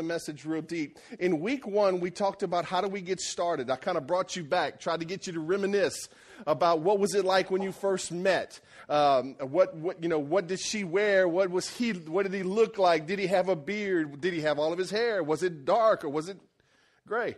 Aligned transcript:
the 0.00 0.04
message 0.04 0.46
real 0.46 0.62
deep. 0.62 0.98
In 1.18 1.40
week 1.40 1.66
one, 1.66 2.00
we 2.00 2.10
talked 2.10 2.42
about 2.42 2.64
how 2.64 2.80
do 2.80 2.88
we 2.88 3.02
get 3.02 3.20
started. 3.20 3.68
I 3.68 3.76
kind 3.76 3.98
of 3.98 4.06
brought 4.06 4.34
you 4.34 4.42
back, 4.42 4.80
tried 4.80 5.00
to 5.00 5.04
get 5.04 5.26
you 5.26 5.34
to 5.34 5.40
reminisce 5.40 6.08
about 6.46 6.80
what 6.80 6.98
was 6.98 7.14
it 7.14 7.26
like 7.26 7.50
when 7.50 7.60
you 7.60 7.70
first 7.70 8.10
met. 8.10 8.60
Um, 8.88 9.34
what, 9.40 9.76
what, 9.76 10.02
you 10.02 10.08
know, 10.08 10.18
what 10.18 10.46
did 10.46 10.58
she 10.58 10.84
wear? 10.84 11.28
What 11.28 11.50
was 11.50 11.68
he? 11.68 11.90
What 11.90 12.22
did 12.22 12.32
he 12.32 12.42
look 12.42 12.78
like? 12.78 13.06
Did 13.06 13.18
he 13.18 13.26
have 13.26 13.50
a 13.50 13.56
beard? 13.56 14.22
Did 14.22 14.32
he 14.32 14.40
have 14.40 14.58
all 14.58 14.72
of 14.72 14.78
his 14.78 14.90
hair? 14.90 15.22
Was 15.22 15.42
it 15.42 15.66
dark 15.66 16.02
or 16.02 16.08
was 16.08 16.30
it 16.30 16.38
gray? 17.06 17.36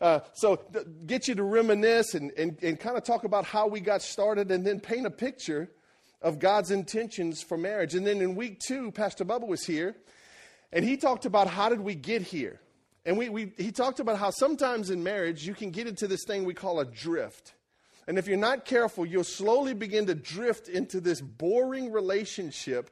Uh, 0.00 0.20
so 0.34 0.54
th- 0.54 0.86
get 1.06 1.26
you 1.26 1.34
to 1.34 1.42
reminisce 1.42 2.14
and, 2.14 2.30
and, 2.38 2.62
and 2.62 2.78
kind 2.78 2.96
of 2.96 3.02
talk 3.02 3.24
about 3.24 3.44
how 3.44 3.66
we 3.66 3.80
got 3.80 4.02
started 4.02 4.52
and 4.52 4.64
then 4.64 4.78
paint 4.78 5.04
a 5.04 5.10
picture 5.10 5.68
of 6.22 6.38
God's 6.38 6.70
intentions 6.70 7.42
for 7.42 7.58
marriage. 7.58 7.96
And 7.96 8.06
then 8.06 8.20
in 8.20 8.36
week 8.36 8.60
two, 8.60 8.92
Pastor 8.92 9.24
Bubba 9.24 9.48
was 9.48 9.64
here 9.66 9.96
and 10.74 10.84
he 10.84 10.96
talked 10.96 11.24
about 11.24 11.46
how 11.46 11.70
did 11.70 11.80
we 11.80 11.94
get 11.94 12.20
here. 12.20 12.60
And 13.06 13.16
we, 13.16 13.28
we, 13.28 13.52
he 13.56 13.70
talked 13.70 14.00
about 14.00 14.18
how 14.18 14.30
sometimes 14.30 14.90
in 14.90 15.02
marriage 15.02 15.46
you 15.46 15.54
can 15.54 15.70
get 15.70 15.86
into 15.86 16.08
this 16.08 16.24
thing 16.26 16.44
we 16.44 16.52
call 16.54 16.80
a 16.80 16.84
drift. 16.84 17.54
And 18.06 18.18
if 18.18 18.26
you're 18.26 18.36
not 18.36 18.64
careful, 18.64 19.06
you'll 19.06 19.24
slowly 19.24 19.72
begin 19.72 20.06
to 20.06 20.14
drift 20.14 20.68
into 20.68 21.00
this 21.00 21.20
boring 21.20 21.92
relationship 21.92 22.90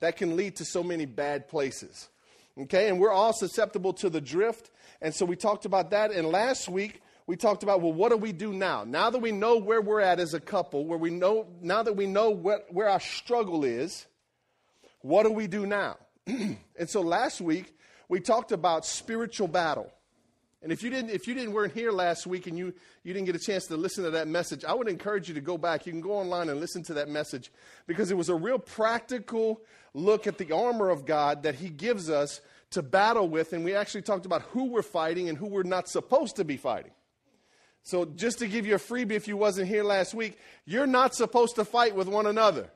that 0.00 0.16
can 0.16 0.36
lead 0.36 0.56
to 0.56 0.64
so 0.64 0.82
many 0.82 1.06
bad 1.06 1.48
places. 1.48 2.08
Okay, 2.56 2.88
and 2.88 3.00
we're 3.00 3.12
all 3.12 3.32
susceptible 3.32 3.92
to 3.94 4.08
the 4.08 4.20
drift. 4.20 4.70
And 5.02 5.12
so 5.12 5.26
we 5.26 5.34
talked 5.34 5.64
about 5.64 5.90
that. 5.90 6.12
And 6.12 6.28
last 6.28 6.68
week, 6.68 7.02
we 7.26 7.36
talked 7.36 7.64
about, 7.64 7.80
well, 7.80 7.92
what 7.92 8.10
do 8.10 8.16
we 8.16 8.32
do 8.32 8.52
now? 8.52 8.84
Now 8.84 9.10
that 9.10 9.18
we 9.18 9.32
know 9.32 9.56
where 9.56 9.80
we're 9.80 10.00
at 10.00 10.20
as 10.20 10.34
a 10.34 10.40
couple, 10.40 10.84
where 10.86 10.98
we 10.98 11.10
know, 11.10 11.48
now 11.60 11.82
that 11.82 11.94
we 11.94 12.06
know 12.06 12.30
what, 12.30 12.72
where 12.72 12.88
our 12.88 13.00
struggle 13.00 13.64
is, 13.64 14.06
what 15.00 15.24
do 15.24 15.32
we 15.32 15.48
do 15.48 15.66
now? 15.66 15.96
and 16.26 16.88
so 16.88 17.00
last 17.00 17.40
week, 17.40 17.76
we 18.08 18.20
talked 18.20 18.52
about 18.52 18.86
spiritual 18.86 19.48
battle. 19.48 19.90
And 20.62 20.72
if 20.72 20.82
you 20.82 20.88
didn't, 20.88 21.10
if 21.10 21.28
you 21.28 21.34
didn't 21.34 21.52
weren't 21.52 21.74
here 21.74 21.92
last 21.92 22.26
week 22.26 22.46
and 22.46 22.56
you, 22.56 22.72
you 23.02 23.12
didn't 23.12 23.26
get 23.26 23.36
a 23.36 23.38
chance 23.38 23.66
to 23.66 23.76
listen 23.76 24.02
to 24.04 24.10
that 24.12 24.28
message, 24.28 24.64
I 24.64 24.72
would 24.72 24.88
encourage 24.88 25.28
you 25.28 25.34
to 25.34 25.42
go 25.42 25.58
back. 25.58 25.84
You 25.84 25.92
can 25.92 26.00
go 26.00 26.12
online 26.12 26.48
and 26.48 26.58
listen 26.58 26.82
to 26.84 26.94
that 26.94 27.08
message 27.08 27.52
because 27.86 28.10
it 28.10 28.16
was 28.16 28.30
a 28.30 28.34
real 28.34 28.58
practical 28.58 29.60
look 29.92 30.26
at 30.26 30.38
the 30.38 30.52
armor 30.52 30.88
of 30.88 31.04
God 31.04 31.42
that 31.42 31.56
He 31.56 31.68
gives 31.68 32.08
us 32.08 32.40
to 32.70 32.82
battle 32.82 33.28
with. 33.28 33.52
And 33.52 33.62
we 33.62 33.74
actually 33.74 34.02
talked 34.02 34.24
about 34.24 34.40
who 34.42 34.70
we're 34.70 34.82
fighting 34.82 35.28
and 35.28 35.36
who 35.36 35.46
we're 35.46 35.64
not 35.64 35.86
supposed 35.86 36.36
to 36.36 36.44
be 36.44 36.56
fighting. 36.56 36.92
So 37.82 38.06
just 38.06 38.38
to 38.38 38.48
give 38.48 38.64
you 38.64 38.76
a 38.76 38.78
freebie 38.78 39.12
if 39.12 39.28
you 39.28 39.36
wasn't 39.36 39.68
here 39.68 39.84
last 39.84 40.14
week, 40.14 40.38
you're 40.64 40.86
not 40.86 41.14
supposed 41.14 41.56
to 41.56 41.66
fight 41.66 41.94
with 41.94 42.08
one 42.08 42.24
another. 42.24 42.70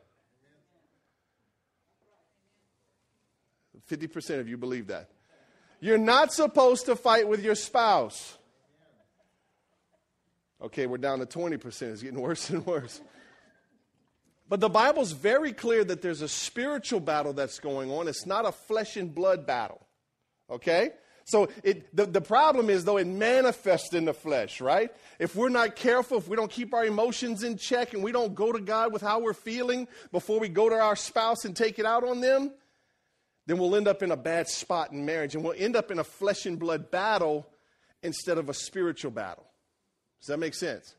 50% 3.89 4.41
of 4.41 4.49
you 4.49 4.57
believe 4.57 4.89
that. 4.89 5.09
You're 5.81 5.99
not 5.99 6.33
supposed 6.33 6.87
to 6.87 6.97
fight 6.97 7.29
with 7.29 7.45
your 7.45 7.55
spouse. 7.55 8.37
Okay, 10.61 10.87
we're 10.87 10.99
down 10.99 11.21
to 11.21 11.27
20%. 11.27 11.83
It's 11.83 12.03
getting 12.03 12.21
worse 12.21 12.51
and 12.51 12.67
worse. 12.67 13.01
But 14.49 14.61
the 14.61 14.69
Bible's 14.69 15.13
very 15.13 15.53
clear 15.53 15.85
that 15.85 16.03
there's 16.03 16.23
a 16.23 16.29
spiritual 16.29 17.01
battle 17.01 17.33
that's 17.33 17.59
going 17.59 17.91
on. 17.91 18.09
It's 18.09 18.27
not 18.27 18.47
a 18.47 18.53
flesh 18.53 18.97
and 18.97 19.15
blood 19.15 19.47
battle. 19.47 19.87
Okay? 20.51 20.91
So 21.27 21.51
it, 21.63 21.95
the, 21.95 22.07
the 22.07 22.23
problem 22.23 22.71
is, 22.71 22.87
though, 22.87 22.97
it 22.97 23.07
manifests 23.07 23.93
in 23.93 24.07
the 24.07 24.15
flesh, 24.15 24.63
right? 24.63 24.91
If 25.19 25.37
we're 25.37 25.51
not 25.51 25.77
careful, 25.77 26.17
if 26.17 26.27
we 26.27 26.37
don't 26.37 26.51
keep 26.51 26.73
our 26.73 26.87
emotions 26.87 27.43
in 27.43 27.59
check 27.59 27.93
and 27.93 28.03
we 28.03 28.13
don't 28.13 28.35
go 28.35 28.51
to 28.51 28.61
God 28.61 28.95
with 28.95 29.03
how 29.03 29.21
we're 29.21 29.35
feeling 29.35 29.87
before 30.11 30.41
we 30.41 30.49
go 30.49 30.71
to 30.71 30.77
our 30.77 30.97
spouse 30.97 31.45
and 31.45 31.55
take 31.55 31.79
it 31.79 31.85
out 31.85 32.03
on 32.03 32.23
them, 32.23 32.53
then 33.49 33.57
we'll 33.57 33.75
end 33.75 33.89
up 33.89 34.03
in 34.03 34.11
a 34.11 34.17
bad 34.17 34.47
spot 34.47 34.93
in 34.93 35.07
marriage 35.07 35.35
and 35.35 35.43
we'll 35.43 35.55
end 35.57 35.75
up 35.75 35.91
in 35.91 35.99
a 35.99 36.05
flesh 36.05 36.45
and 36.45 36.59
blood 36.59 36.91
battle 36.91 37.49
instead 38.03 38.37
of 38.37 38.51
a 38.51 38.55
spiritual 38.55 39.11
battle. 39.11 39.47
Does 40.21 40.27
that 40.27 40.37
make 40.37 40.53
sense? 40.53 40.95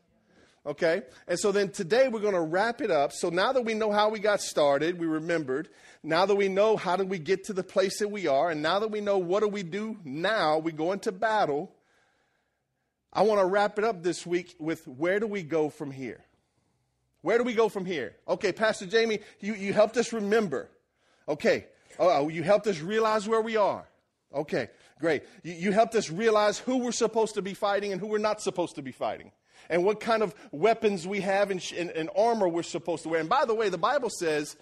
Okay? 0.66 1.02
And 1.28 1.38
so 1.38 1.52
then 1.52 1.70
today 1.70 2.08
we're 2.08 2.18
going 2.18 2.34
to 2.34 2.40
wrap 2.40 2.80
it 2.80 2.90
up. 2.90 3.12
So 3.12 3.30
now 3.30 3.52
that 3.52 3.62
we 3.62 3.74
know 3.74 3.92
how 3.92 4.08
we 4.08 4.18
got 4.18 4.40
started, 4.40 4.98
we 4.98 5.06
remembered. 5.06 5.68
Now 6.02 6.26
that 6.26 6.34
we 6.34 6.48
know 6.48 6.76
how 6.76 6.96
did 6.96 7.08
we 7.08 7.20
get 7.20 7.44
to 7.44 7.52
the 7.52 7.62
place 7.62 8.00
that 8.00 8.08
we 8.08 8.26
are, 8.26 8.50
and 8.50 8.60
now 8.60 8.80
that 8.80 8.90
we 8.90 9.00
know 9.00 9.18
what 9.18 9.44
do 9.44 9.48
we 9.48 9.62
do 9.62 9.98
now, 10.04 10.58
we 10.58 10.72
go 10.72 10.90
into 10.90 11.12
battle. 11.12 11.70
I 13.12 13.22
want 13.22 13.40
to 13.40 13.46
wrap 13.46 13.78
it 13.78 13.84
up 13.84 14.02
this 14.02 14.26
week 14.26 14.56
with 14.58 14.88
where 14.88 15.20
do 15.20 15.28
we 15.28 15.44
go 15.44 15.70
from 15.70 15.92
here? 15.92 16.24
Where 17.22 17.38
do 17.38 17.44
we 17.44 17.54
go 17.54 17.68
from 17.68 17.84
here? 17.84 18.16
Okay, 18.26 18.50
Pastor 18.50 18.86
Jamie, 18.86 19.20
you, 19.38 19.54
you 19.54 19.72
helped 19.72 19.96
us 19.96 20.12
remember. 20.12 20.68
Okay, 21.28 21.66
Oh, 22.00 22.24
uh, 22.24 22.28
you 22.28 22.42
helped 22.42 22.66
us 22.66 22.80
realize 22.80 23.28
where 23.28 23.42
we 23.42 23.58
are. 23.58 23.86
Okay, 24.34 24.70
great. 24.98 25.22
You, 25.42 25.52
you 25.52 25.72
helped 25.72 25.94
us 25.94 26.10
realize 26.10 26.58
who 26.58 26.78
we're 26.78 26.92
supposed 26.92 27.34
to 27.34 27.42
be 27.42 27.52
fighting 27.52 27.92
and 27.92 28.00
who 28.00 28.06
we're 28.06 28.18
not 28.18 28.40
supposed 28.40 28.76
to 28.76 28.82
be 28.82 28.90
fighting. 28.90 29.32
And 29.68 29.84
what 29.84 30.00
kind 30.00 30.22
of 30.22 30.34
weapons 30.50 31.06
we 31.06 31.20
have 31.20 31.50
and, 31.50 31.62
and, 31.76 31.90
and 31.90 32.08
armor 32.16 32.48
we're 32.48 32.62
supposed 32.62 33.02
to 33.02 33.10
wear. 33.10 33.20
And 33.20 33.28
by 33.28 33.44
the 33.44 33.54
way, 33.54 33.68
the 33.68 33.78
Bible 33.78 34.08
says 34.08 34.56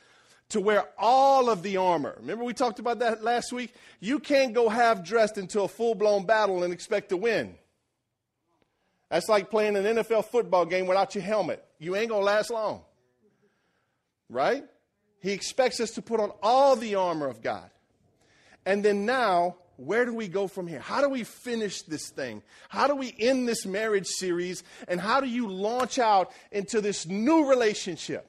to 0.48 0.60
wear 0.60 0.84
all 0.98 1.48
of 1.48 1.62
the 1.62 1.77
armor. 1.77 2.16
Remember, 2.19 2.43
we 2.43 2.54
talked 2.54 2.81
about 2.81 2.98
that 2.98 3.22
last 3.22 3.53
week? 3.53 3.72
You 4.00 4.19
can't 4.19 4.53
go 4.53 4.69
half 4.69 5.04
dressed 5.04 5.38
into 5.38 5.62
a 5.62 5.69
full 5.69 5.94
blown 5.94 6.27
battle 6.27 6.65
and 6.65 6.72
expect 6.72 7.10
to 7.10 7.16
win. 7.16 7.54
That's 9.10 9.28
like 9.28 9.48
playing 9.48 9.77
an 9.77 9.84
NFL 9.84 10.25
football 10.25 10.66
game 10.66 10.88
without 10.88 11.15
your 11.15 11.22
helmet. 11.22 11.65
You 11.78 11.94
ain't 11.94 12.09
going 12.09 12.22
to 12.22 12.27
last 12.27 12.50
long. 12.50 12.82
Right? 14.28 14.65
He 15.21 15.33
expects 15.33 15.81
us 15.81 15.93
to 15.93 16.03
put 16.03 16.21
on 16.21 16.33
all 16.43 16.77
the 16.77 16.95
armor 16.95 17.29
of 17.29 17.43
God. 17.43 17.71
And 18.65 18.84
then 18.84 19.06
now, 19.06 19.56
where 19.77 20.05
do 20.05 20.12
we 20.12 20.29
go 20.29 20.49
from 20.49 20.67
here? 20.67 20.81
How 20.81 21.01
do 21.01 21.09
we 21.09 21.25
finish 21.25 21.83
this 21.83 22.11
thing? 22.11 22.43
How 22.69 22.87
do 22.87 22.95
we 22.95 23.15
end 23.19 23.49
this 23.49 23.65
marriage 23.65 24.07
series? 24.07 24.62
And 24.87 25.01
how 25.01 25.21
do 25.21 25.28
you 25.28 25.49
launch 25.49 25.99
out 25.99 26.33
into 26.51 26.81
this 26.81 27.07
new 27.07 27.49
relationship? 27.49 28.28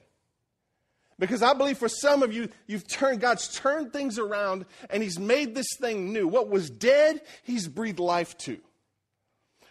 Because 1.18 1.42
I 1.42 1.52
believe 1.52 1.76
for 1.76 1.88
some 1.88 2.22
of 2.22 2.32
you, 2.32 2.48
you've 2.66 2.88
turned, 2.88 3.20
God's 3.20 3.54
turned 3.54 3.92
things 3.92 4.18
around 4.18 4.64
and 4.88 5.02
He's 5.02 5.18
made 5.18 5.54
this 5.54 5.68
thing 5.78 6.12
new. 6.12 6.26
What 6.26 6.48
was 6.48 6.70
dead, 6.70 7.20
He's 7.42 7.68
breathed 7.68 8.00
life 8.00 8.38
to. 8.38 8.58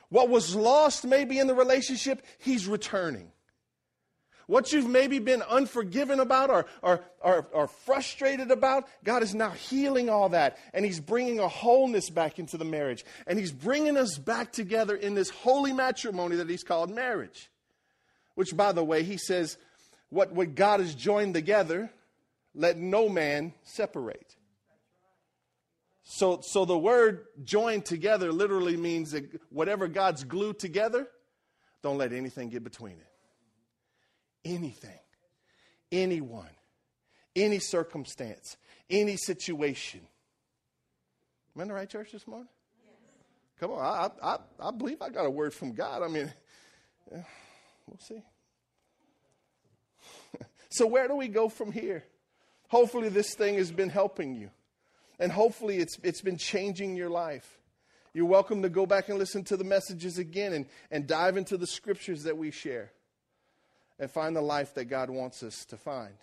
What 0.09 0.29
was 0.29 0.56
lost 0.56 1.06
maybe 1.06 1.40
in 1.40 1.47
the 1.47 1.56
relationship, 1.56 2.24
He's 2.38 2.68
returning 2.68 3.31
what 4.49 4.73
you've 4.73 4.89
maybe 4.89 5.19
been 5.19 5.43
unforgiven 5.43 6.19
about 6.19 6.49
or, 6.49 6.65
or, 6.81 7.03
or, 7.21 7.47
or, 7.53 7.67
frustrated 7.67 8.49
about, 8.49 8.87
God 9.03 9.21
is 9.21 9.35
now 9.35 9.51
healing 9.51 10.09
all 10.09 10.29
that. 10.29 10.57
And 10.73 10.83
He's 10.83 10.99
bringing 10.99 11.37
a 11.37 11.47
wholeness 11.47 12.09
back 12.09 12.39
into 12.39 12.57
the 12.57 12.65
marriage. 12.65 13.05
And 13.27 13.37
He's 13.37 13.51
bringing 13.51 13.95
us 13.95 14.17
back 14.17 14.51
together 14.51 14.95
in 14.95 15.13
this 15.13 15.29
holy 15.29 15.71
matrimony 15.71 16.37
that 16.37 16.49
He's 16.49 16.63
called 16.63 16.89
marriage. 16.89 17.51
Which, 18.33 18.57
by 18.57 18.71
the 18.71 18.83
way, 18.83 19.03
He 19.03 19.17
says, 19.17 19.55
what, 20.09 20.33
what 20.33 20.55
God 20.55 20.79
has 20.79 20.95
joined 20.95 21.35
together, 21.35 21.91
let 22.55 22.75
no 22.75 23.07
man 23.07 23.53
separate. 23.61 24.35
So, 26.01 26.41
so 26.41 26.66
the 26.66 26.75
word 26.75 27.27
joined 27.43 27.85
together 27.85 28.31
literally 28.31 28.77
means 28.77 29.11
that 29.11 29.29
whatever 29.51 29.87
God's 29.87 30.23
glued 30.23 30.57
together, 30.57 31.07
don't 31.83 31.99
let 31.99 32.13
anything 32.13 32.49
get 32.49 32.63
between 32.63 32.93
it 32.93 33.09
anything, 34.44 35.00
anyone, 35.91 36.50
any 37.35 37.59
circumstance, 37.59 38.57
any 38.89 39.17
situation. 39.17 40.01
Am 41.55 41.59
I 41.59 41.63
in 41.63 41.67
the 41.69 41.73
right 41.73 41.89
church 41.89 42.11
this 42.11 42.27
morning? 42.27 42.47
Come 43.59 43.72
on, 43.72 43.79
I, 43.79 44.09
I, 44.25 44.38
I 44.67 44.72
believe 44.72 45.01
I 45.01 45.09
got 45.09 45.25
a 45.25 45.29
word 45.29 45.53
from 45.53 45.73
God. 45.73 46.01
I 46.01 46.07
mean, 46.07 46.31
eh, 47.13 47.22
we'll 47.88 47.99
see. 47.99 48.22
so, 50.69 50.88
where 50.88 51.07
do 51.09 51.16
we 51.16 51.28
go 51.28 51.49
from 51.49 51.72
here? 51.72 52.05
Hopefully, 52.69 53.09
this 53.09 53.35
thing 53.35 53.55
has 53.55 53.72
been 53.72 53.89
helping 53.89 54.33
you, 54.33 54.49
and 55.19 55.29
hopefully, 55.31 55.78
it's, 55.78 55.97
it's 56.03 56.22
been 56.22 56.38
changing 56.38 56.95
your 56.95 57.09
life. 57.09 57.57
You're 58.13 58.25
welcome 58.25 58.61
to 58.61 58.69
go 58.69 58.85
back 58.85 59.09
and 59.09 59.19
listen 59.19 59.43
to 59.46 59.58
the 59.58 59.64
messages 59.64 60.17
again 60.17 60.53
and, 60.53 60.66
and 60.90 61.05
dive 61.05 61.37
into 61.37 61.58
the 61.58 61.67
scriptures 61.67 62.23
that 62.23 62.37
we 62.37 62.52
share 62.52 62.91
and 63.99 64.09
find 64.09 64.35
the 64.35 64.41
life 64.41 64.73
that 64.75 64.85
God 64.85 65.09
wants 65.09 65.43
us 65.43 65.66
to 65.66 65.78
find. 65.78 66.13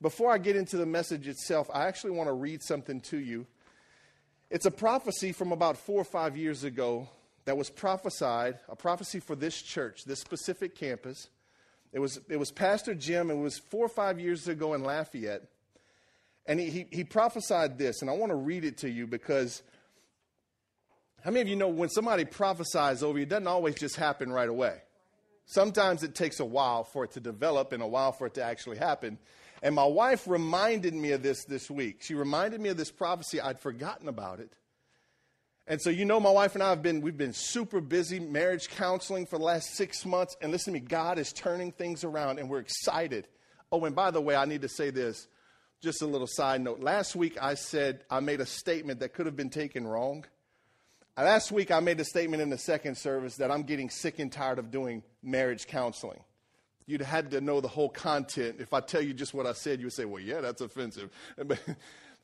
Before 0.00 0.32
I 0.32 0.38
get 0.38 0.54
into 0.54 0.76
the 0.76 0.86
message 0.86 1.26
itself, 1.26 1.68
I 1.74 1.86
actually 1.86 2.12
want 2.12 2.28
to 2.28 2.32
read 2.32 2.62
something 2.62 3.00
to 3.02 3.18
you. 3.18 3.46
It's 4.48 4.66
a 4.66 4.70
prophecy 4.70 5.32
from 5.32 5.50
about 5.52 5.76
four 5.76 6.00
or 6.00 6.04
five 6.04 6.36
years 6.36 6.62
ago 6.62 7.08
that 7.44 7.56
was 7.56 7.68
prophesied, 7.68 8.58
a 8.68 8.76
prophecy 8.76 9.20
for 9.20 9.34
this 9.34 9.60
church, 9.60 10.04
this 10.04 10.20
specific 10.20 10.76
campus. 10.76 11.28
It 11.92 11.98
was, 11.98 12.20
it 12.28 12.36
was 12.36 12.52
Pastor 12.52 12.94
Jim, 12.94 13.30
it 13.30 13.36
was 13.36 13.58
four 13.58 13.84
or 13.84 13.88
five 13.88 14.20
years 14.20 14.46
ago 14.46 14.74
in 14.74 14.84
Lafayette. 14.84 15.42
And 16.46 16.60
he, 16.60 16.70
he, 16.70 16.86
he 16.90 17.04
prophesied 17.04 17.76
this, 17.76 18.00
and 18.00 18.10
I 18.10 18.14
want 18.14 18.30
to 18.30 18.36
read 18.36 18.64
it 18.64 18.78
to 18.78 18.90
you 18.90 19.06
because 19.06 19.62
how 21.24 21.30
many 21.30 21.42
of 21.42 21.48
you 21.48 21.56
know 21.56 21.68
when 21.68 21.88
somebody 21.88 22.24
prophesies 22.24 23.02
over 23.02 23.18
you, 23.18 23.24
it 23.24 23.28
doesn't 23.28 23.48
always 23.48 23.74
just 23.74 23.96
happen 23.96 24.32
right 24.32 24.48
away? 24.48 24.80
Sometimes 25.50 26.02
it 26.02 26.14
takes 26.14 26.40
a 26.40 26.44
while 26.44 26.84
for 26.84 27.04
it 27.04 27.12
to 27.12 27.20
develop 27.20 27.72
and 27.72 27.82
a 27.82 27.86
while 27.86 28.12
for 28.12 28.26
it 28.26 28.34
to 28.34 28.44
actually 28.44 28.76
happen. 28.76 29.16
And 29.62 29.74
my 29.74 29.86
wife 29.86 30.28
reminded 30.28 30.92
me 30.92 31.12
of 31.12 31.22
this 31.22 31.44
this 31.44 31.70
week. 31.70 32.02
She 32.02 32.14
reminded 32.14 32.60
me 32.60 32.68
of 32.68 32.76
this 32.76 32.90
prophecy. 32.90 33.40
I'd 33.40 33.58
forgotten 33.58 34.08
about 34.08 34.40
it. 34.40 34.52
And 35.66 35.80
so, 35.80 35.88
you 35.88 36.04
know, 36.04 36.20
my 36.20 36.30
wife 36.30 36.54
and 36.54 36.62
I 36.62 36.68
have 36.68 36.82
been, 36.82 37.00
we've 37.00 37.16
been 37.16 37.32
super 37.32 37.80
busy 37.80 38.20
marriage 38.20 38.68
counseling 38.68 39.24
for 39.24 39.38
the 39.38 39.44
last 39.44 39.74
six 39.74 40.04
months. 40.04 40.36
And 40.42 40.52
listen 40.52 40.74
to 40.74 40.80
me, 40.80 40.86
God 40.86 41.18
is 41.18 41.32
turning 41.32 41.72
things 41.72 42.04
around 42.04 42.38
and 42.38 42.50
we're 42.50 42.58
excited. 42.58 43.26
Oh, 43.72 43.82
and 43.86 43.96
by 43.96 44.10
the 44.10 44.20
way, 44.20 44.36
I 44.36 44.44
need 44.44 44.60
to 44.62 44.68
say 44.68 44.90
this, 44.90 45.28
just 45.82 46.02
a 46.02 46.06
little 46.06 46.26
side 46.26 46.60
note. 46.60 46.80
Last 46.80 47.16
week 47.16 47.38
I 47.40 47.54
said 47.54 48.04
I 48.10 48.20
made 48.20 48.42
a 48.42 48.46
statement 48.46 49.00
that 49.00 49.14
could 49.14 49.24
have 49.24 49.36
been 49.36 49.48
taken 49.48 49.86
wrong. 49.86 50.26
Last 51.24 51.50
week 51.50 51.72
I 51.72 51.80
made 51.80 51.98
a 51.98 52.04
statement 52.04 52.42
in 52.42 52.48
the 52.48 52.58
second 52.58 52.96
service 52.96 53.36
that 53.36 53.50
I'm 53.50 53.64
getting 53.64 53.90
sick 53.90 54.20
and 54.20 54.30
tired 54.30 54.60
of 54.60 54.70
doing 54.70 55.02
marriage 55.20 55.66
counseling. 55.66 56.20
You'd 56.86 57.02
had 57.02 57.32
to 57.32 57.40
know 57.40 57.60
the 57.60 57.68
whole 57.68 57.88
content. 57.88 58.56
If 58.60 58.72
I 58.72 58.80
tell 58.80 59.02
you 59.02 59.12
just 59.12 59.34
what 59.34 59.44
I 59.44 59.52
said, 59.52 59.80
you 59.80 59.86
would 59.86 59.92
say, 59.92 60.04
well, 60.04 60.22
yeah, 60.22 60.40
that's 60.40 60.60
offensive. 60.60 61.10
But 61.44 61.58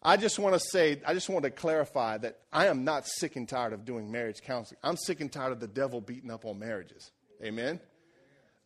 I 0.03 0.17
just 0.17 0.39
want 0.39 0.55
to 0.55 0.61
say, 0.61 1.01
I 1.07 1.13
just 1.13 1.29
want 1.29 1.45
to 1.45 1.51
clarify 1.51 2.19
that 2.19 2.39
I 2.53 2.67
am 2.67 2.85
not 2.85 3.07
sick 3.07 3.37
and 3.37 3.49
tired 3.49 3.73
of 3.73 3.85
doing 3.85 4.13
marriage 4.13 4.43
counseling. 4.43 4.79
I'm 4.83 4.97
sick 4.97 5.21
and 5.21 5.33
tired 5.33 5.53
of 5.53 5.61
the 5.61 5.67
devil 5.67 6.01
beating 6.01 6.31
up 6.31 6.45
on 6.45 6.59
marriages. 6.59 7.11
Amen? 7.43 7.81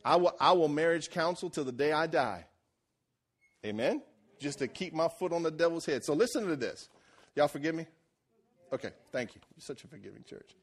I 0.05 0.17
will, 0.17 0.35
I 0.41 0.53
will 0.53 0.69
marriage 0.69 1.11
counsel 1.11 1.49
till 1.49 1.65
the 1.65 1.73
day 1.73 1.93
I 1.93 2.07
die. 2.07 2.45
Amen? 3.65 4.03
Just 4.41 4.59
to 4.59 4.69
keep 4.69 4.93
my 4.93 5.09
foot 5.09 5.33
on 5.33 5.43
the 5.43 5.51
devil's 5.51 5.87
head. 5.87 6.05
So 6.05 6.13
listen 6.13 6.47
to 6.49 6.57
this. 6.57 6.89
Y'all 7.35 7.49
forgive 7.49 7.75
me? 7.75 7.87
Okay, 8.73 8.91
thank 9.12 9.35
you. 9.35 9.41
You're 9.56 9.62
such 9.62 9.85
a 9.85 9.88
forgiving 9.88 10.25
church. 10.25 10.55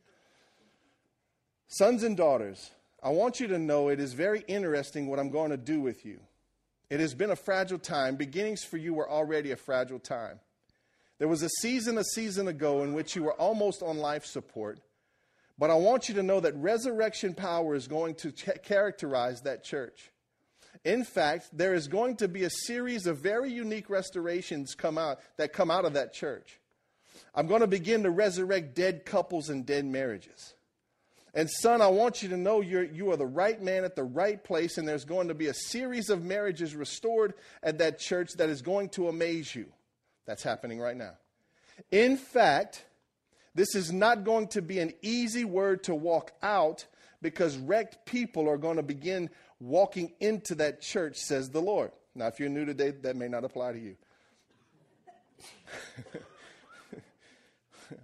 Sons 1.68 2.04
and 2.04 2.16
daughters, 2.16 2.72
I 3.02 3.10
want 3.10 3.40
you 3.40 3.48
to 3.48 3.60
know 3.60 3.90
it 3.90 4.00
is 4.00 4.14
very 4.14 4.44
interesting 4.48 5.08
what 5.08 5.20
I'm 5.20 5.30
going 5.30 5.52
to 5.52 5.58
do 5.58 5.82
with 5.82 6.06
you. 6.06 6.20
It 6.90 7.00
has 7.00 7.16
been 7.16 7.32
a 7.32 7.36
fragile 7.36 7.80
time. 7.80 8.16
Beginnings 8.16 8.64
for 8.64 8.78
you 8.78 8.94
were 8.94 9.10
already 9.10 9.52
a 9.52 9.56
fragile 9.56 10.00
time. 10.00 10.40
There 11.18 11.28
was 11.28 11.42
a 11.42 11.50
season 11.62 11.98
a 11.98 12.04
season 12.04 12.48
ago 12.48 12.84
in 12.84 12.94
which 12.94 13.16
you 13.16 13.24
were 13.24 13.34
almost 13.34 13.82
on 13.82 13.98
life 13.98 14.26
support. 14.26 14.80
But 15.58 15.72
I 15.72 15.76
want 15.76 16.10
you 16.10 16.16
to 16.16 16.24
know 16.24 16.42
that 16.42 16.56
resurrection 16.56 17.34
power 17.34 17.76
is 17.76 17.88
going 17.88 18.16
to 18.16 18.32
ch- 18.32 18.50
characterize 18.64 19.42
that 19.42 19.64
church. 19.64 20.12
In 20.84 21.04
fact, 21.04 21.50
there 21.54 21.74
is 21.74 21.88
going 21.88 22.18
to 22.18 22.28
be 22.28 22.44
a 22.44 22.50
series 22.50 23.08
of 23.08 23.18
very 23.18 23.52
unique 23.52 23.90
restorations 23.90 24.76
come 24.76 24.98
out 24.98 25.20
that 25.38 25.54
come 25.54 25.72
out 25.72 25.86
of 25.86 25.94
that 25.94 26.14
church. 26.14 26.60
I'm 27.36 27.48
going 27.48 27.62
to 27.62 27.68
begin 27.68 28.04
to 28.04 28.10
resurrect 28.10 28.76
dead 28.76 29.06
couples 29.06 29.50
and 29.50 29.66
dead 29.66 29.86
marriages. 29.86 30.54
And 31.34 31.50
son, 31.50 31.82
I 31.82 31.88
want 31.88 32.24
you 32.24 32.30
to 32.30 32.38
know 32.38 32.62
you're, 32.62 32.86
you 32.86 33.12
are 33.12 33.18
the 33.18 33.26
right 33.26 33.62
man 33.62 33.84
at 33.84 33.98
the 33.98 34.06
right 34.06 34.42
place, 34.42 34.78
and 34.78 34.88
there's 34.88 35.04
going 35.04 35.28
to 35.28 35.34
be 35.34 35.48
a 35.48 35.54
series 35.54 36.10
of 36.10 36.24
marriages 36.24 36.74
restored 36.74 37.34
at 37.62 37.80
that 37.80 38.00
church 38.00 38.32
that 38.38 38.48
is 38.48 38.62
going 38.62 38.88
to 38.90 39.10
amaze 39.10 39.54
you. 39.54 39.66
That's 40.26 40.44
happening 40.44 40.80
right 40.80 40.96
now. 40.96 41.12
In 41.92 42.16
fact, 42.16 42.86
this 43.54 43.76
is 43.76 43.92
not 43.92 44.24
going 44.24 44.48
to 44.50 44.62
be 44.62 44.80
an 44.80 44.94
easy 45.02 45.44
word 45.44 45.84
to 45.84 45.94
walk 45.94 46.32
out 46.42 46.86
because 47.22 47.58
wrecked 47.58 48.06
people 48.06 48.50
are 48.50 48.58
going 48.58 48.78
to 48.78 48.84
begin 48.84 49.30
walking 49.60 50.14
into 50.22 50.56
that 50.56 50.82
church, 50.82 51.18
says 51.18 51.50
the 51.50 51.62
Lord. 51.62 51.92
Now, 52.16 52.28
if 52.28 52.40
you're 52.40 52.48
new 52.48 52.64
today, 52.64 52.92
that 52.92 53.18
may 53.18 53.28
not 53.28 53.44
apply 53.44 53.74
to 53.74 53.80
you. 53.80 53.98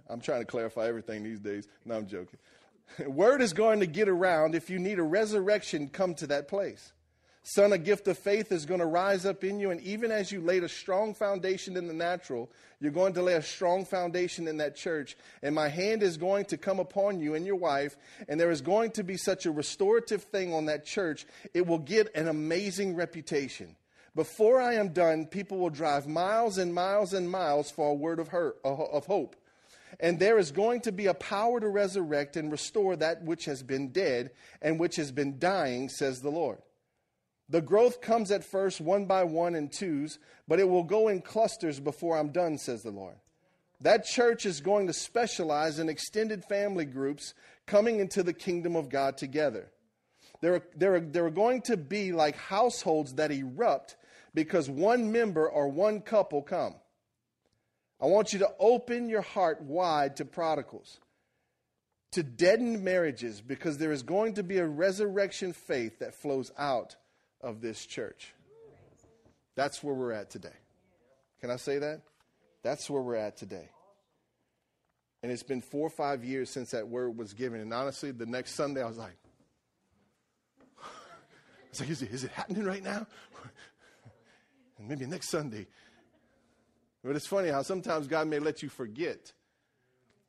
I'm 0.08 0.20
trying 0.20 0.40
to 0.40 0.46
clarify 0.46 0.86
everything 0.86 1.22
these 1.22 1.40
days. 1.40 1.66
No, 1.84 1.96
I'm 1.96 2.06
joking. 2.06 2.38
Word 3.06 3.42
is 3.42 3.52
going 3.52 3.80
to 3.80 3.86
get 3.86 4.08
around 4.08 4.54
if 4.54 4.70
you 4.70 4.78
need 4.78 4.98
a 4.98 5.02
resurrection, 5.02 5.88
come 5.88 6.14
to 6.16 6.26
that 6.28 6.48
place. 6.48 6.92
Son, 7.44 7.72
a 7.72 7.78
gift 7.78 8.06
of 8.06 8.16
faith 8.16 8.52
is 8.52 8.66
going 8.66 8.78
to 8.78 8.86
rise 8.86 9.26
up 9.26 9.42
in 9.42 9.58
you. 9.58 9.72
And 9.72 9.80
even 9.80 10.12
as 10.12 10.30
you 10.30 10.40
laid 10.40 10.62
a 10.62 10.68
strong 10.68 11.12
foundation 11.12 11.76
in 11.76 11.88
the 11.88 11.94
natural, 11.94 12.48
you're 12.78 12.92
going 12.92 13.14
to 13.14 13.22
lay 13.22 13.34
a 13.34 13.42
strong 13.42 13.84
foundation 13.84 14.46
in 14.46 14.58
that 14.58 14.76
church. 14.76 15.16
And 15.42 15.52
my 15.52 15.68
hand 15.68 16.04
is 16.04 16.16
going 16.16 16.44
to 16.46 16.56
come 16.56 16.78
upon 16.78 17.18
you 17.18 17.34
and 17.34 17.44
your 17.44 17.56
wife. 17.56 17.96
And 18.28 18.38
there 18.38 18.52
is 18.52 18.60
going 18.60 18.92
to 18.92 19.02
be 19.02 19.16
such 19.16 19.44
a 19.44 19.50
restorative 19.50 20.22
thing 20.22 20.54
on 20.54 20.66
that 20.66 20.86
church. 20.86 21.26
It 21.52 21.66
will 21.66 21.78
get 21.78 22.14
an 22.14 22.28
amazing 22.28 22.94
reputation. 22.94 23.74
Before 24.14 24.60
I 24.60 24.74
am 24.74 24.90
done, 24.90 25.26
people 25.26 25.58
will 25.58 25.70
drive 25.70 26.06
miles 26.06 26.58
and 26.58 26.72
miles 26.72 27.12
and 27.12 27.28
miles 27.28 27.72
for 27.72 27.88
a 27.88 27.94
word 27.94 28.20
of, 28.20 28.28
her, 28.28 28.54
of 28.62 29.06
hope. 29.06 29.34
And 30.02 30.18
there 30.18 30.36
is 30.36 30.50
going 30.50 30.80
to 30.82 30.92
be 30.92 31.06
a 31.06 31.14
power 31.14 31.60
to 31.60 31.68
resurrect 31.68 32.36
and 32.36 32.50
restore 32.50 32.96
that 32.96 33.22
which 33.22 33.44
has 33.44 33.62
been 33.62 33.92
dead 33.92 34.32
and 34.60 34.78
which 34.78 34.96
has 34.96 35.12
been 35.12 35.38
dying, 35.38 35.88
says 35.88 36.20
the 36.20 36.28
Lord. 36.28 36.58
The 37.48 37.62
growth 37.62 38.00
comes 38.00 38.32
at 38.32 38.44
first 38.44 38.80
one 38.80 39.06
by 39.06 39.22
one 39.22 39.54
in 39.54 39.68
twos, 39.68 40.18
but 40.48 40.58
it 40.58 40.68
will 40.68 40.82
go 40.82 41.06
in 41.06 41.22
clusters 41.22 41.78
before 41.78 42.18
I'm 42.18 42.32
done, 42.32 42.58
says 42.58 42.82
the 42.82 42.90
Lord. 42.90 43.14
That 43.80 44.04
church 44.04 44.44
is 44.44 44.60
going 44.60 44.88
to 44.88 44.92
specialize 44.92 45.78
in 45.78 45.88
extended 45.88 46.44
family 46.44 46.84
groups 46.84 47.34
coming 47.66 48.00
into 48.00 48.24
the 48.24 48.32
kingdom 48.32 48.74
of 48.74 48.88
God 48.88 49.16
together. 49.16 49.70
There 50.40 50.54
are, 50.56 50.62
there, 50.76 50.94
are, 50.96 51.00
there 51.00 51.26
are 51.26 51.30
going 51.30 51.62
to 51.62 51.76
be 51.76 52.10
like 52.12 52.36
households 52.36 53.14
that 53.14 53.30
erupt 53.30 53.96
because 54.34 54.68
one 54.68 55.12
member 55.12 55.48
or 55.48 55.68
one 55.68 56.00
couple 56.00 56.42
come. 56.42 56.74
I 58.02 58.06
want 58.06 58.32
you 58.32 58.40
to 58.40 58.50
open 58.58 59.08
your 59.08 59.22
heart 59.22 59.62
wide 59.62 60.16
to 60.16 60.24
prodigals, 60.24 60.98
to 62.10 62.24
deadened 62.24 62.82
marriages, 62.82 63.40
because 63.40 63.78
there 63.78 63.92
is 63.92 64.02
going 64.02 64.34
to 64.34 64.42
be 64.42 64.58
a 64.58 64.66
resurrection 64.66 65.52
faith 65.52 66.00
that 66.00 66.12
flows 66.12 66.50
out 66.58 66.96
of 67.40 67.60
this 67.60 67.86
church. 67.86 68.34
That's 69.54 69.84
where 69.84 69.94
we're 69.94 70.12
at 70.12 70.30
today. 70.30 70.48
Can 71.40 71.50
I 71.50 71.56
say 71.56 71.78
that? 71.78 72.00
That's 72.64 72.90
where 72.90 73.00
we're 73.00 73.14
at 73.14 73.36
today. 73.36 73.68
And 75.22 75.30
it's 75.30 75.44
been 75.44 75.60
four 75.60 75.86
or 75.86 75.90
five 75.90 76.24
years 76.24 76.50
since 76.50 76.72
that 76.72 76.88
word 76.88 77.16
was 77.16 77.34
given. 77.34 77.60
And 77.60 77.72
honestly, 77.72 78.10
the 78.10 78.26
next 78.26 78.54
Sunday, 78.56 78.82
I 78.82 78.86
was 78.86 78.98
like, 78.98 79.16
I 80.82 80.88
was 81.70 81.80
like, 81.80 81.90
is 81.90 82.02
it, 82.02 82.10
is 82.10 82.24
it 82.24 82.32
happening 82.32 82.64
right 82.64 82.82
now? 82.82 83.06
and 84.78 84.88
maybe 84.88 85.06
next 85.06 85.28
Sunday. 85.28 85.68
But 87.04 87.16
it's 87.16 87.26
funny 87.26 87.48
how 87.48 87.62
sometimes 87.62 88.06
God 88.06 88.28
may 88.28 88.38
let 88.38 88.62
you 88.62 88.68
forget. 88.68 89.32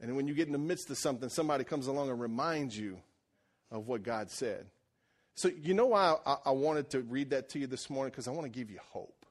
And 0.01 0.15
when 0.15 0.27
you 0.27 0.33
get 0.33 0.47
in 0.47 0.53
the 0.53 0.57
midst 0.57 0.89
of 0.89 0.97
something, 0.97 1.29
somebody 1.29 1.63
comes 1.63 1.87
along 1.87 2.09
and 2.09 2.19
reminds 2.19 2.77
you 2.77 2.97
of 3.71 3.87
what 3.87 4.03
God 4.03 4.29
said. 4.29 4.65
So, 5.35 5.49
you 5.49 5.73
know 5.73 5.87
why 5.87 6.15
I, 6.25 6.37
I 6.47 6.51
wanted 6.51 6.89
to 6.91 7.01
read 7.01 7.31
that 7.31 7.49
to 7.49 7.59
you 7.59 7.67
this 7.67 7.89
morning? 7.89 8.11
Because 8.11 8.27
I 8.27 8.31
want 8.31 8.43
to 8.43 8.49
give 8.49 8.69
you 8.69 8.79
hope. 8.91 9.25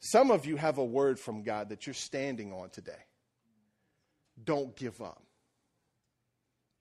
Some 0.00 0.30
of 0.30 0.46
you 0.46 0.56
have 0.56 0.78
a 0.78 0.84
word 0.84 1.18
from 1.18 1.42
God 1.42 1.68
that 1.68 1.86
you're 1.86 1.94
standing 1.94 2.52
on 2.52 2.70
today. 2.70 3.04
Don't 4.42 4.74
give 4.76 5.00
up. 5.00 5.22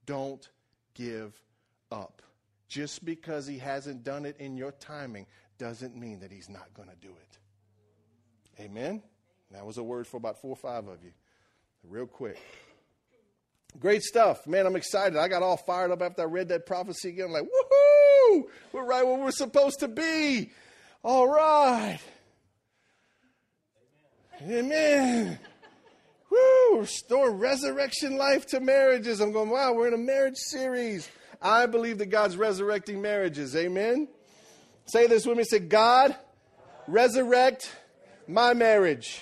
Don't 0.05 0.47
give 0.93 1.33
up. 1.91 2.21
Just 2.67 3.03
because 3.03 3.45
He 3.45 3.57
hasn't 3.57 4.03
done 4.03 4.25
it 4.25 4.37
in 4.39 4.57
your 4.57 4.71
timing 4.71 5.27
doesn't 5.57 5.95
mean 5.95 6.19
that 6.21 6.31
He's 6.31 6.49
not 6.49 6.73
going 6.73 6.89
to 6.89 6.95
do 6.95 7.09
it. 7.09 7.37
Amen? 8.61 9.03
That 9.53 9.65
was 9.65 9.77
a 9.77 9.83
word 9.83 10.07
for 10.07 10.17
about 10.17 10.41
four 10.41 10.51
or 10.51 10.55
five 10.55 10.87
of 10.87 11.03
you. 11.03 11.11
Real 11.87 12.05
quick. 12.05 12.37
Great 13.79 14.01
stuff. 14.01 14.45
Man, 14.47 14.65
I'm 14.65 14.75
excited. 14.75 15.17
I 15.17 15.27
got 15.27 15.43
all 15.43 15.57
fired 15.57 15.91
up 15.91 16.01
after 16.01 16.23
I 16.23 16.25
read 16.25 16.49
that 16.49 16.65
prophecy 16.65 17.09
again. 17.09 17.27
I'm 17.27 17.31
like, 17.31 17.43
woohoo! 17.43 18.43
We're 18.71 18.85
right 18.85 19.05
where 19.05 19.17
we're 19.17 19.31
supposed 19.31 19.79
to 19.79 19.87
be. 19.87 20.51
All 21.03 21.27
right. 21.27 21.99
Amen. 24.41 24.65
Amen. 24.65 25.39
Woo! 26.29 26.79
Restore 26.79 27.31
resurrection 27.31 28.17
life 28.17 28.45
to 28.47 28.59
marriages. 28.59 29.19
I'm 29.19 29.31
going, 29.31 29.49
wow, 29.49 29.73
we're 29.73 29.87
in 29.87 29.93
a 29.93 29.97
marriage 29.97 30.37
series. 30.37 31.09
I 31.41 31.65
believe 31.65 31.97
that 31.97 32.07
God's 32.07 32.37
resurrecting 32.37 33.01
marriages. 33.01 33.55
Amen. 33.55 34.07
Say 34.85 35.07
this 35.07 35.25
with 35.25 35.37
me. 35.37 35.43
Say, 35.43 35.59
God, 35.59 36.15
resurrect 36.87 37.75
my 38.27 38.53
marriage. 38.53 39.21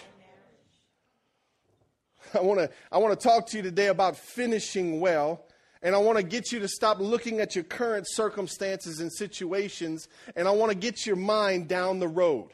I 2.34 2.42
want 2.42 2.60
to 2.60 2.70
I 2.92 2.98
want 2.98 3.20
to 3.20 3.28
talk 3.28 3.48
to 3.48 3.58
you 3.58 3.64
today 3.64 3.88
about 3.88 4.18
finishing 4.18 5.00
well. 5.00 5.46
And 5.82 5.96
I 5.96 5.98
want 5.98 6.18
to 6.18 6.24
get 6.24 6.52
you 6.52 6.60
to 6.60 6.68
stop 6.68 7.00
looking 7.00 7.40
at 7.40 7.56
your 7.56 7.64
current 7.64 8.06
circumstances 8.06 9.00
and 9.00 9.10
situations, 9.12 10.10
and 10.36 10.46
I 10.46 10.52
want 10.52 10.74
to 10.74 10.78
get 10.78 11.06
your 11.06 11.16
mind 11.16 11.70
down 11.70 12.00
the 12.00 12.08
road. 12.08 12.50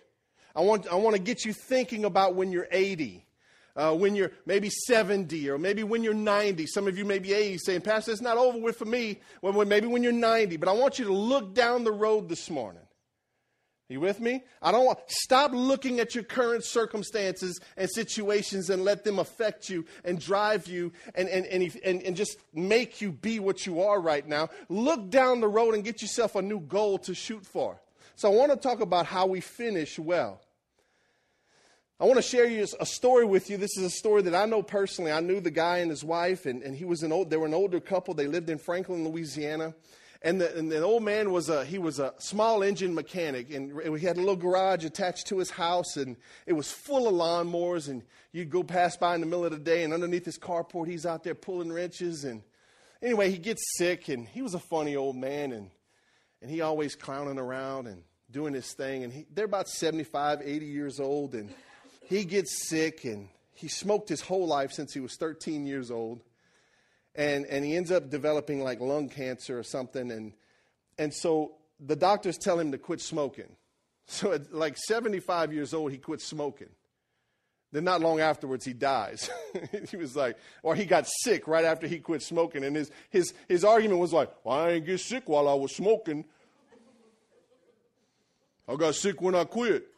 I 0.56 0.62
want, 0.62 0.88
I 0.88 0.96
want 0.96 1.16
to 1.16 1.22
get 1.22 1.44
you 1.44 1.52
thinking 1.52 2.06
about 2.06 2.36
when 2.36 2.52
you're 2.52 2.68
80, 2.72 3.26
uh, 3.76 3.96
when 3.96 4.16
you're 4.16 4.32
maybe 4.46 4.70
70, 4.70 5.50
or 5.50 5.58
maybe 5.58 5.84
when 5.84 6.04
you're 6.04 6.14
90. 6.14 6.68
Some 6.68 6.88
of 6.88 6.98
you 6.98 7.04
may 7.04 7.18
be 7.18 7.34
80 7.34 7.58
saying, 7.58 7.82
Pastor, 7.82 8.12
it's 8.12 8.22
not 8.22 8.38
over 8.38 8.60
with 8.60 8.78
for 8.78 8.86
me. 8.86 9.20
Well, 9.42 9.66
maybe 9.66 9.88
when 9.88 10.04
you're 10.04 10.14
90. 10.14 10.58
But 10.58 10.70
I 10.70 10.74
want 10.74 11.00
you 11.00 11.06
to 11.06 11.14
look 11.14 11.54
down 11.56 11.84
the 11.84 11.92
road 11.92 12.30
this 12.30 12.50
morning. 12.50 12.85
Are 13.88 13.94
you 13.94 14.00
with 14.00 14.20
me? 14.20 14.44
I 14.64 14.72
don't 14.72 14.86
want 14.86 15.00
stop 15.08 15.52
looking 15.54 16.00
at 16.00 16.16
your 16.16 16.24
current 16.24 16.64
circumstances 16.64 17.60
and 17.78 17.88
situations 17.88 18.72
and 18.72 18.84
let 18.84 19.04
them 19.04 19.20
affect 19.20 19.70
you 19.70 19.86
and 20.04 20.20
drive 20.20 20.68
you 20.68 20.92
and, 21.14 21.30
and, 21.30 21.46
and, 21.46 21.80
and, 21.86 22.02
and 22.02 22.16
just 22.16 22.40
make 22.52 23.00
you 23.00 23.12
be 23.12 23.40
what 23.40 23.68
you 23.68 23.84
are 23.84 24.02
right 24.02 24.28
now. 24.28 24.50
Look 24.70 25.12
down 25.12 25.40
the 25.40 25.48
road 25.48 25.76
and 25.76 25.84
get 25.84 26.02
yourself 26.02 26.34
a 26.36 26.42
new 26.42 26.62
goal 26.62 26.98
to 27.00 27.14
shoot 27.14 27.46
for. 27.46 27.80
So 28.16 28.32
I 28.32 28.36
want 28.36 28.52
to 28.52 28.58
talk 28.58 28.80
about 28.80 29.06
how 29.06 29.28
we 29.28 29.40
finish 29.40 30.00
well. 30.00 30.42
I 32.00 32.06
want 32.06 32.18
to 32.18 32.24
share 32.24 32.46
you 32.46 32.66
a 32.80 32.86
story 32.86 33.24
with 33.24 33.52
you. 33.52 33.58
This 33.58 33.78
is 33.78 33.84
a 33.84 33.90
story 33.90 34.24
that 34.24 34.36
I 34.36 34.46
know 34.46 34.64
personally. 34.64 35.12
I 35.12 35.20
knew 35.20 35.40
the 35.40 35.52
guy 35.52 35.78
and 35.78 35.92
his 35.92 36.04
wife, 36.04 36.46
and, 36.46 36.62
and 36.64 36.76
he 36.76 36.86
was 36.86 37.04
an 37.04 37.12
old, 37.12 37.30
they 37.30 37.38
were 37.38 37.46
an 37.46 37.54
older 37.54 37.80
couple. 37.80 38.14
They 38.14 38.28
lived 38.28 38.50
in 38.50 38.58
Franklin, 38.58 39.08
Louisiana. 39.08 39.76
And 40.26 40.42
the, 40.42 40.58
and 40.58 40.72
the 40.72 40.82
old 40.82 41.04
man 41.04 41.32
was 41.32 41.50
a, 41.50 41.64
he 41.64 41.78
was 41.78 42.00
a 42.00 42.16
small 42.18 42.64
engine 42.64 42.96
mechanic, 42.96 43.54
and 43.54 43.80
he 43.96 44.04
had 44.04 44.18
a 44.18 44.20
little 44.20 44.36
garage 44.36 44.84
attached 44.84 45.28
to 45.28 45.38
his 45.38 45.52
house, 45.52 45.98
and 45.98 46.18
it 46.48 46.54
was 46.54 46.72
full 46.72 47.08
of 47.08 47.14
lawnmowers. 47.14 47.88
And 47.90 48.02
you'd 48.32 48.50
go 48.50 48.64
pass 48.64 48.98
by 48.98 49.14
in 49.14 49.22
the 49.22 49.28
middle 49.28 49.46
of 49.46 49.52
the 49.52 49.60
day, 49.60 49.84
and 49.84 49.94
underneath 49.94 50.26
his 50.26 50.40
carport, 50.40 50.88
he's 50.88 51.06
out 51.06 51.24
there 51.24 51.36
pulling 51.36 51.72
wrenches. 51.72 52.26
And 52.26 52.42
anyway, 53.04 53.30
he 53.30 53.38
gets 53.38 53.62
sick, 53.78 54.10
and 54.10 54.28
he 54.28 54.42
was 54.42 54.56
a 54.56 54.60
funny 54.60 54.96
old 54.96 55.16
man, 55.16 55.52
and, 55.52 55.70
and 56.42 56.50
he 56.50 56.62
always 56.62 56.96
clowning 56.96 57.38
around 57.38 57.86
and 57.86 58.02
doing 58.32 58.56
his 58.56 58.74
thing. 58.74 59.04
And 59.04 59.14
he, 59.14 59.28
they're 59.32 59.46
about 59.46 59.70
75, 59.70 60.42
80 60.44 60.66
years 60.66 61.00
old, 61.00 61.36
and 61.36 61.54
he 62.10 62.26
gets 62.26 62.68
sick 62.68 63.06
and 63.06 63.30
he 63.54 63.68
smoked 63.68 64.10
his 64.10 64.22
whole 64.22 64.48
life 64.48 64.72
since 64.72 64.94
he 64.94 65.00
was 65.00 65.16
13 65.16 65.66
years 65.66 65.92
old. 65.92 66.22
And, 67.16 67.46
and 67.46 67.64
he 67.64 67.76
ends 67.76 67.92
up 67.92 68.10
developing 68.10 68.62
like 68.62 68.80
lung 68.82 69.10
cancer 69.10 69.58
or 69.58 69.64
something. 69.64 70.12
And, 70.12 70.34
and 70.98 71.14
so 71.14 71.54
the 71.80 71.96
doctors 71.96 72.38
tell 72.38 72.60
him 72.60 72.72
to 72.72 72.78
quit 72.78 73.02
smoking. 73.02 73.50
So 74.08 74.34
at 74.34 74.54
like 74.54 74.78
75 74.78 75.52
years 75.52 75.74
old, 75.74 75.92
he 75.92 75.98
quit 75.98 76.22
smoking. 76.22 76.70
Then 77.72 77.86
not 77.86 78.02
long 78.02 78.20
afterwards, 78.20 78.64
he 78.64 78.72
dies. 78.72 79.30
he 79.90 79.98
was 79.98 80.16
like, 80.16 80.38
or 80.62 80.76
he 80.76 80.86
got 80.86 81.08
sick 81.08 81.48
right 81.48 81.66
after 81.66 81.88
he 81.88 81.98
quit 81.98 82.22
smoking. 82.22 82.64
And 82.64 82.76
his, 82.76 82.92
his, 83.10 83.34
his 83.50 83.66
argument 83.66 84.00
was 84.00 84.14
like, 84.14 84.32
well, 84.44 84.60
I 84.60 84.70
ain't 84.74 84.86
get 84.86 85.00
sick 85.00 85.28
while 85.28 85.50
I 85.50 85.56
was 85.56 85.76
smoking. 85.76 86.24
I 88.70 88.76
got 88.76 88.96
sick 88.96 89.22
when 89.22 89.36
I 89.36 89.44
quit. 89.44 89.88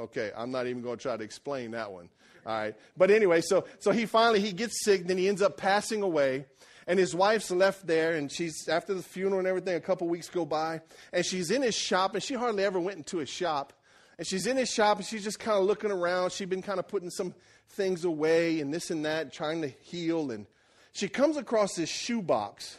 Okay, 0.00 0.30
I'm 0.36 0.52
not 0.52 0.68
even 0.68 0.80
going 0.80 0.96
to 0.96 1.02
try 1.02 1.16
to 1.16 1.24
explain 1.24 1.72
that 1.72 1.90
one. 1.90 2.08
All 2.46 2.58
right. 2.58 2.74
But 2.96 3.10
anyway, 3.10 3.40
so 3.40 3.64
so 3.78 3.90
he 3.90 4.06
finally 4.06 4.40
he 4.40 4.52
gets 4.52 4.84
sick, 4.84 5.06
then 5.06 5.18
he 5.18 5.28
ends 5.28 5.42
up 5.42 5.56
passing 5.56 6.02
away. 6.02 6.46
And 6.86 6.98
his 6.98 7.14
wife's 7.14 7.50
left 7.50 7.86
there, 7.86 8.14
and 8.14 8.32
she's 8.32 8.66
after 8.66 8.94
the 8.94 9.02
funeral 9.02 9.40
and 9.40 9.46
everything, 9.46 9.74
a 9.74 9.80
couple 9.80 10.08
weeks 10.08 10.30
go 10.30 10.46
by, 10.46 10.80
and 11.12 11.24
she's 11.24 11.50
in 11.50 11.60
his 11.60 11.74
shop, 11.74 12.14
and 12.14 12.22
she 12.22 12.32
hardly 12.32 12.64
ever 12.64 12.80
went 12.80 12.96
into 12.96 13.18
his 13.18 13.28
shop. 13.28 13.74
And 14.16 14.26
she's 14.26 14.46
in 14.46 14.56
his 14.56 14.70
shop, 14.70 14.96
and 14.96 15.06
she's 15.06 15.22
just 15.22 15.38
kind 15.38 15.58
of 15.58 15.64
looking 15.64 15.90
around. 15.90 16.32
She'd 16.32 16.48
been 16.48 16.62
kind 16.62 16.78
of 16.78 16.88
putting 16.88 17.10
some 17.10 17.34
things 17.68 18.04
away 18.04 18.60
and 18.60 18.72
this 18.74 18.90
and 18.90 19.04
that, 19.04 19.32
trying 19.32 19.62
to 19.62 19.68
heal. 19.68 20.30
And 20.30 20.46
she 20.92 21.08
comes 21.08 21.36
across 21.36 21.74
this 21.74 21.88
shoebox. 21.88 22.78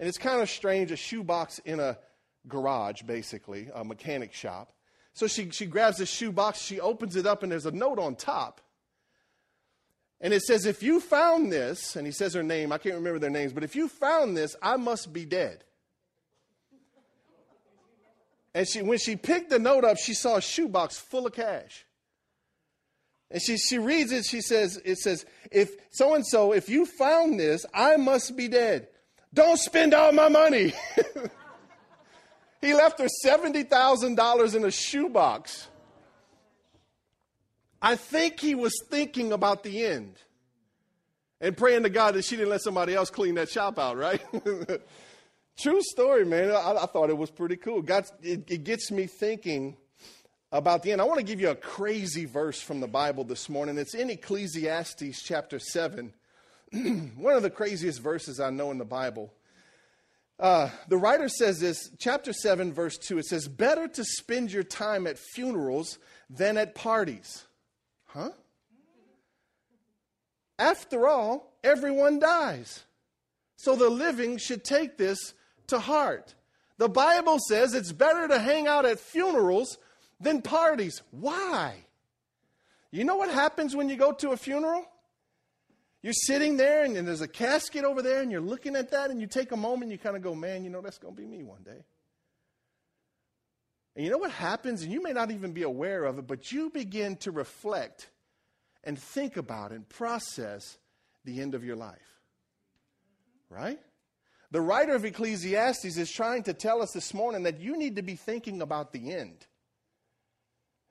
And 0.00 0.08
it's 0.08 0.18
kind 0.18 0.42
of 0.42 0.50
strange 0.50 0.90
a 0.90 0.96
shoebox 0.96 1.60
in 1.60 1.78
a 1.78 1.98
garage, 2.48 3.02
basically, 3.02 3.68
a 3.72 3.84
mechanic 3.84 4.32
shop. 4.32 4.73
So 5.14 5.28
she, 5.28 5.50
she 5.50 5.66
grabs 5.66 5.98
the 5.98 6.06
shoebox, 6.06 6.60
she 6.60 6.80
opens 6.80 7.14
it 7.14 7.24
up, 7.24 7.42
and 7.42 7.52
there's 7.52 7.66
a 7.66 7.70
note 7.70 8.00
on 8.00 8.16
top. 8.16 8.60
And 10.20 10.34
it 10.34 10.42
says, 10.42 10.66
If 10.66 10.82
you 10.82 11.00
found 11.00 11.52
this, 11.52 11.96
and 11.96 12.06
he 12.06 12.12
says 12.12 12.34
her 12.34 12.42
name, 12.42 12.72
I 12.72 12.78
can't 12.78 12.96
remember 12.96 13.20
their 13.20 13.30
names, 13.30 13.52
but 13.52 13.62
if 13.62 13.76
you 13.76 13.88
found 13.88 14.36
this, 14.36 14.56
I 14.60 14.76
must 14.76 15.12
be 15.12 15.24
dead. 15.24 15.64
And 18.54 18.68
she, 18.68 18.82
when 18.82 18.98
she 18.98 19.16
picked 19.16 19.50
the 19.50 19.58
note 19.58 19.84
up, 19.84 19.98
she 19.98 20.14
saw 20.14 20.36
a 20.36 20.42
shoebox 20.42 20.98
full 20.98 21.26
of 21.26 21.32
cash. 21.32 21.84
And 23.30 23.42
she, 23.42 23.56
she 23.56 23.78
reads 23.78 24.12
it, 24.12 24.24
she 24.24 24.40
says, 24.40 24.80
It 24.84 24.98
says, 24.98 25.24
If 25.50 25.76
so 25.90 26.14
and 26.14 26.26
so, 26.26 26.52
if 26.52 26.68
you 26.68 26.86
found 26.86 27.38
this, 27.38 27.64
I 27.72 27.96
must 27.96 28.36
be 28.36 28.48
dead. 28.48 28.88
Don't 29.32 29.58
spend 29.58 29.94
all 29.94 30.12
my 30.12 30.28
money. 30.28 30.72
He 32.64 32.72
left 32.72 32.98
her 32.98 33.08
$70,000 33.22 34.54
in 34.54 34.64
a 34.64 34.70
shoebox. 34.70 35.68
I 37.82 37.94
think 37.96 38.40
he 38.40 38.54
was 38.54 38.72
thinking 38.88 39.32
about 39.32 39.64
the 39.64 39.84
end 39.84 40.14
and 41.42 41.54
praying 41.54 41.82
to 41.82 41.90
God 41.90 42.14
that 42.14 42.24
she 42.24 42.36
didn't 42.36 42.48
let 42.48 42.62
somebody 42.62 42.94
else 42.94 43.10
clean 43.10 43.34
that 43.34 43.50
shop 43.50 43.78
out, 43.78 43.98
right? 43.98 44.22
True 45.58 45.82
story, 45.82 46.24
man. 46.24 46.52
I, 46.52 46.76
I, 46.82 46.86
thought 46.86 47.10
it 47.10 47.18
was 47.18 47.30
pretty 47.30 47.56
cool. 47.56 47.82
God, 47.82 48.06
it, 48.22 48.50
it 48.50 48.64
gets 48.64 48.90
me 48.90 49.08
thinking 49.08 49.76
about 50.50 50.82
the 50.82 50.92
end. 50.92 51.02
I 51.02 51.04
want 51.04 51.18
to 51.18 51.26
give 51.26 51.42
you 51.42 51.50
a 51.50 51.54
crazy 51.54 52.24
verse 52.24 52.62
from 52.62 52.80
the 52.80 52.88
Bible 52.88 53.24
this 53.24 53.50
morning. 53.50 53.76
It's 53.76 53.94
in 53.94 54.08
Ecclesiastes 54.08 55.22
chapter 55.22 55.58
7. 55.58 56.14
One 57.16 57.36
of 57.36 57.42
the 57.42 57.50
craziest 57.50 58.00
verses 58.00 58.40
I 58.40 58.48
know 58.48 58.70
in 58.70 58.78
the 58.78 58.86
Bible. 58.86 59.34
Uh, 60.38 60.68
the 60.88 60.96
writer 60.96 61.28
says 61.28 61.60
this, 61.60 61.90
chapter 61.98 62.32
7, 62.32 62.72
verse 62.72 62.98
2, 62.98 63.18
it 63.18 63.26
says, 63.26 63.46
Better 63.46 63.86
to 63.88 64.04
spend 64.04 64.52
your 64.52 64.64
time 64.64 65.06
at 65.06 65.18
funerals 65.18 65.98
than 66.28 66.56
at 66.56 66.74
parties. 66.74 67.44
Huh? 68.06 68.30
After 70.58 71.06
all, 71.06 71.52
everyone 71.62 72.18
dies. 72.18 72.84
So 73.56 73.76
the 73.76 73.88
living 73.88 74.38
should 74.38 74.64
take 74.64 74.98
this 74.98 75.34
to 75.68 75.78
heart. 75.78 76.34
The 76.78 76.88
Bible 76.88 77.38
says 77.48 77.74
it's 77.74 77.92
better 77.92 78.28
to 78.28 78.38
hang 78.38 78.66
out 78.66 78.84
at 78.84 78.98
funerals 78.98 79.78
than 80.20 80.42
parties. 80.42 81.02
Why? 81.10 81.84
You 82.90 83.04
know 83.04 83.16
what 83.16 83.32
happens 83.32 83.74
when 83.74 83.88
you 83.88 83.96
go 83.96 84.12
to 84.12 84.30
a 84.30 84.36
funeral? 84.36 84.84
You're 86.04 86.12
sitting 86.12 86.58
there 86.58 86.84
and, 86.84 86.98
and 86.98 87.08
there's 87.08 87.22
a 87.22 87.26
casket 87.26 87.82
over 87.82 88.02
there 88.02 88.20
and 88.20 88.30
you're 88.30 88.42
looking 88.42 88.76
at 88.76 88.90
that 88.90 89.10
and 89.10 89.22
you 89.22 89.26
take 89.26 89.52
a 89.52 89.56
moment 89.56 89.84
and 89.84 89.92
you 89.92 89.96
kind 89.96 90.16
of 90.16 90.20
go, 90.20 90.34
man, 90.34 90.62
you 90.62 90.68
know, 90.68 90.82
that's 90.82 90.98
going 90.98 91.16
to 91.16 91.18
be 91.22 91.26
me 91.26 91.42
one 91.42 91.62
day. 91.62 91.82
And 93.96 94.04
you 94.04 94.10
know 94.10 94.18
what 94.18 94.30
happens? 94.30 94.82
And 94.82 94.92
you 94.92 95.02
may 95.02 95.14
not 95.14 95.30
even 95.30 95.52
be 95.52 95.62
aware 95.62 96.04
of 96.04 96.18
it, 96.18 96.26
but 96.26 96.52
you 96.52 96.68
begin 96.68 97.16
to 97.18 97.30
reflect 97.30 98.10
and 98.84 98.98
think 98.98 99.38
about 99.38 99.72
and 99.72 99.88
process 99.88 100.76
the 101.24 101.40
end 101.40 101.54
of 101.54 101.64
your 101.64 101.76
life. 101.76 102.20
Right? 103.48 103.80
The 104.50 104.60
writer 104.60 104.94
of 104.94 105.06
Ecclesiastes 105.06 105.96
is 105.96 106.10
trying 106.10 106.42
to 106.42 106.52
tell 106.52 106.82
us 106.82 106.92
this 106.92 107.14
morning 107.14 107.44
that 107.44 107.60
you 107.60 107.78
need 107.78 107.96
to 107.96 108.02
be 108.02 108.16
thinking 108.16 108.60
about 108.60 108.92
the 108.92 109.14
end. 109.14 109.46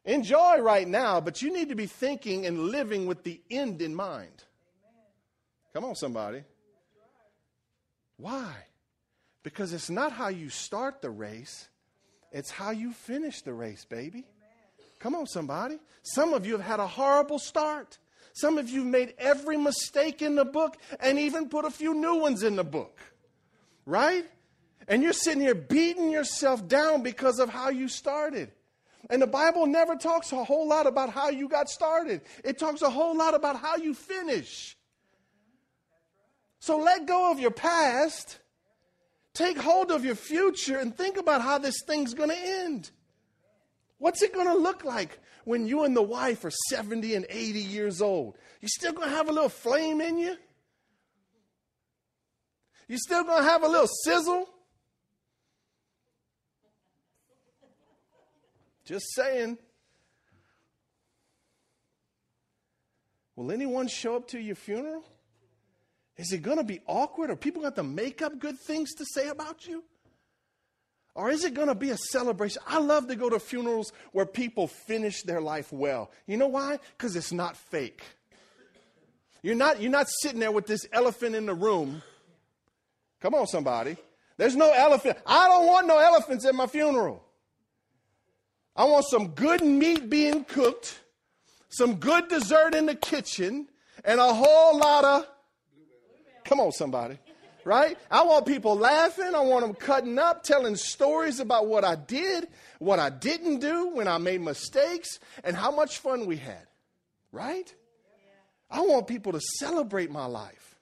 Enjoy 0.05 0.60
right 0.60 0.88
now, 0.88 1.22
but 1.22 1.43
you 1.43 1.53
need 1.53 1.70
to 1.70 1.75
be 1.75 1.86
thinking 1.86 2.48
and 2.48 2.70
living 2.70 3.05
with 3.05 3.24
the 3.24 3.41
end 3.51 3.79
in 3.84 3.93
mind. 3.93 4.43
Come 5.74 5.86
on, 5.86 5.96
somebody. 5.96 6.44
Why? 8.18 8.53
Because 9.42 9.74
it's 9.74 9.89
not 9.89 10.12
how 10.12 10.27
you 10.27 10.50
start 10.50 11.01
the 11.01 11.10
race, 11.10 11.68
it's 12.32 12.51
how 12.51 12.72
you 12.72 12.94
finish 12.94 13.42
the 13.42 13.53
race, 13.53 13.86
baby. 13.86 14.25
Come 15.00 15.15
on, 15.15 15.27
somebody. 15.27 15.80
Some 16.01 16.34
of 16.34 16.46
you 16.46 16.53
have 16.53 16.62
had 16.65 16.80
a 16.80 16.88
horrible 16.88 17.38
start. 17.38 17.98
Some 18.32 18.58
of 18.58 18.70
you 18.70 18.80
have 18.80 18.88
made 18.88 19.13
every 19.18 19.58
mistake 19.58 20.22
in 20.22 20.36
the 20.36 20.46
book 20.46 20.77
and 21.00 21.20
even 21.20 21.50
put 21.50 21.65
a 21.65 21.70
few 21.70 21.94
new 21.94 22.15
ones 22.15 22.42
in 22.42 22.56
the 22.56 22.63
book. 22.63 23.00
Right? 23.86 24.25
And 24.88 25.03
you're 25.03 25.12
sitting 25.12 25.42
here 25.42 25.56
beating 25.56 26.10
yourself 26.10 26.68
down 26.68 27.03
because 27.03 27.39
of 27.39 27.50
how 27.50 27.70
you 27.70 27.89
started. 27.89 28.51
And 29.10 29.22
the 29.22 29.27
Bible 29.27 29.65
never 29.65 29.96
talks 29.96 30.32
a 30.32 30.44
whole 30.44 30.68
lot 30.68 30.88
about 30.88 31.10
how 31.10 31.30
you 31.30 31.50
got 31.50 31.70
started, 31.70 32.22
it 32.44 32.58
talks 32.58 32.82
a 32.82 32.89
whole 32.89 33.15
lot 33.15 33.36
about 33.36 33.58
how 33.58 33.75
you 33.75 33.94
finish. 33.94 34.77
So 36.63 36.77
let 36.77 37.08
go 37.08 37.29
of 37.29 37.41
your 37.41 37.51
past, 37.51 38.39
take 39.34 39.58
hold 39.58 39.91
of 39.91 40.05
your 40.05 40.15
future, 40.15 40.79
and 40.79 40.96
think 40.96 41.17
about 41.17 41.41
how 41.41 41.58
this 41.58 41.75
thing's 41.86 42.13
going 42.13 42.29
to 42.29 42.38
end. 42.39 42.89
What's 43.98 44.22
it 44.22 44.34
going 44.34 44.48
to 44.48 44.53
look 44.53 44.86
like 44.86 45.20
when 45.43 45.67
you 45.67 45.84
and 45.84 45.93
the 45.93 46.01
wife 46.01 46.46
are 46.46 46.53
70 46.70 47.15
and 47.15 47.25
80 47.29 47.60
years 47.60 48.01
old? 48.01 48.38
You 48.62 48.70
still 48.70 48.93
going 48.93 49.10
to 49.10 49.13
have 49.13 49.27
a 49.27 49.34
little 49.34 49.50
flame 49.50 50.00
in 50.00 50.17
you? 50.17 50.38
You 52.88 52.98
still 52.98 53.25
going 53.25 53.43
to 53.43 53.50
have 53.50 53.63
a 53.63 53.67
little 53.67 53.89
sizzle? 54.05 54.48
Just 58.86 59.13
saying. 59.15 59.58
Will 63.36 63.51
anyone 63.51 63.89
show 63.89 64.15
up 64.15 64.29
to 64.29 64.39
your 64.39 64.55
funeral? 64.55 65.03
Is 66.17 66.32
it 66.32 66.43
going 66.43 66.58
to 66.58 66.63
be 66.63 66.82
awkward? 66.86 67.29
Are 67.32 67.36
people 67.36 67.62
going 67.62 67.74
to 67.74 67.84
make 67.84 68.22
up 68.22 68.39
good 68.39 68.60
things 68.60 68.93
to 68.96 69.05
say 69.05 69.29
about 69.29 69.65
you? 69.65 69.84
Or 71.15 71.29
is 71.29 71.43
it 71.43 71.53
going 71.53 71.67
to 71.67 71.75
be 71.75 71.91
a 71.91 71.98
celebration? 71.98 72.62
I 72.67 72.79
love 72.79 73.08
to 73.08 73.15
go 73.15 73.29
to 73.29 73.39
funerals 73.39 73.93
where 74.12 74.25
people 74.25 74.67
finish 74.67 75.22
their 75.24 75.41
life 75.41 75.72
well. 75.72 76.12
You 76.25 76.38
know 76.38 76.48
why? 76.48 76.79
Because 76.98 77.15
it's 77.15 77.32
not 77.32 77.55
fake. 77.55 78.01
You're 79.43 79.55
not, 79.55 79.82
you're 79.82 79.91
not 79.91 80.08
sitting 80.22 80.39
there 80.39 80.51
with 80.51 80.65
this 80.65 80.88
elephant 80.91 81.36
in 81.36 81.46
the 81.46 81.53
room. 81.53 82.01
Come 83.22 83.36
on, 83.36 83.46
somebody. 83.46 83.98
There's 84.38 84.55
no 84.55 84.72
elephant. 84.72 85.17
I 85.25 85.48
don't 85.48 85.67
want 85.67 85.88
no 85.88 86.00
elephants 86.00 86.46
at 86.46 86.55
my 86.55 86.65
funeral. 86.65 87.24
I 88.75 88.86
want 88.86 89.05
some 89.05 89.29
good 89.29 89.63
meat 89.63 90.10
being 90.10 90.46
cooked, 90.46 91.00
some 91.70 91.96
good 91.96 92.27
dessert 92.27 92.74
in 92.74 92.88
the 92.88 92.96
kitchen, 92.96 93.67
and 94.03 94.20
a 94.20 94.34
whole 94.34 94.79
lot 94.79 95.03
of 95.03 95.27
Come 96.46 96.60
on, 96.60 96.72
somebody. 96.72 97.18
Right? 97.66 97.98
I 98.12 98.24
want 98.24 98.46
people 98.46 98.76
laughing. 98.76 99.34
I 99.34 99.40
want 99.40 99.66
them 99.66 99.74
cutting 99.74 100.20
up, 100.20 100.44
telling 100.44 100.76
stories 100.76 101.40
about 101.40 101.68
what 101.68 101.86
I 101.86 101.96
did, 101.96 102.50
what 102.80 103.00
I 103.00 103.10
didn't 103.10 103.60
do 103.60 103.90
when 103.90 104.08
I 104.08 104.18
made 104.18 104.42
mistakes, 104.42 105.20
and 105.44 105.56
how 105.56 105.72
much 105.72 106.00
fun 106.00 106.26
we 106.26 106.38
had. 106.38 106.68
Right? 107.32 107.74
I 108.70 108.82
want 108.82 109.08
people 109.08 109.32
to 109.32 109.40
celebrate 109.60 110.12
my 110.12 110.26
life. 110.26 110.76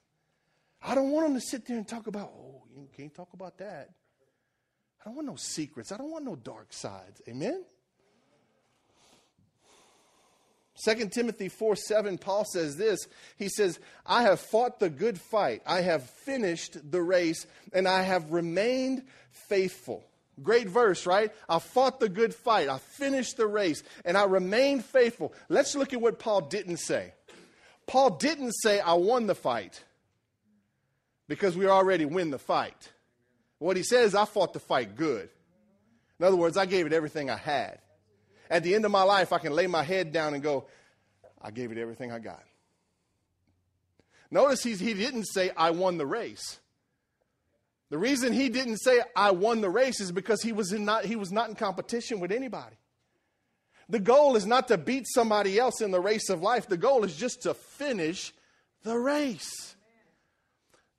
I 0.82 0.94
don't 0.94 1.10
want 1.10 1.26
them 1.26 1.34
to 1.34 1.40
sit 1.40 1.66
there 1.66 1.76
and 1.76 1.86
talk 1.86 2.08
about, 2.08 2.32
oh, 2.34 2.62
you 2.74 2.88
can't 2.96 3.14
talk 3.14 3.32
about 3.34 3.58
that. 3.58 3.90
I 5.00 5.04
don't 5.04 5.14
want 5.16 5.28
no 5.28 5.36
secrets. 5.36 5.92
I 5.92 5.96
don't 5.96 6.10
want 6.10 6.24
no 6.24 6.34
dark 6.36 6.72
sides. 6.72 7.20
Amen? 7.28 7.64
2 10.82 11.08
Timothy 11.08 11.48
4 11.48 11.76
7, 11.76 12.18
Paul 12.18 12.44
says 12.44 12.76
this. 12.76 13.06
He 13.36 13.48
says, 13.48 13.78
I 14.06 14.22
have 14.22 14.40
fought 14.40 14.80
the 14.80 14.90
good 14.90 15.20
fight, 15.20 15.62
I 15.66 15.82
have 15.82 16.08
finished 16.08 16.90
the 16.90 17.02
race, 17.02 17.46
and 17.72 17.86
I 17.86 18.02
have 18.02 18.32
remained 18.32 19.02
faithful. 19.48 20.04
Great 20.42 20.68
verse, 20.68 21.04
right? 21.04 21.30
I 21.48 21.58
fought 21.58 22.00
the 22.00 22.08
good 22.08 22.34
fight, 22.34 22.68
I 22.68 22.78
finished 22.78 23.36
the 23.36 23.46
race, 23.46 23.82
and 24.04 24.16
I 24.16 24.24
remained 24.24 24.84
faithful. 24.84 25.34
Let's 25.48 25.74
look 25.74 25.92
at 25.92 26.00
what 26.00 26.18
Paul 26.18 26.42
didn't 26.42 26.78
say. 26.78 27.12
Paul 27.86 28.10
didn't 28.10 28.52
say, 28.52 28.80
I 28.80 28.94
won 28.94 29.26
the 29.26 29.34
fight, 29.34 29.84
because 31.28 31.56
we 31.56 31.66
already 31.66 32.06
win 32.06 32.30
the 32.30 32.38
fight. 32.38 32.90
What 33.58 33.76
he 33.76 33.82
says, 33.82 34.14
I 34.14 34.24
fought 34.24 34.54
the 34.54 34.60
fight 34.60 34.96
good. 34.96 35.28
In 36.18 36.26
other 36.26 36.36
words, 36.36 36.56
I 36.56 36.66
gave 36.66 36.86
it 36.86 36.92
everything 36.92 37.28
I 37.30 37.36
had 37.36 37.78
at 38.52 38.62
the 38.62 38.74
end 38.74 38.84
of 38.84 38.90
my 38.90 39.02
life, 39.02 39.32
I 39.32 39.38
can 39.38 39.54
lay 39.54 39.66
my 39.66 39.82
head 39.82 40.12
down 40.12 40.34
and 40.34 40.42
go, 40.42 40.66
I 41.40 41.50
gave 41.50 41.72
it 41.72 41.78
everything 41.78 42.12
I 42.12 42.18
got. 42.18 42.42
Notice 44.30 44.62
he 44.62 44.74
didn't 44.74 45.24
say, 45.24 45.50
I 45.56 45.70
won 45.70 45.96
the 45.96 46.06
race. 46.06 46.60
The 47.88 47.96
reason 47.96 48.34
he 48.34 48.50
didn't 48.50 48.76
say, 48.76 49.00
I 49.16 49.30
won 49.30 49.62
the 49.62 49.70
race 49.70 50.00
is 50.00 50.12
because 50.12 50.42
he 50.42 50.52
was, 50.52 50.72
in 50.72 50.84
not, 50.84 51.06
he 51.06 51.16
was 51.16 51.32
not 51.32 51.48
in 51.48 51.54
competition 51.54 52.20
with 52.20 52.30
anybody. 52.30 52.76
The 53.88 54.00
goal 54.00 54.36
is 54.36 54.46
not 54.46 54.68
to 54.68 54.76
beat 54.78 55.06
somebody 55.08 55.58
else 55.58 55.80
in 55.80 55.90
the 55.90 56.00
race 56.00 56.28
of 56.28 56.42
life, 56.42 56.68
the 56.68 56.76
goal 56.76 57.04
is 57.04 57.16
just 57.16 57.42
to 57.42 57.54
finish 57.54 58.34
the 58.82 58.98
race. 58.98 59.76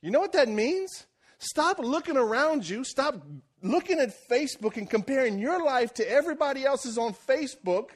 You 0.02 0.10
know 0.10 0.20
what 0.20 0.34
that 0.34 0.50
means? 0.50 1.06
Stop 1.38 1.78
looking 1.80 2.18
around 2.18 2.68
you. 2.68 2.84
Stop 2.84 3.24
looking 3.64 4.00
at 4.00 4.30
Facebook 4.30 4.78
and 4.78 4.88
comparing 4.88 5.40
your 5.40 5.64
life 5.64 5.94
to 5.96 6.10
everybody 6.10 6.66
else's 6.66 6.98
on 6.98 7.14
Facebook 7.14 7.92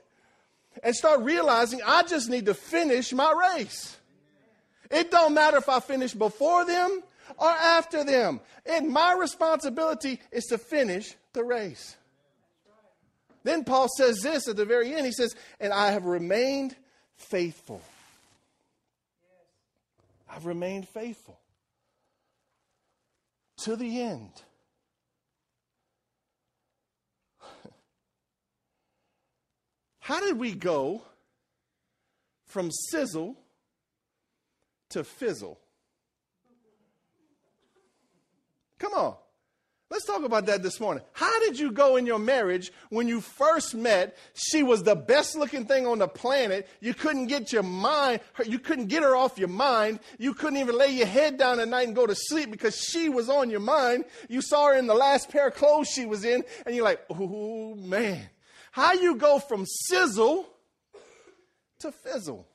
and 0.82 0.96
start 0.96 1.22
realizing 1.22 1.82
I 1.86 2.04
just 2.04 2.30
need 2.30 2.46
to 2.46 2.54
finish 2.54 3.14
my 3.14 3.54
race. 3.56 3.98
It 4.90 5.12
don't 5.12 5.34
matter 5.34 5.58
if 5.58 5.68
I 5.68 5.82
finish 5.82 6.14
before 6.14 6.66
them 6.66 7.04
or 7.38 7.50
after 7.50 8.04
them. 8.06 8.40
And 8.66 8.90
my 8.90 9.14
responsibility 9.14 10.22
is 10.32 10.46
to 10.46 10.58
finish 10.58 11.14
the 11.34 11.44
race. 11.44 11.98
Then 13.44 13.64
Paul 13.64 13.88
says 13.98 14.22
this 14.22 14.48
at 14.48 14.56
the 14.56 14.66
very 14.66 14.94
end. 14.94 15.06
He 15.06 15.12
says, 15.12 15.36
And 15.60 15.74
I 15.74 15.92
have 15.92 16.06
remained 16.06 16.76
faithful. 17.18 17.82
I've 20.30 20.46
remained 20.46 20.88
faithful 20.88 21.40
to 23.60 23.76
the 23.76 24.02
end. 24.02 24.32
How 30.08 30.22
did 30.22 30.40
we 30.40 30.54
go 30.54 31.02
from 32.46 32.72
sizzle 32.72 33.36
to 34.92 35.04
fizzle? 35.04 35.60
Come 38.80 38.94
on. 38.94 39.16
Let's 39.90 40.06
talk 40.06 40.24
about 40.24 40.46
that 40.46 40.64
this 40.64 40.80
morning. 40.80 41.04
How 41.12 41.42
did 41.42 41.60
you 41.60 41.74
go 41.74 41.98
in 41.98 42.06
your 42.06 42.20
marriage 42.20 42.72
when 42.88 43.10
you 43.10 43.20
first 43.20 43.76
met? 43.76 44.18
She 44.34 44.64
was 44.64 44.84
the 44.84 44.96
best 44.96 45.36
looking 45.36 45.66
thing 45.66 45.86
on 45.86 46.00
the 46.00 46.08
planet. 46.08 46.70
You 46.80 46.94
couldn't 46.94 47.28
get 47.28 47.52
your 47.52 47.64
mind, 47.64 48.22
you 48.46 48.60
couldn't 48.60 48.88
get 48.88 49.04
her 49.04 49.14
off 49.14 49.38
your 49.38 49.50
mind. 49.50 50.00
You 50.18 50.34
couldn't 50.34 50.60
even 50.60 50.78
lay 50.78 50.92
your 50.92 51.08
head 51.08 51.38
down 51.38 51.60
at 51.60 51.68
night 51.68 51.86
and 51.86 51.94
go 51.94 52.08
to 52.08 52.16
sleep 52.16 52.50
because 52.50 52.82
she 52.82 53.10
was 53.10 53.28
on 53.28 53.50
your 53.50 53.60
mind. 53.60 54.06
You 54.30 54.42
saw 54.42 54.68
her 54.68 54.76
in 54.76 54.88
the 54.88 54.96
last 54.96 55.30
pair 55.30 55.50
of 55.50 55.56
clothes 55.56 55.90
she 55.90 56.06
was 56.06 56.24
in, 56.24 56.46
and 56.66 56.74
you're 56.74 56.86
like, 56.86 57.02
oh 57.10 57.76
man. 57.76 58.30
How 58.78 58.94
you 58.94 59.16
go 59.16 59.40
from 59.40 59.66
sizzle 59.66 60.46
to 61.80 61.92
fizzle. 61.92 62.48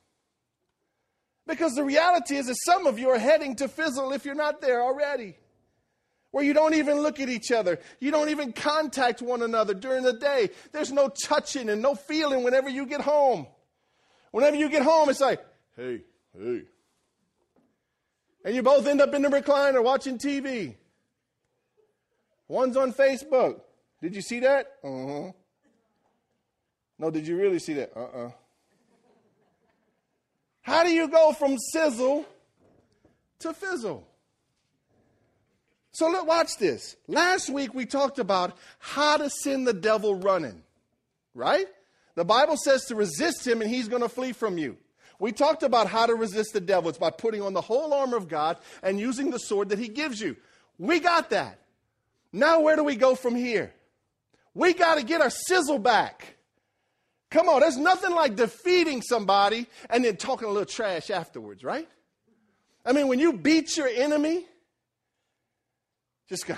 Because 1.49 1.75
the 1.75 1.83
reality 1.83 2.37
is 2.37 2.47
that 2.47 2.55
some 2.65 2.87
of 2.87 2.97
you 2.97 3.09
are 3.09 3.19
heading 3.19 3.57
to 3.57 3.67
fizzle 3.67 4.13
if 4.13 4.25
you're 4.25 4.37
not 4.37 4.61
there 4.61 4.83
already. 4.83 5.35
Where 6.31 6.45
you 6.45 6.53
don't 6.53 6.75
even 6.75 7.01
look 7.01 7.19
at 7.19 7.29
each 7.29 7.51
other. 7.51 7.81
You 7.99 8.13
don't 8.13 8.29
even 8.29 8.53
contact 8.53 9.21
one 9.21 9.43
another 9.43 9.75
during 9.75 10.05
the 10.05 10.13
day. 10.13 10.51
There's 10.71 10.93
no 10.93 11.09
touching 11.09 11.69
and 11.69 11.83
no 11.83 11.97
feeling 11.97 12.45
whenever 12.45 12.69
you 12.69 12.87
get 12.87 13.01
home. 13.01 13.49
Whenever 14.31 14.55
you 14.55 14.69
get 14.69 14.83
home, 14.83 15.09
it's 15.09 15.21
like, 15.21 15.45
hey, 15.77 16.03
hey. 16.39 16.63
And 18.45 18.55
you 18.55 18.63
both 18.63 18.87
end 18.87 19.01
up 19.01 19.13
in 19.13 19.23
the 19.23 19.29
recliner 19.29 19.83
watching 19.83 20.19
TV. 20.19 20.77
One's 22.47 22.77
on 22.77 22.93
Facebook. 22.93 23.61
Did 24.01 24.15
you 24.15 24.23
see 24.23 24.39
that? 24.39 24.69
Uh 24.85 24.89
huh. 24.89 25.33
No, 26.99 27.11
did 27.11 27.27
you 27.27 27.37
really 27.37 27.59
see 27.59 27.75
that? 27.75 27.93
Uh 27.97 28.01
uh-uh. 28.01 28.27
uh 28.27 28.31
How 30.63 30.85
do 30.85 30.93
you 30.93 31.09
go 31.09 31.33
from 31.33 31.57
sizzle 31.59 32.25
to 33.41 33.53
fizzle? 33.53 34.07
So 35.93 36.09
let 36.09 36.27
watch 36.27 36.57
this. 36.59 36.97
Last 37.07 37.51
week 37.51 37.75
we 37.75 37.85
talked 37.85 38.19
about 38.19 38.57
how 38.79 39.19
to 39.19 39.29
send 39.29 39.67
the 39.67 39.75
devil 39.75 40.15
running, 40.15 40.63
right? 41.35 41.67
The 42.15 42.25
Bible 42.25 42.57
says 42.57 42.85
to 42.87 42.95
resist 42.95 43.47
him 43.47 43.61
and 43.61 43.71
he's 43.71 43.89
going 43.89 44.03
to 44.03 44.09
flee 44.09 44.33
from 44.33 44.57
you. 44.57 44.77
We 45.19 45.33
talked 45.33 45.63
about 45.63 45.89
how 45.89 46.07
to 46.07 46.15
resist 46.15 46.53
the 46.53 46.61
devil. 46.61 46.89
It's 46.89 46.99
by 46.99 47.11
putting 47.11 47.43
on 47.43 47.53
the 47.53 47.61
whole 47.61 47.93
armor 47.93 48.17
of 48.17 48.29
God 48.29 48.57
and 48.83 48.99
using 48.99 49.31
the 49.31 49.39
sword 49.39 49.69
that 49.69 49.79
he 49.79 49.89
gives 49.89 50.21
you. 50.21 50.37
We 50.79 50.99
got 50.99 51.31
that. 51.31 51.59
Now 52.33 52.61
where 52.61 52.77
do 52.77 52.85
we 52.85 52.97
go 52.97 53.15
from 53.15 53.37
here? 53.37 53.73
We 54.55 54.73
got 54.75 54.97
to 54.97 55.05
get 55.05 55.21
our 55.21 55.31
sizzle 55.31 55.79
back. 55.79 56.37
Come 57.33 57.49
on, 57.49 57.61
there's 57.61 57.79
nothing 57.79 58.15
like 58.15 58.37
defeating 58.37 59.01
somebody 59.01 59.67
and 59.89 60.05
then 60.05 60.17
talking 60.19 60.47
a 60.47 60.51
little 60.51 60.67
trash 60.67 61.09
afterwards, 61.09 61.65
right? 61.65 61.89
I 62.85 62.93
mean, 62.93 63.09
when 63.09 63.19
you 63.19 63.33
beat 63.33 63.75
your 63.75 63.89
enemy, 63.89 64.45
just 66.29 66.47
go. 66.47 66.55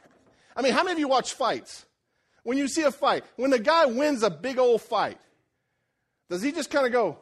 I 0.56 0.62
mean, 0.62 0.74
how 0.74 0.84
many 0.84 0.92
of 0.92 0.98
you 1.00 1.08
watch 1.08 1.34
fights? 1.34 1.86
When 2.44 2.56
you 2.56 2.68
see 2.68 2.82
a 2.82 2.92
fight, 2.92 3.24
when 3.34 3.50
the 3.50 3.58
guy 3.58 3.86
wins 3.86 4.22
a 4.22 4.30
big 4.30 4.58
old 4.58 4.82
fight, 4.82 5.18
does 6.30 6.40
he 6.40 6.52
just 6.52 6.70
kind 6.70 6.86
of 6.86 6.92
go, 6.92 7.18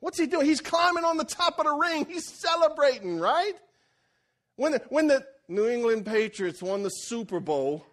What's 0.00 0.18
he 0.18 0.26
doing? 0.26 0.46
He's 0.46 0.60
climbing 0.60 1.04
on 1.04 1.16
the 1.16 1.24
top 1.24 1.60
of 1.60 1.64
the 1.64 1.74
ring. 1.74 2.06
He's 2.06 2.26
celebrating, 2.26 3.20
right? 3.20 3.52
When 4.56 4.72
the, 4.72 4.82
when 4.88 5.06
the 5.06 5.24
New 5.46 5.68
England 5.68 6.06
Patriots 6.06 6.60
won 6.60 6.82
the 6.82 6.88
Super 6.88 7.38
Bowl, 7.38 7.86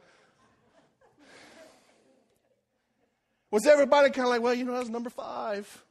Was 3.51 3.65
everybody 3.65 4.09
kind 4.12 4.27
of 4.27 4.31
like, 4.31 4.41
well, 4.41 4.53
you 4.53 4.65
know, 4.65 4.73
that's 4.73 4.89
number 4.89 5.09
five? 5.09 5.83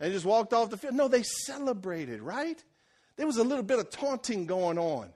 And 0.00 0.12
just 0.12 0.24
walked 0.24 0.52
off 0.52 0.70
the 0.70 0.76
field? 0.76 0.94
No, 0.94 1.08
they 1.08 1.22
celebrated, 1.22 2.20
right? 2.20 2.62
There 3.16 3.26
was 3.26 3.36
a 3.36 3.44
little 3.44 3.62
bit 3.62 3.78
of 3.78 3.90
taunting 3.90 4.46
going 4.46 4.78
on. 4.78 5.10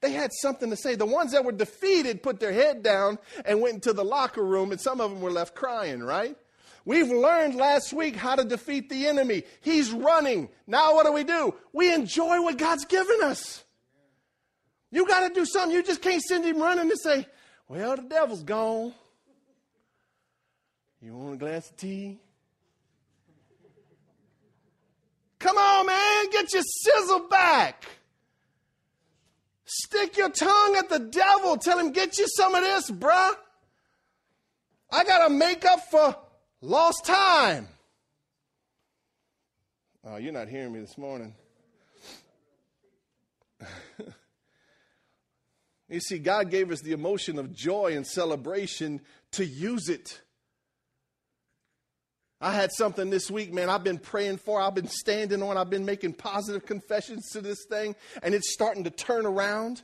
They 0.00 0.12
had 0.12 0.30
something 0.42 0.68
to 0.70 0.76
say. 0.76 0.96
The 0.96 1.06
ones 1.06 1.32
that 1.32 1.44
were 1.44 1.52
defeated 1.52 2.22
put 2.22 2.40
their 2.40 2.52
head 2.52 2.82
down 2.82 3.18
and 3.44 3.60
went 3.60 3.76
into 3.76 3.92
the 3.92 4.04
locker 4.04 4.44
room, 4.44 4.72
and 4.72 4.80
some 4.80 5.00
of 5.00 5.10
them 5.10 5.20
were 5.20 5.30
left 5.30 5.54
crying, 5.54 6.02
right? 6.02 6.36
We've 6.84 7.08
learned 7.08 7.54
last 7.54 7.94
week 7.94 8.16
how 8.16 8.34
to 8.34 8.44
defeat 8.44 8.90
the 8.90 9.06
enemy. 9.06 9.44
He's 9.62 9.90
running. 9.90 10.50
Now, 10.66 10.94
what 10.94 11.06
do 11.06 11.12
we 11.12 11.24
do? 11.24 11.54
We 11.72 11.94
enjoy 11.94 12.42
what 12.42 12.58
God's 12.58 12.84
given 12.84 13.22
us. 13.22 13.64
You 14.90 15.06
got 15.06 15.26
to 15.26 15.34
do 15.34 15.46
something. 15.46 15.74
You 15.74 15.82
just 15.82 16.02
can't 16.02 16.22
send 16.22 16.44
him 16.44 16.60
running 16.60 16.90
and 16.90 17.00
say, 17.00 17.26
well, 17.68 17.96
the 17.96 18.02
devil's 18.02 18.42
gone. 18.42 18.92
You 21.04 21.14
want 21.14 21.34
a 21.34 21.36
glass 21.36 21.68
of 21.68 21.76
tea? 21.76 22.18
Come 25.38 25.58
on, 25.58 25.84
man, 25.84 26.30
get 26.30 26.50
your 26.54 26.62
sizzle 26.62 27.28
back. 27.28 27.84
Stick 29.66 30.16
your 30.16 30.30
tongue 30.30 30.76
at 30.76 30.88
the 30.88 31.00
devil. 31.00 31.58
Tell 31.58 31.78
him, 31.78 31.92
get 31.92 32.16
you 32.16 32.26
some 32.26 32.54
of 32.54 32.62
this, 32.62 32.90
bruh. 32.90 33.34
I 34.90 35.04
got 35.04 35.28
to 35.28 35.34
make 35.34 35.66
up 35.66 35.80
for 35.90 36.16
lost 36.62 37.04
time. 37.04 37.68
Oh, 40.04 40.16
you're 40.16 40.32
not 40.32 40.48
hearing 40.48 40.72
me 40.72 40.80
this 40.80 40.96
morning. 40.96 41.34
you 45.90 46.00
see, 46.00 46.18
God 46.18 46.50
gave 46.50 46.70
us 46.70 46.80
the 46.80 46.92
emotion 46.92 47.38
of 47.38 47.52
joy 47.52 47.94
and 47.94 48.06
celebration 48.06 49.02
to 49.32 49.44
use 49.44 49.90
it. 49.90 50.22
I 52.44 52.52
had 52.52 52.72
something 52.72 53.08
this 53.08 53.30
week, 53.30 53.54
man, 53.54 53.70
I've 53.70 53.82
been 53.82 53.98
praying 53.98 54.36
for, 54.36 54.60
I've 54.60 54.74
been 54.74 54.86
standing 54.86 55.42
on, 55.42 55.56
I've 55.56 55.70
been 55.70 55.86
making 55.86 56.12
positive 56.12 56.66
confessions 56.66 57.30
to 57.30 57.40
this 57.40 57.64
thing, 57.70 57.96
and 58.22 58.34
it's 58.34 58.52
starting 58.52 58.84
to 58.84 58.90
turn 58.90 59.24
around. 59.24 59.80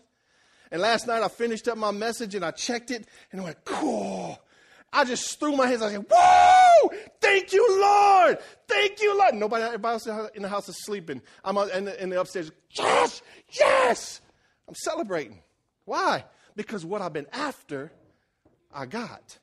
And 0.70 0.82
last 0.82 1.06
night 1.06 1.22
I 1.22 1.28
finished 1.28 1.68
up 1.68 1.78
my 1.78 1.90
message 1.90 2.34
and 2.34 2.44
I 2.44 2.50
checked 2.50 2.90
it 2.90 3.08
and 3.32 3.40
I 3.40 3.44
went, 3.44 3.64
cool. 3.64 4.38
I 4.92 5.06
just 5.06 5.40
threw 5.40 5.56
my 5.56 5.68
hands. 5.68 5.80
I 5.80 5.92
said, 5.92 6.04
"Whoa! 6.10 6.90
Thank 7.20 7.52
you, 7.52 7.80
Lord! 7.80 8.38
Thank 8.68 9.00
you, 9.00 9.16
Lord!" 9.16 9.36
Nobody, 9.36 9.64
everybody 9.64 9.92
else 9.92 10.30
in 10.34 10.42
the 10.42 10.48
house 10.48 10.68
is 10.68 10.84
sleeping. 10.84 11.22
I'm 11.44 11.56
in 11.56 11.84
the, 11.84 12.02
in 12.02 12.10
the 12.10 12.20
upstairs. 12.20 12.50
Yes, 12.72 13.22
yes! 13.52 14.20
I'm 14.68 14.74
celebrating. 14.74 15.38
Why? 15.84 16.24
Because 16.56 16.84
what 16.84 17.02
I've 17.02 17.12
been 17.12 17.28
after, 17.32 17.92
I 18.74 18.86
got. 18.86 19.38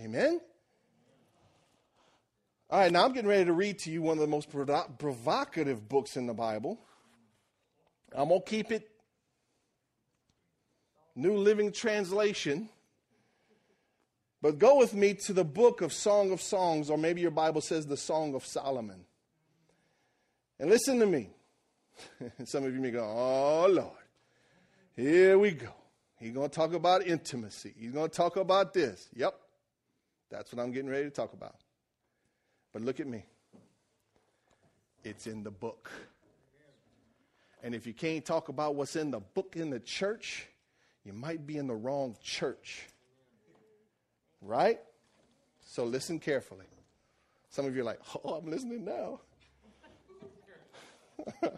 Amen. 0.00 0.40
All 2.68 2.80
right, 2.80 2.90
now 2.90 3.04
I'm 3.04 3.12
getting 3.12 3.28
ready 3.28 3.44
to 3.44 3.52
read 3.52 3.78
to 3.80 3.90
you 3.90 4.02
one 4.02 4.18
of 4.18 4.20
the 4.20 4.26
most 4.26 4.48
provocative 4.50 5.88
books 5.88 6.16
in 6.16 6.26
the 6.26 6.34
Bible. 6.34 6.80
I'm 8.14 8.28
gonna 8.28 8.40
keep 8.40 8.72
it 8.72 8.90
New 11.16 11.36
Living 11.36 11.72
Translation. 11.72 12.68
But 14.42 14.58
go 14.58 14.76
with 14.76 14.94
me 14.94 15.14
to 15.14 15.32
the 15.32 15.44
book 15.44 15.80
of 15.80 15.92
Song 15.92 16.30
of 16.30 16.42
Songs, 16.42 16.90
or 16.90 16.98
maybe 16.98 17.22
your 17.22 17.30
Bible 17.30 17.62
says 17.62 17.86
the 17.86 17.96
Song 17.96 18.34
of 18.34 18.44
Solomon. 18.44 19.04
And 20.60 20.70
listen 20.70 21.00
to 21.00 21.06
me. 21.06 21.30
Some 22.44 22.64
of 22.64 22.74
you 22.74 22.80
may 22.80 22.90
go, 22.90 23.02
oh, 23.02 23.66
Lord, 23.68 23.90
here 24.94 25.38
we 25.38 25.52
go. 25.52 25.72
He's 26.18 26.32
going 26.32 26.48
to 26.48 26.54
talk 26.54 26.74
about 26.74 27.06
intimacy. 27.06 27.74
He's 27.78 27.92
going 27.92 28.08
to 28.08 28.14
talk 28.14 28.36
about 28.36 28.74
this. 28.74 29.08
Yep, 29.14 29.34
that's 30.30 30.52
what 30.52 30.62
I'm 30.62 30.70
getting 30.70 30.90
ready 30.90 31.04
to 31.04 31.10
talk 31.10 31.32
about. 31.32 31.56
But 32.76 32.84
look 32.84 33.00
at 33.00 33.06
me. 33.06 33.24
It's 35.02 35.26
in 35.26 35.42
the 35.42 35.50
book. 35.50 35.90
And 37.62 37.74
if 37.74 37.86
you 37.86 37.94
can't 37.94 38.22
talk 38.22 38.50
about 38.50 38.74
what's 38.74 38.96
in 38.96 39.10
the 39.10 39.20
book 39.20 39.56
in 39.56 39.70
the 39.70 39.80
church, 39.80 40.46
you 41.02 41.14
might 41.14 41.46
be 41.46 41.56
in 41.56 41.68
the 41.68 41.74
wrong 41.74 42.16
church. 42.22 42.86
Right? 44.42 44.78
So 45.64 45.84
listen 45.84 46.18
carefully. 46.18 46.66
Some 47.48 47.64
of 47.64 47.74
you 47.74 47.80
are 47.80 47.84
like, 47.86 48.00
oh, 48.22 48.34
I'm 48.34 48.50
listening 48.50 48.84
now. 48.84 49.20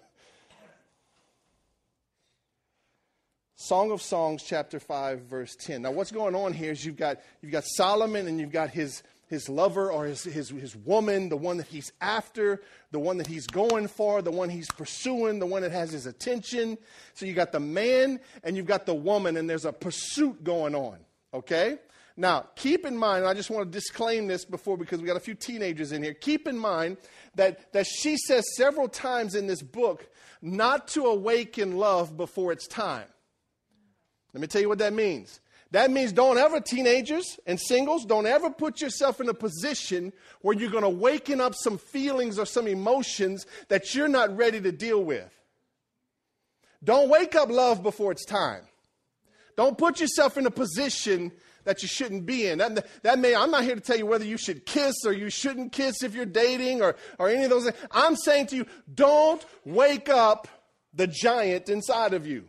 Song 3.57 3.90
of 3.90 4.00
Songs, 4.00 4.44
chapter 4.44 4.78
5, 4.78 5.22
verse 5.22 5.57
10. 5.57 5.83
Now, 5.83 5.90
what's 5.90 6.12
going 6.12 6.37
on 6.37 6.52
here 6.52 6.70
is 6.70 6.85
you've 6.85 6.96
got, 6.96 7.18
you've 7.42 7.50
got 7.50 7.64
Solomon 7.66 8.28
and 8.28 8.38
you've 8.38 8.52
got 8.52 8.70
his, 8.70 9.02
his 9.28 9.48
lover 9.48 9.90
or 9.90 10.06
his, 10.06 10.24
his, 10.24 10.48
his 10.48 10.74
woman, 10.74 11.28
the 11.28 11.36
one 11.36 11.58
that 11.58 11.66
he's 11.66 11.92
after, 12.00 12.62
the 12.90 12.98
one 12.98 13.18
that 13.18 13.26
he's 13.26 13.46
going 13.46 13.86
for, 13.86 14.22
the 14.22 14.30
one 14.30 14.48
he's 14.48 14.70
pursuing, 14.70 15.38
the 15.38 15.46
one 15.46 15.62
that 15.62 15.72
has 15.72 15.92
his 15.92 16.06
attention. 16.06 16.78
So 17.14 17.26
you 17.26 17.34
got 17.34 17.52
the 17.52 17.60
man 17.60 18.20
and 18.42 18.56
you've 18.56 18.66
got 18.66 18.86
the 18.86 18.94
woman, 18.94 19.36
and 19.36 19.48
there's 19.48 19.66
a 19.66 19.72
pursuit 19.72 20.42
going 20.42 20.74
on, 20.74 20.98
okay? 21.34 21.78
Now, 22.16 22.46
keep 22.56 22.84
in 22.84 22.96
mind, 22.96 23.26
I 23.26 23.34
just 23.34 23.48
want 23.50 23.70
to 23.70 23.70
disclaim 23.70 24.26
this 24.26 24.44
before 24.44 24.76
because 24.76 25.00
we 25.00 25.06
got 25.06 25.16
a 25.16 25.20
few 25.20 25.34
teenagers 25.34 25.92
in 25.92 26.02
here. 26.02 26.14
Keep 26.14 26.48
in 26.48 26.58
mind 26.58 26.96
that, 27.36 27.72
that 27.72 27.86
she 27.86 28.16
says 28.16 28.44
several 28.56 28.88
times 28.88 29.34
in 29.36 29.46
this 29.46 29.62
book 29.62 30.08
not 30.42 30.88
to 30.88 31.04
awaken 31.04 31.76
love 31.76 32.16
before 32.16 32.50
it's 32.50 32.66
time. 32.66 33.06
Let 34.32 34.40
me 34.40 34.46
tell 34.46 34.60
you 34.60 34.68
what 34.68 34.78
that 34.78 34.92
means. 34.92 35.40
That 35.70 35.90
means 35.90 36.12
don't 36.12 36.38
ever, 36.38 36.61
teenagers 36.61 37.38
and 37.46 37.61
singles, 37.61 38.07
don't 38.07 38.26
ever 38.26 38.48
put 38.48 38.81
yourself 38.81 39.20
in 39.20 39.28
a 39.28 39.35
position 39.35 40.12
where 40.40 40.57
you're 40.57 40.70
going 40.70 40.83
to 40.83 40.88
waken 40.88 41.40
up 41.40 41.54
some 41.54 41.76
feelings 41.76 42.38
or 42.38 42.46
some 42.46 42.66
emotions 42.66 43.44
that 43.68 43.94
you're 43.94 44.09
not 44.09 44.35
ready 44.35 44.61
to 44.61 44.72
deal 44.72 45.02
with. 45.02 45.31
Don't 46.83 47.11
wake 47.11 47.35
up 47.35 47.50
love 47.50 47.83
before 47.83 48.12
it's 48.12 48.24
time. 48.24 48.62
Don't 49.57 49.76
put 49.76 50.00
yourself 50.00 50.38
in 50.38 50.46
a 50.46 50.50
position 50.50 51.33
that 51.64 51.83
you 51.83 51.88
shouldn't 51.88 52.24
be 52.24 52.46
in. 52.46 52.59
That, 52.59 52.87
that 53.02 53.18
may, 53.18 53.35
I'm 53.35 53.50
not 53.50 53.64
here 53.64 53.74
to 53.74 53.81
tell 53.81 53.98
you 53.98 54.07
whether 54.07 54.24
you 54.24 54.38
should 54.38 54.64
kiss 54.64 54.94
or 55.04 55.12
you 55.12 55.28
shouldn't 55.28 55.72
kiss 55.72 56.02
if 56.02 56.14
you're 56.14 56.24
dating 56.24 56.81
or, 56.81 56.96
or 57.18 57.28
any 57.28 57.44
of 57.44 57.50
those 57.50 57.64
things. 57.64 57.76
I'm 57.90 58.16
saying 58.16 58.46
to 58.48 58.57
you, 58.57 58.66
don't 58.94 59.44
wake 59.66 60.09
up 60.09 60.48
the 60.94 61.07
giant 61.07 61.68
inside 61.68 62.14
of 62.14 62.26
you. 62.26 62.48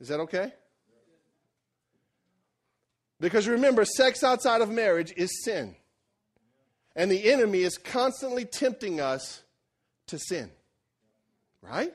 Is 0.00 0.08
that 0.08 0.20
okay? 0.20 0.52
Because 3.20 3.48
remember, 3.48 3.84
sex 3.84 4.22
outside 4.22 4.60
of 4.60 4.70
marriage 4.70 5.12
is 5.16 5.44
sin. 5.44 5.74
And 6.94 7.10
the 7.10 7.30
enemy 7.30 7.60
is 7.62 7.78
constantly 7.78 8.44
tempting 8.44 9.00
us 9.00 9.42
to 10.08 10.18
sin. 10.18 10.50
Right? 11.62 11.92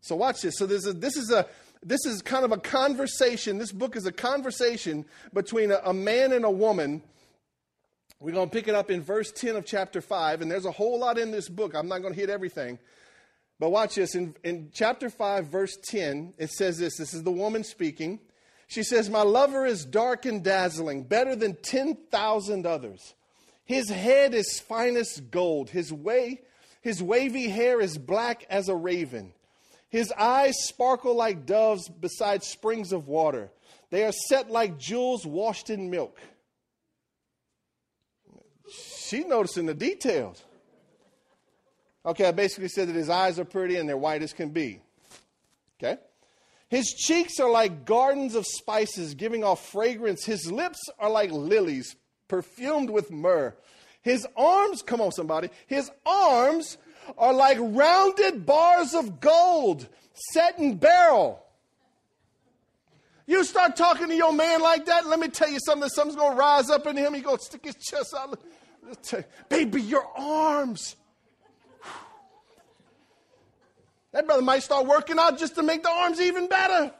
So 0.00 0.16
watch 0.16 0.42
this. 0.42 0.56
So 0.56 0.66
this 0.66 0.86
is, 0.86 0.94
this 0.96 1.16
is 1.16 1.30
a 1.30 1.46
this 1.82 2.04
is 2.04 2.20
kind 2.20 2.44
of 2.44 2.52
a 2.52 2.58
conversation. 2.58 3.56
This 3.56 3.72
book 3.72 3.96
is 3.96 4.04
a 4.04 4.12
conversation 4.12 5.06
between 5.32 5.70
a, 5.70 5.80
a 5.84 5.94
man 5.94 6.32
and 6.32 6.44
a 6.44 6.50
woman. 6.50 7.02
We're 8.18 8.32
going 8.32 8.50
to 8.50 8.54
pick 8.54 8.68
it 8.68 8.74
up 8.74 8.90
in 8.90 9.00
verse 9.00 9.32
10 9.32 9.56
of 9.56 9.64
chapter 9.64 10.02
5, 10.02 10.42
and 10.42 10.50
there's 10.50 10.66
a 10.66 10.70
whole 10.70 10.98
lot 10.98 11.16
in 11.16 11.30
this 11.30 11.48
book. 11.48 11.74
I'm 11.74 11.88
not 11.88 12.02
going 12.02 12.12
to 12.12 12.20
hit 12.20 12.28
everything. 12.28 12.78
But 13.58 13.70
watch 13.70 13.94
this. 13.94 14.14
In, 14.14 14.34
in 14.44 14.70
chapter 14.74 15.08
5, 15.08 15.46
verse 15.46 15.74
10, 15.84 16.34
it 16.36 16.50
says 16.50 16.78
this 16.78 16.98
this 16.98 17.14
is 17.14 17.22
the 17.22 17.32
woman 17.32 17.64
speaking. 17.64 18.20
She 18.70 18.84
says, 18.84 19.10
My 19.10 19.22
lover 19.22 19.66
is 19.66 19.84
dark 19.84 20.26
and 20.26 20.44
dazzling, 20.44 21.02
better 21.02 21.34
than 21.34 21.56
10,000 21.56 22.66
others. 22.66 23.14
His 23.64 23.90
head 23.90 24.32
is 24.32 24.60
finest 24.60 25.28
gold. 25.32 25.70
His, 25.70 25.92
way, 25.92 26.42
his 26.80 27.02
wavy 27.02 27.48
hair 27.48 27.80
is 27.80 27.98
black 27.98 28.46
as 28.48 28.68
a 28.68 28.76
raven. 28.76 29.32
His 29.88 30.12
eyes 30.12 30.54
sparkle 30.68 31.16
like 31.16 31.46
doves 31.46 31.88
beside 31.88 32.44
springs 32.44 32.92
of 32.92 33.08
water. 33.08 33.50
They 33.90 34.04
are 34.04 34.12
set 34.12 34.52
like 34.52 34.78
jewels 34.78 35.26
washed 35.26 35.68
in 35.68 35.90
milk. 35.90 36.16
She's 38.72 39.26
noticing 39.26 39.66
the 39.66 39.74
details. 39.74 40.44
Okay, 42.06 42.26
I 42.26 42.30
basically 42.30 42.68
said 42.68 42.86
that 42.86 42.94
his 42.94 43.10
eyes 43.10 43.40
are 43.40 43.44
pretty 43.44 43.78
and 43.78 43.88
they're 43.88 43.96
white 43.96 44.22
as 44.22 44.32
can 44.32 44.50
be. 44.50 44.80
Okay? 45.82 46.00
His 46.70 46.86
cheeks 46.92 47.40
are 47.40 47.50
like 47.50 47.84
gardens 47.84 48.36
of 48.36 48.46
spices 48.46 49.14
giving 49.14 49.42
off 49.42 49.70
fragrance. 49.70 50.24
His 50.24 50.50
lips 50.50 50.78
are 51.00 51.10
like 51.10 51.32
lilies 51.32 51.96
perfumed 52.28 52.90
with 52.90 53.10
myrrh. 53.10 53.56
His 54.02 54.24
arms, 54.36 54.80
come 54.80 55.00
on, 55.00 55.10
somebody, 55.10 55.50
his 55.66 55.90
arms 56.06 56.78
are 57.18 57.34
like 57.34 57.58
rounded 57.60 58.46
bars 58.46 58.94
of 58.94 59.20
gold 59.20 59.88
set 60.32 60.60
in 60.60 60.76
beryl. 60.76 61.42
You 63.26 63.42
start 63.44 63.74
talking 63.74 64.06
to 64.06 64.14
your 64.14 64.32
man 64.32 64.60
like 64.60 64.86
that, 64.86 65.06
let 65.06 65.18
me 65.18 65.26
tell 65.26 65.50
you 65.50 65.58
something. 65.66 65.88
Something's 65.88 66.16
going 66.16 66.32
to 66.32 66.38
rise 66.38 66.70
up 66.70 66.86
in 66.86 66.96
him. 66.96 67.14
He 67.14 67.20
going 67.20 67.38
to 67.38 67.44
stick 67.44 67.64
his 67.64 67.74
chest 67.74 68.14
out. 68.16 68.40
Baby, 69.48 69.82
your 69.82 70.06
arms. 70.16 70.94
That 74.12 74.26
brother 74.26 74.42
might 74.42 74.62
start 74.62 74.86
working 74.86 75.18
out 75.18 75.38
just 75.38 75.54
to 75.54 75.62
make 75.62 75.82
the 75.82 75.90
arms 75.90 76.20
even 76.20 76.48
better. 76.48 76.92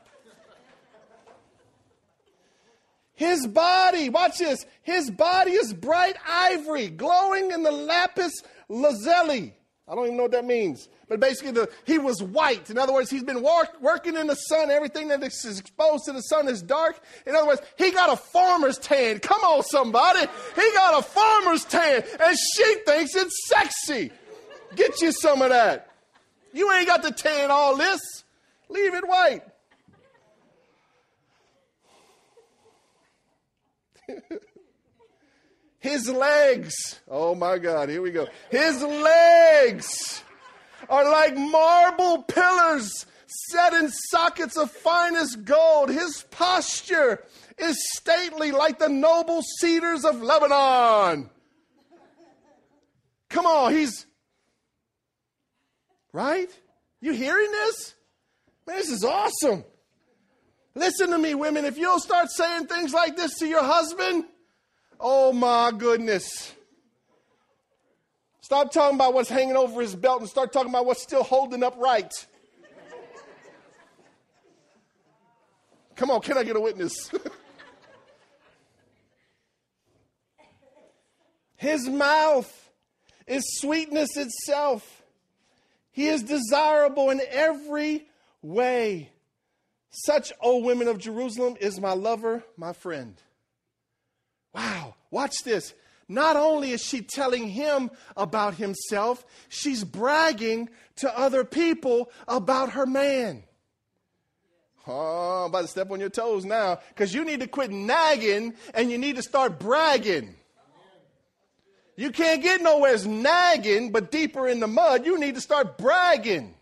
His 3.14 3.46
body, 3.46 4.09
watch 4.09 4.38
this, 4.38 4.64
his 4.83 5.11
body 5.11 5.53
is 5.53 5.75
bright 5.75 6.16
ivory, 6.27 6.88
glowing 6.88 7.51
in 7.51 7.62
the 7.62 7.70
lapis 7.70 8.33
lazuli. 8.68 9.55
I 9.87 9.94
don't 9.94 10.07
even 10.07 10.16
know 10.16 10.23
what 10.23 10.33
that 10.33 10.46
means. 10.46 10.88
But 11.09 11.18
basically, 11.18 11.51
the, 11.51 11.68
he 11.85 11.99
was 11.99 12.23
white. 12.23 12.70
In 12.70 12.79
other 12.79 12.92
words, 12.92 13.11
he's 13.11 13.25
been 13.25 13.42
work, 13.42 13.79
working 13.81 14.16
in 14.16 14.29
the 14.29 14.37
sun. 14.37 14.70
Everything 14.70 15.09
that 15.09 15.20
is 15.23 15.59
exposed 15.59 16.05
to 16.05 16.12
the 16.12 16.23
sun 16.23 16.49
is 16.49 16.62
dark. 16.62 16.99
In 17.27 17.35
other 17.35 17.49
words, 17.49 17.61
he 17.77 17.90
got 17.90 18.12
a 18.12 18.16
farmer's 18.16 18.79
tan. 18.79 19.18
Come 19.18 19.40
on, 19.42 19.64
somebody. 19.64 20.20
He 20.55 20.73
got 20.75 21.01
a 21.01 21.03
farmer's 21.03 21.64
tan. 21.64 22.05
And 22.20 22.38
she 22.38 22.75
thinks 22.87 23.16
it's 23.16 23.49
sexy. 23.49 24.12
Get 24.77 25.03
you 25.03 25.11
some 25.11 25.42
of 25.42 25.51
that. 25.51 25.89
You 26.52 26.72
ain't 26.72 26.86
got 26.86 27.02
to 27.04 27.12
tan 27.12 27.50
all 27.50 27.76
this. 27.76 28.00
Leave 28.68 28.94
it 28.94 29.06
white. 29.06 29.42
His 35.78 36.08
legs, 36.08 37.00
oh 37.08 37.34
my 37.34 37.58
God, 37.58 37.88
here 37.88 38.02
we 38.02 38.10
go. 38.10 38.28
His 38.50 38.82
legs 38.82 40.22
are 40.88 41.10
like 41.10 41.36
marble 41.36 42.22
pillars 42.24 43.06
set 43.26 43.72
in 43.72 43.88
sockets 44.10 44.56
of 44.56 44.70
finest 44.70 45.44
gold. 45.44 45.88
His 45.88 46.24
posture 46.30 47.24
is 47.58 47.76
stately 47.96 48.52
like 48.52 48.78
the 48.78 48.88
noble 48.88 49.42
cedars 49.42 50.04
of 50.04 50.20
Lebanon. 50.20 51.30
Come 53.28 53.46
on, 53.46 53.72
he's 53.72 54.06
Right? 56.12 56.51
You 57.01 57.12
hearing 57.12 57.51
this? 57.51 57.94
Man, 58.66 58.77
this 58.77 58.90
is 58.90 59.05
awesome. 59.05 59.64
Listen 60.75 61.11
to 61.11 61.18
me, 61.18 61.35
women. 61.35 61.64
If 61.64 61.79
you'll 61.79 62.01
start 62.01 62.31
saying 62.31 62.66
things 62.66 62.92
like 62.92 63.16
this 63.16 63.38
to 63.38 63.46
your 63.46 63.62
husband, 63.62 64.25
oh 64.99 65.33
my 65.33 65.73
goodness. 65.77 66.53
Stop 68.40 68.73
talking 68.73 68.96
about 68.96 69.14
what's 69.14 69.29
hanging 69.29 69.57
over 69.57 69.81
his 69.81 69.94
belt 69.94 70.20
and 70.20 70.29
start 70.29 70.53
talking 70.53 70.70
about 70.70 70.87
what's 70.87 71.03
still 71.03 71.23
holding 71.23 71.62
up 71.62 71.77
right. 71.79 72.12
Come 75.94 76.11
on, 76.11 76.20
can 76.20 76.38
I 76.38 76.44
get 76.44 76.57
a 76.57 76.61
witness? 76.61 77.11
his 81.57 81.88
mouth 81.88 82.70
is 83.27 83.44
sweetness 83.61 84.16
itself. 84.16 84.99
He 85.92 86.07
is 86.09 86.22
desirable 86.22 87.11
in 87.11 87.20
every 87.31 88.07
way. 88.42 89.11
Such, 89.90 90.33
O 90.40 90.59
women 90.59 90.88
of 90.88 90.98
Jerusalem, 90.98 91.57
is 91.61 91.81
my 91.81 91.92
lover, 91.92 92.44
my 92.57 92.72
friend. 92.72 93.20
Wow, 94.55 94.94
watch 95.11 95.35
this. 95.44 95.74
Not 96.09 96.37
only 96.37 96.72
is 96.72 96.83
she 96.83 97.03
telling 97.03 97.48
him 97.48 97.90
about 98.16 98.55
himself, 98.55 99.24
she's 99.48 99.85
bragging 99.85 100.68
to 100.96 101.18
other 101.18 101.44
people 101.44 102.11
about 102.26 102.72
her 102.72 102.87
man. 102.87 103.44
Oh, 104.87 105.44
I'm 105.44 105.50
about 105.50 105.62
to 105.62 105.68
step 105.68 105.90
on 105.90 106.00
your 106.00 106.09
toes 106.09 106.44
now 106.44 106.81
because 106.88 107.14
you 107.14 107.24
need 107.24 107.40
to 107.40 107.46
quit 107.46 107.70
nagging 107.70 108.55
and 108.74 108.90
you 108.90 108.98
need 108.98 109.16
to 109.16 109.22
start 109.22 109.61
bragging. 109.61 110.35
You 112.00 112.10
can't 112.10 112.42
get 112.42 112.62
nowhere 112.62 112.94
as 112.94 113.06
nagging, 113.06 113.92
but 113.92 114.10
deeper 114.10 114.48
in 114.48 114.58
the 114.58 114.66
mud, 114.66 115.04
you 115.04 115.18
need 115.18 115.34
to 115.34 115.40
start 115.42 115.76
bragging. 115.76 116.54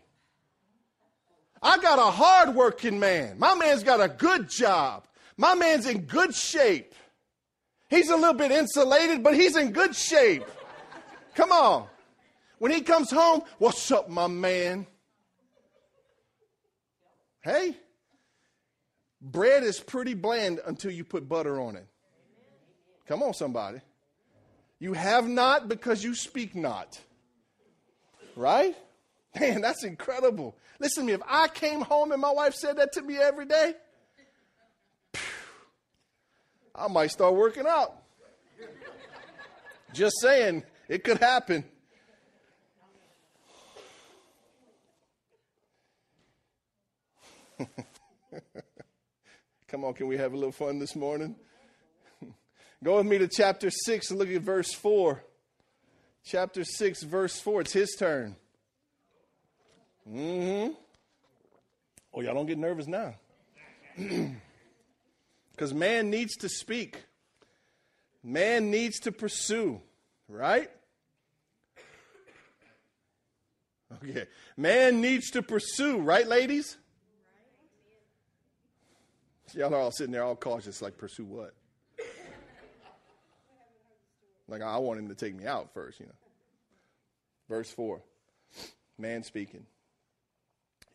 I 1.61 1.77
got 1.77 1.97
a 1.97 2.11
hardworking 2.11 2.99
man. 2.99 3.39
My 3.39 3.55
man's 3.55 3.83
got 3.83 4.01
a 4.01 4.09
good 4.09 4.49
job. 4.49 5.07
My 5.37 5.55
man's 5.55 5.85
in 5.85 6.01
good 6.01 6.35
shape. 6.35 6.93
He's 7.89 8.09
a 8.09 8.17
little 8.17 8.33
bit 8.33 8.51
insulated, 8.51 9.23
but 9.23 9.33
he's 9.33 9.55
in 9.55 9.71
good 9.71 9.95
shape. 9.95 10.43
Come 11.35 11.53
on. 11.53 11.87
When 12.57 12.73
he 12.73 12.81
comes 12.81 13.09
home, 13.09 13.43
what's 13.59 13.89
up, 13.93 14.09
my 14.09 14.27
man? 14.27 14.85
Hey, 17.39 17.77
bread 19.21 19.63
is 19.63 19.79
pretty 19.79 20.15
bland 20.15 20.59
until 20.65 20.91
you 20.91 21.05
put 21.05 21.29
butter 21.29 21.61
on 21.61 21.77
it. 21.77 21.87
Come 23.07 23.23
on, 23.23 23.33
somebody. 23.33 23.79
You 24.79 24.93
have 24.93 25.27
not 25.27 25.67
because 25.67 26.03
you 26.03 26.15
speak 26.15 26.55
not. 26.55 26.99
Right? 28.35 28.75
Man, 29.39 29.61
that's 29.61 29.83
incredible. 29.83 30.55
Listen 30.79 31.03
to 31.03 31.07
me, 31.07 31.13
if 31.13 31.21
I 31.27 31.49
came 31.49 31.81
home 31.81 32.11
and 32.13 32.21
my 32.21 32.31
wife 32.31 32.55
said 32.55 32.77
that 32.77 32.93
to 32.93 33.01
me 33.01 33.17
every 33.17 33.45
day, 33.45 33.73
I 36.73 36.87
might 36.87 37.11
start 37.11 37.35
working 37.35 37.67
out. 37.67 37.95
Just 39.93 40.15
saying, 40.21 40.63
it 40.87 41.03
could 41.03 41.17
happen. 41.17 41.65
Come 49.67 49.83
on, 49.83 49.93
can 49.93 50.07
we 50.07 50.15
have 50.17 50.31
a 50.33 50.35
little 50.35 50.53
fun 50.53 50.79
this 50.79 50.95
morning? 50.95 51.35
Go 52.83 52.97
with 52.97 53.05
me 53.05 53.17
to 53.17 53.27
chapter 53.27 53.69
6 53.69 54.09
and 54.09 54.19
look 54.19 54.29
at 54.29 54.41
verse 54.41 54.73
4. 54.73 55.23
Chapter 56.23 56.63
6, 56.63 57.03
verse 57.03 57.39
4. 57.39 57.61
It's 57.61 57.73
his 57.73 57.95
turn. 57.97 58.35
Mm-hmm. 60.09 60.73
Oh, 62.13 62.21
y'all 62.21 62.33
don't 62.33 62.45
get 62.45 62.57
nervous 62.57 62.87
now. 62.87 63.15
Because 65.51 65.73
man 65.73 66.09
needs 66.09 66.37
to 66.37 66.47
speak. 66.47 67.03
Man 68.23 68.71
needs 68.71 68.97
to 69.01 69.11
pursue, 69.11 69.81
right? 70.29 70.71
Okay. 74.01 74.25
Man 74.55 75.01
needs 75.01 75.31
to 75.31 75.41
pursue, 75.41 75.97
right, 75.97 76.25
ladies? 76.25 76.77
Y'all 79.53 79.75
are 79.75 79.79
all 79.79 79.91
sitting 79.91 80.13
there 80.13 80.23
all 80.23 80.37
cautious, 80.37 80.81
like, 80.81 80.97
pursue 80.97 81.25
what? 81.25 81.53
Like, 84.49 84.61
I 84.61 84.77
want 84.77 84.99
him 84.99 85.09
to 85.09 85.15
take 85.15 85.35
me 85.35 85.45
out 85.45 85.73
first, 85.73 85.99
you 85.99 86.07
know. 86.07 86.11
Verse 87.47 87.69
4 87.71 88.01
Man 88.97 89.23
speaking. 89.23 89.65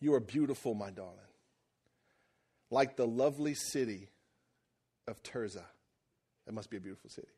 You 0.00 0.14
are 0.14 0.20
beautiful, 0.20 0.74
my 0.74 0.90
darling, 0.90 1.14
like 2.70 2.96
the 2.96 3.06
lovely 3.06 3.54
city 3.54 4.10
of 5.06 5.22
Tirzah. 5.22 5.64
That 6.46 6.52
must 6.52 6.68
be 6.68 6.76
a 6.76 6.80
beautiful 6.80 7.08
city. 7.08 7.28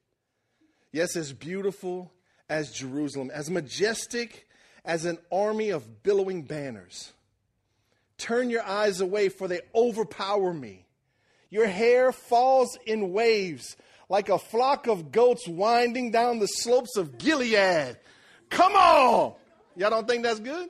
Yes, 0.90 1.14
as 1.14 1.32
beautiful 1.32 2.12
as 2.48 2.72
Jerusalem, 2.72 3.30
as 3.32 3.50
majestic 3.50 4.48
as 4.84 5.04
an 5.04 5.18
army 5.30 5.70
of 5.70 6.02
billowing 6.02 6.42
banners. 6.42 7.12
Turn 8.18 8.50
your 8.50 8.62
eyes 8.62 9.00
away, 9.00 9.28
for 9.28 9.46
they 9.46 9.60
overpower 9.74 10.52
me. 10.54 10.86
Your 11.50 11.66
hair 11.66 12.12
falls 12.12 12.78
in 12.86 13.12
waves 13.12 13.76
like 14.08 14.28
a 14.28 14.38
flock 14.38 14.86
of 14.86 15.10
goats 15.12 15.46
winding 15.48 16.10
down 16.10 16.38
the 16.38 16.46
slopes 16.46 16.96
of 16.96 17.18
Gilead. 17.18 17.96
Come 18.50 18.72
on! 18.72 19.34
Y'all 19.76 19.90
don't 19.90 20.08
think 20.08 20.22
that's 20.22 20.40
good? 20.40 20.68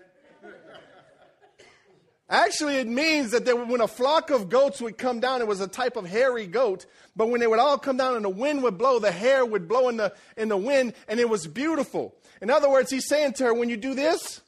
Actually, 2.28 2.76
it 2.76 2.88
means 2.88 3.30
that 3.30 3.44
there, 3.44 3.54
when 3.54 3.80
a 3.80 3.86
flock 3.86 4.30
of 4.30 4.48
goats 4.48 4.80
would 4.80 4.98
come 4.98 5.20
down, 5.20 5.40
it 5.40 5.46
was 5.46 5.60
a 5.60 5.68
type 5.68 5.96
of 5.96 6.04
hairy 6.04 6.46
goat, 6.48 6.84
but 7.14 7.28
when 7.28 7.38
they 7.38 7.46
would 7.46 7.60
all 7.60 7.78
come 7.78 7.96
down 7.96 8.16
and 8.16 8.24
the 8.24 8.28
wind 8.28 8.64
would 8.64 8.76
blow, 8.76 8.98
the 8.98 9.12
hair 9.12 9.46
would 9.46 9.68
blow 9.68 9.88
in 9.88 9.96
the, 9.96 10.12
in 10.36 10.48
the 10.48 10.56
wind, 10.56 10.94
and 11.06 11.20
it 11.20 11.28
was 11.28 11.46
beautiful. 11.46 12.16
In 12.42 12.50
other 12.50 12.68
words, 12.68 12.90
he's 12.90 13.06
saying 13.06 13.34
to 13.34 13.44
her, 13.44 13.54
when 13.54 13.68
you 13.68 13.76
do 13.76 13.94
this, 13.94 14.40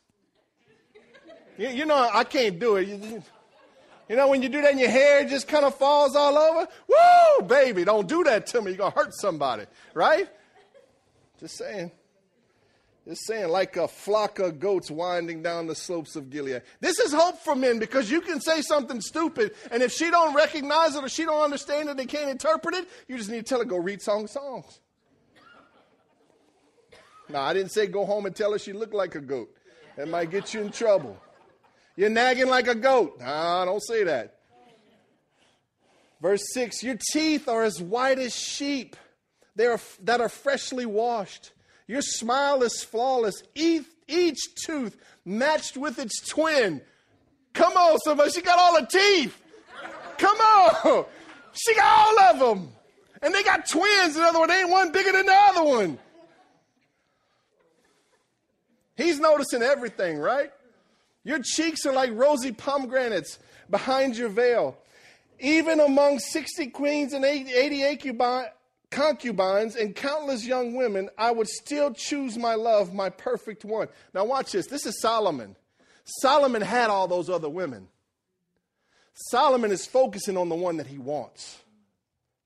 you, 1.57 1.69
you 1.69 1.87
know, 1.87 2.11
I 2.13 2.25
can't 2.25 2.59
do 2.59 2.77
it. 2.77 2.89
You, 2.89 2.97
you 2.97 3.23
know, 4.17 4.29
when 4.29 4.43
you 4.43 4.49
do 4.49 4.63
that 4.63 4.71
and 4.71 4.81
your 4.81 4.91
hair 4.91 5.25
just 5.27 5.49
kind 5.49 5.65
of 5.65 5.75
falls 5.75 6.17
all 6.17 6.37
over, 6.37 6.69
woo, 6.89 7.47
baby, 7.47 7.85
don't 7.85 8.09
do 8.09 8.25
that 8.25 8.47
to 8.49 8.63
me. 8.63 8.71
You're 8.71 8.79
going 8.79 8.93
to 8.93 8.99
hurt 8.99 9.15
somebody, 9.15 9.65
right? 9.95 10.29
Just 11.41 11.59
saying. 11.59 11.91
Just 13.07 13.27
saying, 13.27 13.49
like 13.49 13.77
a 13.77 13.89
flock 13.89 14.39
of 14.39 14.61
goats 14.61 14.91
winding 14.91 15.43
down 15.43 15.67
the 15.67 15.75
slopes 15.75 16.15
of 16.15 16.29
Gilead. 16.29 16.61
This 16.81 16.99
is 16.99 17.13
hope 17.13 17.39
for 17.39 17.55
men 17.55 17.79
because 17.79 18.11
you 18.11 18.21
can 18.21 18.39
say 18.39 18.61
something 18.61 19.01
stupid, 19.01 19.55
and 19.71 19.83
if 19.83 19.93
she 19.93 20.11
don't 20.11 20.35
recognize 20.35 20.95
it 20.95 21.03
or 21.03 21.09
she 21.09 21.25
don't 21.25 21.43
understand 21.43 21.89
it, 21.89 21.97
they 21.97 22.05
can't 22.05 22.29
interpret 22.29 22.75
it. 22.75 22.87
You 23.09 23.17
just 23.17 23.31
need 23.31 23.39
to 23.39 23.43
tell 23.45 23.61
her 23.61 23.65
go 23.65 23.79
read 23.79 24.03
song 24.03 24.27
songs. 24.27 24.81
Now, 27.31 27.43
I 27.43 27.55
didn't 27.55 27.73
say 27.73 27.87
go 27.87 28.05
home 28.05 28.27
and 28.27 28.37
tell 28.37 28.53
her 28.53 28.59
she 28.59 28.75
looked 28.75 28.95
like 28.95 29.15
a 29.15 29.21
goat. 29.21 29.55
That 29.97 30.09
might 30.09 30.31
get 30.31 30.53
you 30.53 30.61
in 30.61 30.71
trouble. 30.71 31.19
You're 31.99 32.11
nagging 32.11 32.47
like 32.47 32.69
a 32.69 32.77
goat. 32.77 33.19
Nah, 33.19 33.65
don't 33.65 33.83
say 33.83 34.05
that. 34.05 34.37
Verse 36.23 36.45
6 36.55 36.85
Your 36.85 36.97
teeth 37.13 37.49
are 37.49 37.65
as 37.65 37.83
white 37.83 38.21
as 38.21 38.33
sheep 38.33 38.95
they 39.57 39.67
are, 39.67 39.81
that 40.05 40.21
are 40.21 40.29
freshly 40.29 40.87
washed. 40.87 41.51
Your 41.89 42.03
smile 42.03 42.63
is 42.63 42.85
flawless, 42.85 43.43
each, 43.57 43.87
each 44.07 44.39
tooth 44.65 44.97
matched 45.25 45.77
with 45.77 45.99
its 45.99 46.25
twin. 46.25 46.83
Come 47.53 47.73
on, 47.73 47.99
somebody. 47.99 48.31
She 48.31 48.43
got 48.43 48.61
all 48.61 48.81
the 48.81 48.87
teeth. 48.87 49.37
Come 50.19 50.39
on. 50.39 51.05
She 51.53 51.75
got 51.75 52.07
all 52.07 52.21
of 52.21 52.39
them. 52.39 52.73
And 53.23 53.35
they 53.35 53.43
got 53.43 53.69
twins. 53.69 54.17
In 54.17 54.23
other 54.23 54.39
words, 54.39 54.53
ain't 54.53 54.71
one 54.71 54.93
bigger 54.93 55.11
than 55.11 55.27
the 55.27 55.35
other 55.35 55.65
one. 55.65 55.99
He's 58.97 59.19
noticing 59.19 59.63
everything, 59.63 60.19
right? 60.19 60.53
Your 61.29 61.41
cheeks 61.41 61.85
are 61.85 61.93
like 61.93 62.11
rosy 62.15 62.53
pomegranates 62.53 63.39
behind 63.69 64.17
your 64.17 64.31
veil. 64.31 64.79
Even 65.39 65.79
among 65.79 66.21
60 66.21 66.69
queens 66.69 67.13
and 67.13 67.23
80 67.23 68.01
concubines 68.91 69.77
and 69.77 69.95
countless 69.95 70.47
young 70.47 70.75
women, 70.75 71.11
I 71.19 71.33
would 71.33 71.49
still 71.49 71.93
choose 71.93 72.39
my 72.39 72.55
love, 72.55 72.95
my 72.95 73.11
perfect 73.11 73.67
one. 73.67 73.89
Now, 74.15 74.25
watch 74.25 74.53
this. 74.53 74.69
This 74.69 74.87
is 74.87 75.03
Solomon. 75.03 75.55
Solomon 76.23 76.63
had 76.63 76.89
all 76.89 77.07
those 77.07 77.29
other 77.29 77.51
women. 77.51 77.89
Solomon 79.13 79.71
is 79.71 79.85
focusing 79.85 80.39
on 80.39 80.49
the 80.49 80.55
one 80.55 80.79
that 80.79 80.87
he 80.87 80.97
wants. 80.97 81.59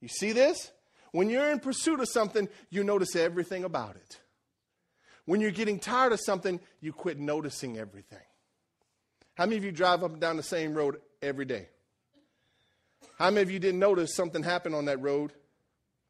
You 0.00 0.08
see 0.08 0.32
this? 0.32 0.72
When 1.12 1.30
you're 1.30 1.52
in 1.52 1.60
pursuit 1.60 2.00
of 2.00 2.08
something, 2.08 2.48
you 2.68 2.82
notice 2.82 3.14
everything 3.14 3.62
about 3.62 3.94
it. 3.94 4.18
When 5.24 5.40
you're 5.40 5.52
getting 5.52 5.78
tired 5.78 6.12
of 6.12 6.18
something, 6.18 6.58
you 6.80 6.92
quit 6.92 7.20
noticing 7.20 7.78
everything. 7.78 8.18
How 9.34 9.46
many 9.46 9.56
of 9.56 9.64
you 9.64 9.72
drive 9.72 10.02
up 10.04 10.12
and 10.12 10.20
down 10.20 10.36
the 10.36 10.42
same 10.42 10.74
road 10.74 11.00
every 11.22 11.44
day? 11.44 11.68
How 13.18 13.30
many 13.30 13.42
of 13.42 13.50
you 13.50 13.58
didn't 13.58 13.80
notice 13.80 14.14
something 14.14 14.42
happened 14.42 14.74
on 14.74 14.86
that 14.86 15.00
road 15.00 15.32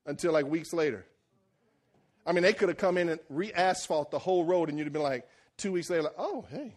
until 0.06 0.32
like 0.32 0.46
weeks 0.46 0.72
later. 0.72 1.04
I 2.26 2.32
mean, 2.32 2.42
they 2.42 2.52
could 2.52 2.68
have 2.68 2.78
come 2.78 2.98
in 2.98 3.08
and 3.08 3.20
re 3.28 3.52
asphalt 3.52 4.10
the 4.10 4.18
whole 4.18 4.44
road, 4.44 4.68
and 4.68 4.78
you'd 4.78 4.84
have 4.84 4.92
been 4.92 5.02
like, 5.02 5.26
two 5.56 5.72
weeks 5.72 5.90
later, 5.90 6.04
like, 6.04 6.14
oh, 6.18 6.44
hey. 6.50 6.74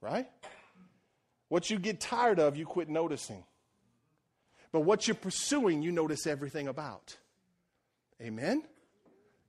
Right? 0.00 0.28
What 1.48 1.70
you 1.70 1.78
get 1.78 2.00
tired 2.00 2.40
of, 2.40 2.56
you 2.56 2.66
quit 2.66 2.88
noticing. 2.88 3.44
But 4.72 4.80
what 4.80 5.06
you're 5.06 5.14
pursuing, 5.14 5.82
you 5.82 5.92
notice 5.92 6.26
everything 6.26 6.66
about. 6.68 7.16
Amen? 8.20 8.62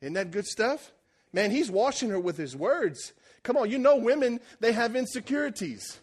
Isn't 0.02 0.14
that 0.14 0.32
good 0.32 0.46
stuff? 0.46 0.92
Man, 1.34 1.50
he's 1.50 1.72
washing 1.72 2.10
her 2.10 2.20
with 2.20 2.38
his 2.38 2.56
words. 2.56 3.14
Come 3.48 3.56
on, 3.56 3.72
you 3.72 3.78
know 3.78 3.96
women, 3.96 4.42
they 4.60 4.74
have 4.74 4.98
insecurities. 4.98 6.02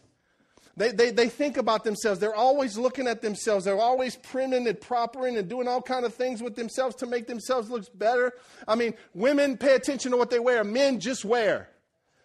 They, 0.78 0.92
they, 0.92 1.10
they 1.10 1.28
think 1.28 1.58
about 1.58 1.84
themselves. 1.84 2.18
They're 2.18 2.34
always 2.34 2.78
looking 2.78 3.06
at 3.06 3.20
themselves. 3.20 3.66
They're 3.66 3.78
always 3.78 4.16
priming 4.16 4.66
and 4.66 4.80
propering 4.80 5.36
and 5.36 5.46
doing 5.46 5.68
all 5.68 5.82
kind 5.82 6.06
of 6.06 6.14
things 6.14 6.42
with 6.42 6.56
themselves 6.56 6.96
to 6.96 7.06
make 7.06 7.26
themselves 7.26 7.68
look 7.68 7.86
better. 7.98 8.32
I 8.66 8.76
mean, 8.76 8.94
women 9.12 9.58
pay 9.58 9.74
attention 9.74 10.12
to 10.12 10.16
what 10.16 10.30
they 10.30 10.38
wear. 10.38 10.64
Men 10.64 11.00
just 11.00 11.22
wear. 11.22 11.68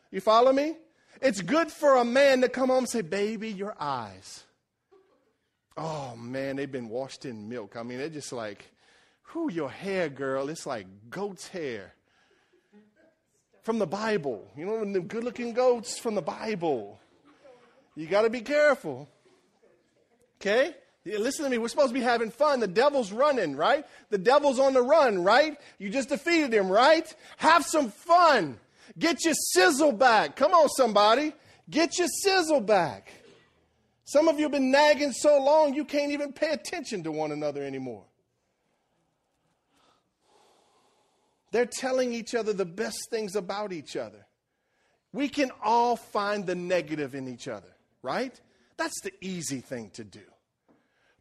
You 0.09 0.21
follow 0.21 0.53
me? 0.53 0.77
It's 1.21 1.41
good 1.41 1.69
for 1.69 1.97
a 1.97 2.05
man 2.05 2.39
to 2.39 2.47
come 2.47 2.69
home 2.69 2.77
and 2.77 2.89
say, 2.89 3.01
baby, 3.01 3.49
your 3.49 3.75
eyes. 3.77 4.45
Oh 5.75 6.15
man, 6.15 6.55
they've 6.55 6.71
been 6.71 6.87
washed 6.87 7.25
in 7.25 7.49
milk. 7.49 7.75
I 7.75 7.83
mean, 7.83 7.97
they're 7.97 8.07
just 8.07 8.31
like, 8.31 8.71
who 9.23 9.51
your 9.51 9.69
hair, 9.69 10.07
girl, 10.07 10.47
it's 10.47 10.65
like 10.65 10.87
goat's 11.09 11.49
hair. 11.49 11.93
From 13.63 13.79
the 13.79 13.87
Bible. 13.87 14.47
You 14.55 14.65
know, 14.65 14.85
the 14.85 15.01
good 15.01 15.23
looking 15.23 15.53
goats 15.53 15.99
from 15.99 16.15
the 16.15 16.21
Bible. 16.21 16.99
You 17.95 18.07
got 18.07 18.21
to 18.21 18.29
be 18.29 18.41
careful. 18.41 19.09
Okay? 20.39 20.73
Listen 21.05 21.43
to 21.45 21.51
me. 21.51 21.57
We're 21.57 21.67
supposed 21.67 21.89
to 21.89 21.93
be 21.93 22.01
having 22.01 22.31
fun. 22.31 22.59
The 22.59 22.67
devil's 22.67 23.11
running, 23.11 23.55
right? 23.55 23.85
The 24.09 24.17
devil's 24.17 24.59
on 24.59 24.73
the 24.73 24.81
run, 24.81 25.23
right? 25.23 25.57
You 25.77 25.89
just 25.89 26.09
defeated 26.09 26.53
him, 26.53 26.69
right? 26.69 27.13
Have 27.37 27.65
some 27.65 27.89
fun. 27.89 28.57
Get 28.97 29.25
your 29.25 29.33
sizzle 29.33 29.91
back. 29.91 30.35
Come 30.35 30.53
on, 30.53 30.69
somebody. 30.69 31.33
Get 31.69 31.97
your 31.97 32.07
sizzle 32.07 32.61
back. 32.61 33.11
Some 34.05 34.27
of 34.27 34.37
you 34.37 34.43
have 34.43 34.51
been 34.51 34.71
nagging 34.71 35.11
so 35.11 35.41
long 35.43 35.75
you 35.75 35.85
can't 35.85 36.11
even 36.11 36.33
pay 36.33 36.49
attention 36.49 37.03
to 37.03 37.11
one 37.11 37.31
another 37.31 37.63
anymore. 37.63 38.03
They're 41.51 41.65
telling 41.65 42.13
each 42.13 42.35
other 42.35 42.53
the 42.53 42.65
best 42.65 43.09
things 43.09 43.35
about 43.35 43.73
each 43.73 43.95
other. 43.95 44.25
We 45.11 45.29
can 45.29 45.51
all 45.63 45.95
find 45.95 46.45
the 46.45 46.55
negative 46.55 47.15
in 47.15 47.27
each 47.27 47.47
other 47.47 47.75
right? 48.01 48.39
That's 48.77 48.99
the 49.01 49.11
easy 49.21 49.61
thing 49.61 49.91
to 49.91 50.03
do. 50.03 50.21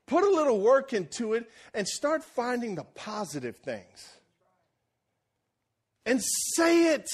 Put 0.06 0.24
a 0.24 0.30
little 0.30 0.60
work 0.60 0.92
into 0.92 1.34
it 1.34 1.50
and 1.74 1.86
start 1.86 2.24
finding 2.24 2.74
the 2.74 2.84
positive 2.84 3.56
things. 3.56 4.08
And 6.06 6.22
say 6.56 6.94
it. 6.94 7.06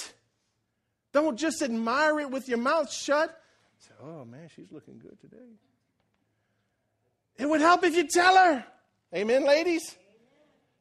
Don't 1.13 1.37
just 1.37 1.63
admire 1.63 2.21
it 2.21 2.31
with 2.31 2.49
your 2.49 2.59
mouth 2.59 2.93
shut. 2.93 3.37
Say, 3.81 3.95
oh 4.03 4.25
man, 4.25 4.49
she's 4.55 4.71
looking 4.71 4.99
good 4.99 5.21
today. 5.21 5.43
It 7.37 7.49
would 7.49 7.61
help 7.61 7.83
if 7.85 7.97
you 7.97 8.07
tell 8.07 8.37
her. 8.37 8.65
Amen, 9.15 9.45
ladies? 9.45 9.97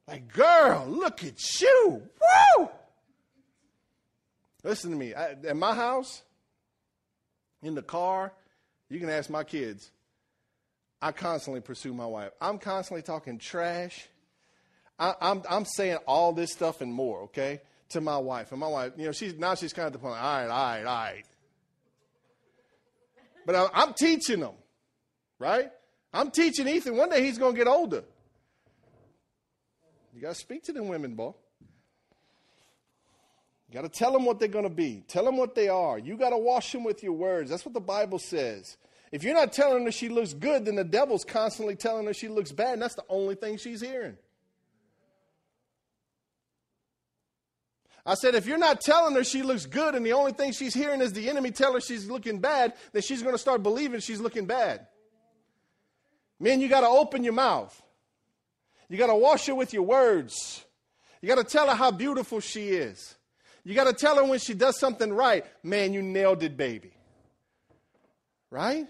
Like, 0.07 0.31
girl, 0.33 0.85
look 0.87 1.23
at 1.23 1.61
you. 1.61 2.01
Woo! 2.57 2.69
Listen 4.63 4.91
to 4.91 4.97
me. 4.97 5.13
I, 5.13 5.31
at 5.31 5.55
my 5.55 5.73
house, 5.73 6.23
in 7.61 7.75
the 7.75 7.81
car, 7.81 8.33
you 8.89 8.99
can 8.99 9.09
ask 9.09 9.29
my 9.29 9.43
kids. 9.43 9.91
I 11.01 11.11
constantly 11.11 11.61
pursue 11.61 11.93
my 11.93 12.05
wife. 12.05 12.31
I'm 12.39 12.59
constantly 12.59 13.01
talking 13.01 13.37
trash. 13.37 14.07
I, 14.99 15.09
am 15.09 15.15
I'm, 15.21 15.43
I'm 15.49 15.65
saying 15.65 15.97
all 16.07 16.33
this 16.33 16.51
stuff 16.51 16.81
and 16.81 16.93
more, 16.93 17.23
okay, 17.23 17.61
to 17.89 18.01
my 18.01 18.17
wife. 18.17 18.51
And 18.51 18.59
my 18.59 18.67
wife, 18.67 18.93
you 18.97 19.05
know, 19.05 19.11
she's 19.11 19.35
now 19.35 19.55
she's 19.55 19.73
kind 19.73 19.87
of 19.87 19.93
the 19.93 19.99
point. 19.99 20.15
All 20.15 20.21
right, 20.21 20.47
all 20.47 20.49
right, 20.49 20.79
all 20.79 20.85
right. 20.85 21.25
But 23.45 23.55
I, 23.55 23.67
I'm 23.73 23.93
teaching 23.93 24.39
them, 24.39 24.53
right? 25.39 25.71
I'm 26.13 26.31
teaching 26.31 26.67
Ethan. 26.67 26.95
One 26.95 27.09
day 27.09 27.23
he's 27.23 27.37
going 27.37 27.53
to 27.53 27.57
get 27.57 27.67
older. 27.67 28.03
You 30.13 30.21
got 30.21 30.29
to 30.29 30.35
speak 30.35 30.63
to 30.65 30.73
them 30.73 30.87
women, 30.87 31.15
boy. 31.15 31.33
You 33.67 33.73
got 33.73 33.81
to 33.81 33.89
tell 33.89 34.11
them 34.11 34.25
what 34.25 34.39
they're 34.39 34.47
going 34.47 34.65
to 34.65 34.69
be. 34.69 35.03
Tell 35.07 35.25
them 35.25 35.37
what 35.37 35.55
they 35.55 35.67
are. 35.67 35.97
You 35.97 36.15
got 36.15 36.29
to 36.29 36.37
wash 36.37 36.71
them 36.71 36.83
with 36.83 37.01
your 37.01 37.13
words. 37.13 37.49
That's 37.49 37.65
what 37.65 37.73
the 37.73 37.81
Bible 37.81 38.19
says. 38.19 38.77
If 39.11 39.23
you're 39.23 39.33
not 39.33 39.53
telling 39.53 39.85
her 39.85 39.91
she 39.91 40.09
looks 40.09 40.33
good, 40.33 40.65
then 40.65 40.75
the 40.75 40.83
devil's 40.83 41.23
constantly 41.23 41.75
telling 41.75 42.05
her 42.05 42.13
she 42.13 42.27
looks 42.27 42.51
bad, 42.51 42.73
and 42.73 42.81
that's 42.81 42.95
the 42.95 43.05
only 43.09 43.35
thing 43.35 43.57
she's 43.57 43.81
hearing. 43.81 44.17
I 48.05 48.15
said, 48.15 48.35
if 48.35 48.47
you're 48.47 48.57
not 48.57 48.81
telling 48.81 49.15
her 49.15 49.23
she 49.23 49.43
looks 49.43 49.65
good 49.65 49.95
and 49.95 50.05
the 50.05 50.13
only 50.13 50.33
thing 50.33 50.51
she's 50.51 50.73
hearing 50.73 50.99
is 50.99 51.13
the 51.13 51.29
enemy 51.29 51.51
tell 51.51 51.73
her 51.73 51.79
she's 51.79 52.09
looking 52.09 52.39
bad, 52.39 52.73
then 52.91 53.01
she's 53.01 53.21
going 53.21 53.35
to 53.35 53.39
start 53.39 53.63
believing 53.63 53.99
she's 53.99 54.19
looking 54.19 54.45
bad. 54.45 54.87
Men, 56.39 56.59
you 56.59 56.67
got 56.67 56.81
to 56.81 56.87
open 56.87 57.23
your 57.23 57.33
mouth. 57.33 57.82
You 58.89 58.97
got 58.97 59.07
to 59.07 59.15
wash 59.15 59.45
her 59.47 59.55
with 59.55 59.73
your 59.73 59.83
words. 59.83 60.63
You 61.21 61.27
got 61.27 61.35
to 61.35 61.43
tell 61.43 61.67
her 61.67 61.75
how 61.75 61.91
beautiful 61.91 62.39
she 62.39 62.69
is. 62.69 63.15
You 63.63 63.75
got 63.75 63.85
to 63.85 63.93
tell 63.93 64.17
her 64.17 64.25
when 64.25 64.39
she 64.39 64.53
does 64.53 64.77
something 64.77 65.13
right. 65.13 65.45
Man, 65.63 65.93
you 65.93 66.01
nailed 66.01 66.43
it, 66.43 66.57
baby. 66.57 66.91
Right? 68.51 68.87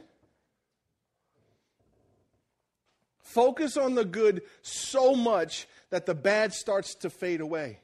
Focus 3.22 3.78
on 3.78 3.96
the 3.96 4.06
good 4.06 4.42
so 4.62 5.16
much 5.16 5.68
that 5.90 6.06
the 6.06 6.16
bad 6.16 6.54
starts 6.54 6.96
to 6.96 7.10
fade 7.10 7.42
away. 7.42 7.80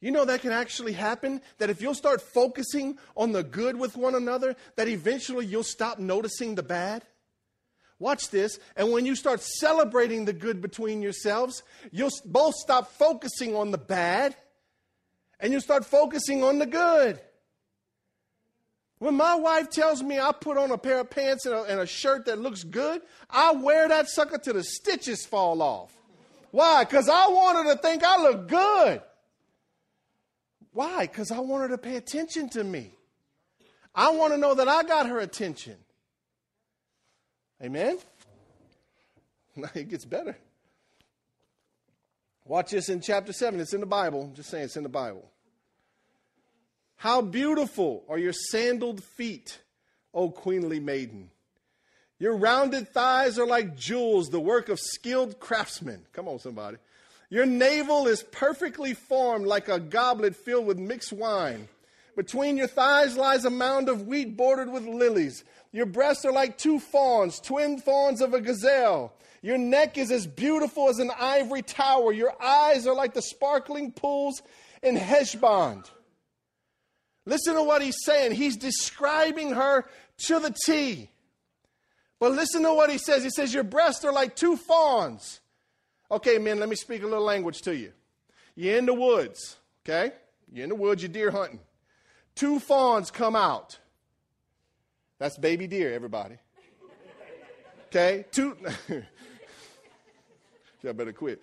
You 0.00 0.10
know 0.10 0.24
that 0.24 0.40
can 0.40 0.52
actually 0.52 0.94
happen? 0.94 1.42
That 1.58 1.68
if 1.68 1.82
you'll 1.82 1.94
start 1.94 2.22
focusing 2.22 2.98
on 3.16 3.32
the 3.32 3.42
good 3.42 3.76
with 3.76 3.96
one 3.96 4.14
another, 4.14 4.56
that 4.76 4.88
eventually 4.88 5.44
you'll 5.44 5.62
stop 5.62 5.98
noticing 5.98 6.54
the 6.54 6.62
bad? 6.62 7.04
Watch 8.00 8.30
this. 8.30 8.58
And 8.76 8.90
when 8.90 9.06
you 9.06 9.14
start 9.14 9.40
celebrating 9.40 10.24
the 10.24 10.32
good 10.32 10.60
between 10.60 11.02
yourselves, 11.02 11.62
you'll 11.92 12.10
both 12.24 12.54
stop 12.54 12.90
focusing 12.92 13.54
on 13.54 13.70
the 13.70 13.78
bad 13.78 14.34
and 15.38 15.52
you'll 15.52 15.60
start 15.60 15.84
focusing 15.84 16.42
on 16.42 16.58
the 16.58 16.66
good. 16.66 17.20
When 18.98 19.16
my 19.16 19.34
wife 19.34 19.70
tells 19.70 20.02
me 20.02 20.18
I 20.18 20.32
put 20.32 20.56
on 20.56 20.70
a 20.70 20.78
pair 20.78 21.00
of 21.00 21.10
pants 21.10 21.44
and 21.44 21.54
a, 21.54 21.62
and 21.64 21.80
a 21.80 21.86
shirt 21.86 22.24
that 22.26 22.38
looks 22.38 22.64
good, 22.64 23.02
I 23.28 23.52
wear 23.52 23.86
that 23.88 24.08
sucker 24.08 24.38
till 24.38 24.54
the 24.54 24.64
stitches 24.64 25.24
fall 25.26 25.62
off. 25.62 25.92
Why? 26.50 26.84
Because 26.84 27.08
I 27.08 27.28
want 27.28 27.58
her 27.58 27.74
to 27.74 27.80
think 27.80 28.02
I 28.02 28.22
look 28.22 28.48
good. 28.48 29.02
Why? 30.72 31.06
Because 31.06 31.30
I 31.30 31.40
want 31.40 31.62
her 31.62 31.68
to 31.76 31.78
pay 31.78 31.96
attention 31.96 32.48
to 32.50 32.64
me. 32.64 32.92
I 33.94 34.10
want 34.10 34.32
to 34.32 34.38
know 34.38 34.54
that 34.54 34.68
I 34.68 34.84
got 34.84 35.06
her 35.06 35.18
attention. 35.18 35.76
Amen? 37.62 37.98
it 39.74 39.88
gets 39.88 40.04
better. 40.04 40.36
Watch 42.46 42.70
this 42.70 42.88
in 42.88 43.00
chapter 43.00 43.32
7. 43.32 43.60
It's 43.60 43.74
in 43.74 43.80
the 43.80 43.86
Bible. 43.86 44.22
I'm 44.22 44.34
just 44.34 44.50
saying 44.50 44.64
it's 44.64 44.76
in 44.76 44.82
the 44.82 44.88
Bible. 44.88 45.30
How 46.96 47.22
beautiful 47.22 48.04
are 48.08 48.18
your 48.18 48.32
sandaled 48.32 49.02
feet, 49.02 49.58
O 50.12 50.30
queenly 50.30 50.80
maiden. 50.80 51.30
Your 52.18 52.36
rounded 52.36 52.88
thighs 52.88 53.38
are 53.38 53.46
like 53.46 53.76
jewels, 53.76 54.28
the 54.28 54.40
work 54.40 54.68
of 54.68 54.78
skilled 54.78 55.40
craftsmen. 55.40 56.02
Come 56.12 56.28
on, 56.28 56.38
somebody. 56.38 56.76
Your 57.30 57.46
navel 57.46 58.06
is 58.06 58.22
perfectly 58.22 58.92
formed 58.92 59.46
like 59.46 59.68
a 59.68 59.80
goblet 59.80 60.36
filled 60.36 60.66
with 60.66 60.78
mixed 60.78 61.12
wine. 61.12 61.68
Between 62.20 62.58
your 62.58 62.66
thighs 62.66 63.16
lies 63.16 63.46
a 63.46 63.50
mound 63.50 63.88
of 63.88 64.06
wheat 64.06 64.36
bordered 64.36 64.70
with 64.70 64.84
lilies. 64.84 65.42
Your 65.72 65.86
breasts 65.86 66.26
are 66.26 66.32
like 66.32 66.58
two 66.58 66.78
fawns, 66.78 67.40
twin 67.40 67.78
fawns 67.78 68.20
of 68.20 68.34
a 68.34 68.42
gazelle. 68.42 69.14
Your 69.40 69.56
neck 69.56 69.96
is 69.96 70.10
as 70.10 70.26
beautiful 70.26 70.90
as 70.90 70.98
an 70.98 71.10
ivory 71.18 71.62
tower. 71.62 72.12
Your 72.12 72.34
eyes 72.38 72.86
are 72.86 72.94
like 72.94 73.14
the 73.14 73.22
sparkling 73.22 73.90
pools 73.92 74.42
in 74.82 74.96
Heshbon. 74.96 75.82
Listen 77.24 77.54
to 77.54 77.62
what 77.62 77.80
he's 77.80 77.96
saying. 78.04 78.32
He's 78.32 78.58
describing 78.58 79.54
her 79.54 79.86
to 80.26 80.40
the 80.40 80.54
T. 80.66 81.08
But 82.18 82.32
listen 82.32 82.64
to 82.64 82.74
what 82.74 82.90
he 82.90 82.98
says. 82.98 83.24
He 83.24 83.30
says, 83.30 83.54
Your 83.54 83.64
breasts 83.64 84.04
are 84.04 84.12
like 84.12 84.36
two 84.36 84.58
fawns. 84.58 85.40
Okay, 86.10 86.36
men, 86.36 86.60
let 86.60 86.68
me 86.68 86.76
speak 86.76 87.02
a 87.02 87.06
little 87.06 87.24
language 87.24 87.62
to 87.62 87.74
you. 87.74 87.94
You're 88.56 88.76
in 88.76 88.84
the 88.84 88.92
woods, 88.92 89.56
okay? 89.86 90.12
You're 90.52 90.64
in 90.64 90.68
the 90.68 90.74
woods, 90.74 91.02
you're 91.02 91.08
deer 91.08 91.30
hunting. 91.30 91.60
Two 92.40 92.58
fawns 92.58 93.10
come 93.10 93.36
out. 93.36 93.78
That's 95.18 95.36
baby 95.36 95.66
deer, 95.66 95.92
everybody. 95.92 96.36
Okay? 97.88 98.24
Two. 98.32 98.56
Y'all 100.82 100.94
better 100.94 101.12
quit. 101.12 101.42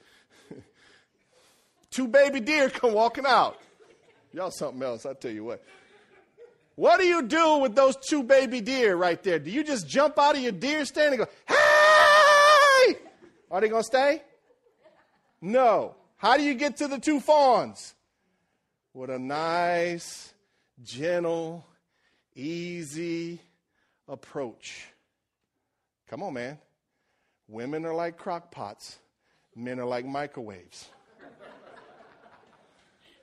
Two 1.91 2.08
baby 2.08 2.39
deer 2.39 2.72
come 2.72 2.93
walking 2.93 3.28
out. 3.28 3.62
Y'all 4.34 4.50
something 4.50 4.82
else, 4.82 5.06
I 5.06 5.14
tell 5.14 5.30
you 5.30 5.43
what. 5.43 5.64
What 6.74 7.00
do 7.00 7.06
you 7.06 7.22
do 7.22 7.58
with 7.58 7.76
those 7.76 7.95
two 7.98 8.24
baby 8.24 8.60
deer 8.62 8.95
right 8.95 9.22
there? 9.22 9.38
Do 9.38 9.52
you 9.52 9.64
just 9.64 9.88
jump 9.88 10.18
out 10.18 10.36
of 10.36 10.41
your 10.41 10.52
deer 10.52 10.84
stand 10.84 11.14
and 11.14 11.20
go, 11.20 11.28
hey? 11.48 12.95
Are 13.52 13.62
they 13.62 13.70
going 13.70 13.84
to 13.84 13.88
stay? 13.88 14.24
No. 15.41 15.93
How 16.16 16.38
do 16.38 16.43
you 16.43 16.56
get 16.56 16.78
to 16.78 16.88
the 16.88 16.98
two 16.98 17.20
fawns? 17.20 17.93
With 18.95 19.12
a 19.12 19.20
nice, 19.20 20.34
gentle, 20.84 21.66
easy 22.36 23.42
approach. 24.08 24.88
Come 26.10 26.24
on, 26.24 26.34
man. 26.34 26.58
Women 27.48 27.86
are 27.86 27.94
like 27.94 28.18
crock 28.18 28.52
pots, 28.52 28.98
men 29.56 29.80
are 29.80 29.86
like 29.86 30.06
microwaves. 30.06 30.90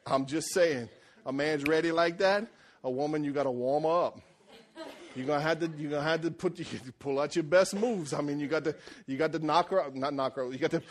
I'm 0.06 0.26
just 0.26 0.52
saying, 0.52 0.88
a 1.24 1.32
man's 1.32 1.64
ready 1.64 1.92
like 1.92 2.18
that, 2.18 2.46
a 2.82 2.90
woman, 2.90 3.24
you 3.24 3.32
got 3.32 3.44
to 3.44 3.50
warm 3.50 3.86
up. 3.86 4.20
You're 5.14 5.26
gonna 5.26 5.40
have 5.40 5.60
to 5.60 5.70
you're 5.78 5.92
gonna 5.92 6.02
have 6.02 6.22
to 6.22 6.30
put 6.32 6.60
pull 6.98 7.20
out 7.20 7.36
your 7.36 7.44
best 7.44 7.74
moves. 7.74 8.12
I 8.12 8.20
mean, 8.20 8.40
you 8.40 8.48
got 8.48 8.64
to 8.64 8.74
you 9.06 9.16
got 9.16 9.32
to 9.32 9.38
knock 9.38 9.70
her 9.70 9.80
out, 9.80 9.94
not 9.94 10.12
knock 10.12 10.34
her 10.34 10.44
out. 10.44 10.52
You 10.52 10.58
got 10.58 10.72
to. 10.72 10.82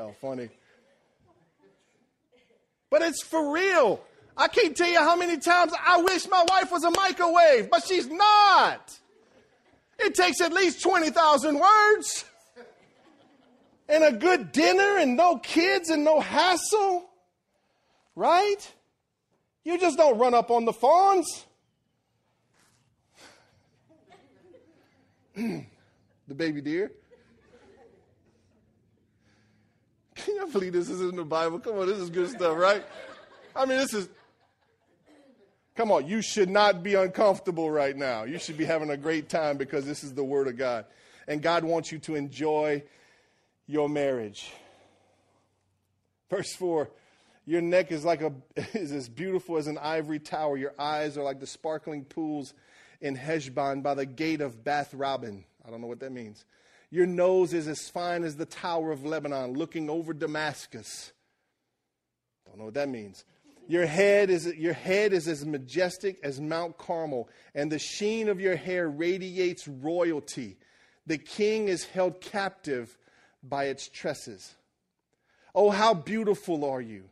Y'all 0.00 0.16
funny. 0.18 0.48
But 2.88 3.02
it's 3.02 3.22
for 3.22 3.52
real. 3.52 4.00
I 4.34 4.48
can't 4.48 4.74
tell 4.74 4.88
you 4.88 4.98
how 4.98 5.14
many 5.14 5.36
times 5.36 5.74
I 5.78 6.00
wish 6.00 6.26
my 6.26 6.42
wife 6.48 6.72
was 6.72 6.84
a 6.84 6.90
microwave, 6.90 7.68
but 7.68 7.84
she's 7.84 8.08
not. 8.08 8.98
It 9.98 10.14
takes 10.14 10.40
at 10.40 10.54
least 10.54 10.82
20,000 10.82 11.60
words 11.60 12.24
and 13.90 14.02
a 14.02 14.12
good 14.12 14.52
dinner 14.52 14.96
and 14.96 15.18
no 15.18 15.36
kids 15.36 15.90
and 15.90 16.02
no 16.02 16.18
hassle. 16.18 17.10
Right? 18.16 18.72
You 19.64 19.78
just 19.78 19.98
don't 19.98 20.16
run 20.16 20.32
up 20.32 20.50
on 20.50 20.64
the 20.64 20.72
fawns. 20.72 21.44
the 25.36 25.66
baby 26.34 26.62
deer. 26.62 26.90
Can 30.24 30.36
you 30.36 30.46
believe 30.46 30.72
this 30.72 30.88
is 30.88 31.00
in 31.00 31.16
the 31.16 31.24
Bible? 31.24 31.58
Come 31.58 31.78
on, 31.78 31.86
this 31.86 31.98
is 31.98 32.10
good 32.10 32.28
stuff, 32.28 32.56
right? 32.56 32.84
I 33.54 33.64
mean, 33.64 33.78
this 33.78 33.94
is. 33.94 34.08
Come 35.76 35.92
on, 35.92 36.06
you 36.06 36.20
should 36.20 36.50
not 36.50 36.82
be 36.82 36.94
uncomfortable 36.94 37.70
right 37.70 37.96
now. 37.96 38.24
You 38.24 38.38
should 38.38 38.58
be 38.58 38.64
having 38.64 38.90
a 38.90 38.96
great 38.96 39.28
time 39.28 39.56
because 39.56 39.86
this 39.86 40.04
is 40.04 40.12
the 40.12 40.24
Word 40.24 40.48
of 40.48 40.56
God. 40.56 40.84
And 41.26 41.40
God 41.40 41.64
wants 41.64 41.92
you 41.92 41.98
to 42.00 42.16
enjoy 42.16 42.82
your 43.66 43.88
marriage. 43.88 44.50
Verse 46.28 46.52
4 46.54 46.90
Your 47.46 47.60
neck 47.60 47.92
is 47.92 48.04
like 48.04 48.20
a 48.20 48.32
is 48.74 48.92
as 48.92 49.08
beautiful 49.08 49.56
as 49.56 49.68
an 49.68 49.78
ivory 49.78 50.18
tower. 50.18 50.56
Your 50.56 50.74
eyes 50.78 51.16
are 51.16 51.22
like 51.22 51.40
the 51.40 51.46
sparkling 51.46 52.04
pools 52.04 52.52
in 53.00 53.14
Heshbon 53.14 53.82
by 53.82 53.94
the 53.94 54.06
gate 54.06 54.40
of 54.40 54.62
Bath 54.62 54.92
Rabbim. 54.92 55.44
I 55.66 55.70
don't 55.70 55.80
know 55.80 55.86
what 55.86 56.00
that 56.00 56.12
means. 56.12 56.44
Your 56.90 57.06
nose 57.06 57.54
is 57.54 57.68
as 57.68 57.88
fine 57.88 58.24
as 58.24 58.36
the 58.36 58.46
tower 58.46 58.90
of 58.90 59.04
Lebanon, 59.04 59.54
looking 59.54 59.88
over 59.88 60.12
Damascus. 60.12 61.12
Don't 62.46 62.58
know 62.58 62.64
what 62.64 62.74
that 62.74 62.88
means. 62.88 63.24
Your 63.68 63.86
head 63.86 64.30
is 64.30 64.46
your 64.56 64.72
head 64.72 65.12
is 65.12 65.28
as 65.28 65.46
majestic 65.46 66.18
as 66.24 66.40
Mount 66.40 66.76
Carmel, 66.76 67.28
and 67.54 67.70
the 67.70 67.78
sheen 67.78 68.28
of 68.28 68.40
your 68.40 68.56
hair 68.56 68.88
radiates 68.88 69.68
royalty. 69.68 70.58
The 71.06 71.18
king 71.18 71.68
is 71.68 71.84
held 71.84 72.20
captive 72.20 72.98
by 73.42 73.66
its 73.66 73.88
tresses. 73.88 74.56
Oh, 75.54 75.70
how 75.70 75.94
beautiful 75.94 76.64
are 76.64 76.80
you! 76.80 77.04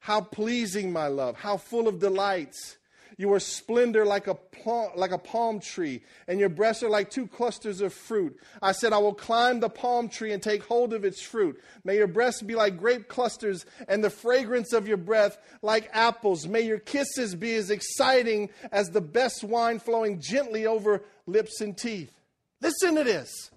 How 0.00 0.20
pleasing, 0.20 0.92
my 0.92 1.06
love! 1.06 1.36
How 1.36 1.56
full 1.56 1.88
of 1.88 1.98
delights! 1.98 2.76
You 3.16 3.32
are 3.32 3.40
splendor 3.40 4.04
like 4.04 4.26
a, 4.26 4.34
palm, 4.34 4.90
like 4.96 5.12
a 5.12 5.18
palm 5.18 5.60
tree, 5.60 6.02
and 6.26 6.40
your 6.40 6.48
breasts 6.48 6.82
are 6.82 6.88
like 6.88 7.10
two 7.10 7.26
clusters 7.26 7.80
of 7.80 7.92
fruit. 7.92 8.36
I 8.60 8.72
said, 8.72 8.92
I 8.92 8.98
will 8.98 9.14
climb 9.14 9.60
the 9.60 9.68
palm 9.68 10.08
tree 10.08 10.32
and 10.32 10.42
take 10.42 10.64
hold 10.64 10.92
of 10.92 11.04
its 11.04 11.22
fruit. 11.22 11.62
May 11.84 11.96
your 11.96 12.08
breasts 12.08 12.42
be 12.42 12.54
like 12.54 12.76
grape 12.76 13.08
clusters, 13.08 13.66
and 13.86 14.02
the 14.02 14.10
fragrance 14.10 14.72
of 14.72 14.88
your 14.88 14.96
breath 14.96 15.38
like 15.62 15.88
apples. 15.92 16.48
May 16.48 16.62
your 16.62 16.78
kisses 16.78 17.34
be 17.34 17.54
as 17.54 17.70
exciting 17.70 18.50
as 18.72 18.90
the 18.90 19.00
best 19.00 19.44
wine 19.44 19.78
flowing 19.78 20.20
gently 20.20 20.66
over 20.66 21.04
lips 21.26 21.60
and 21.60 21.76
teeth. 21.76 22.12
Listen 22.60 22.96
to 22.96 23.04
this. 23.04 23.50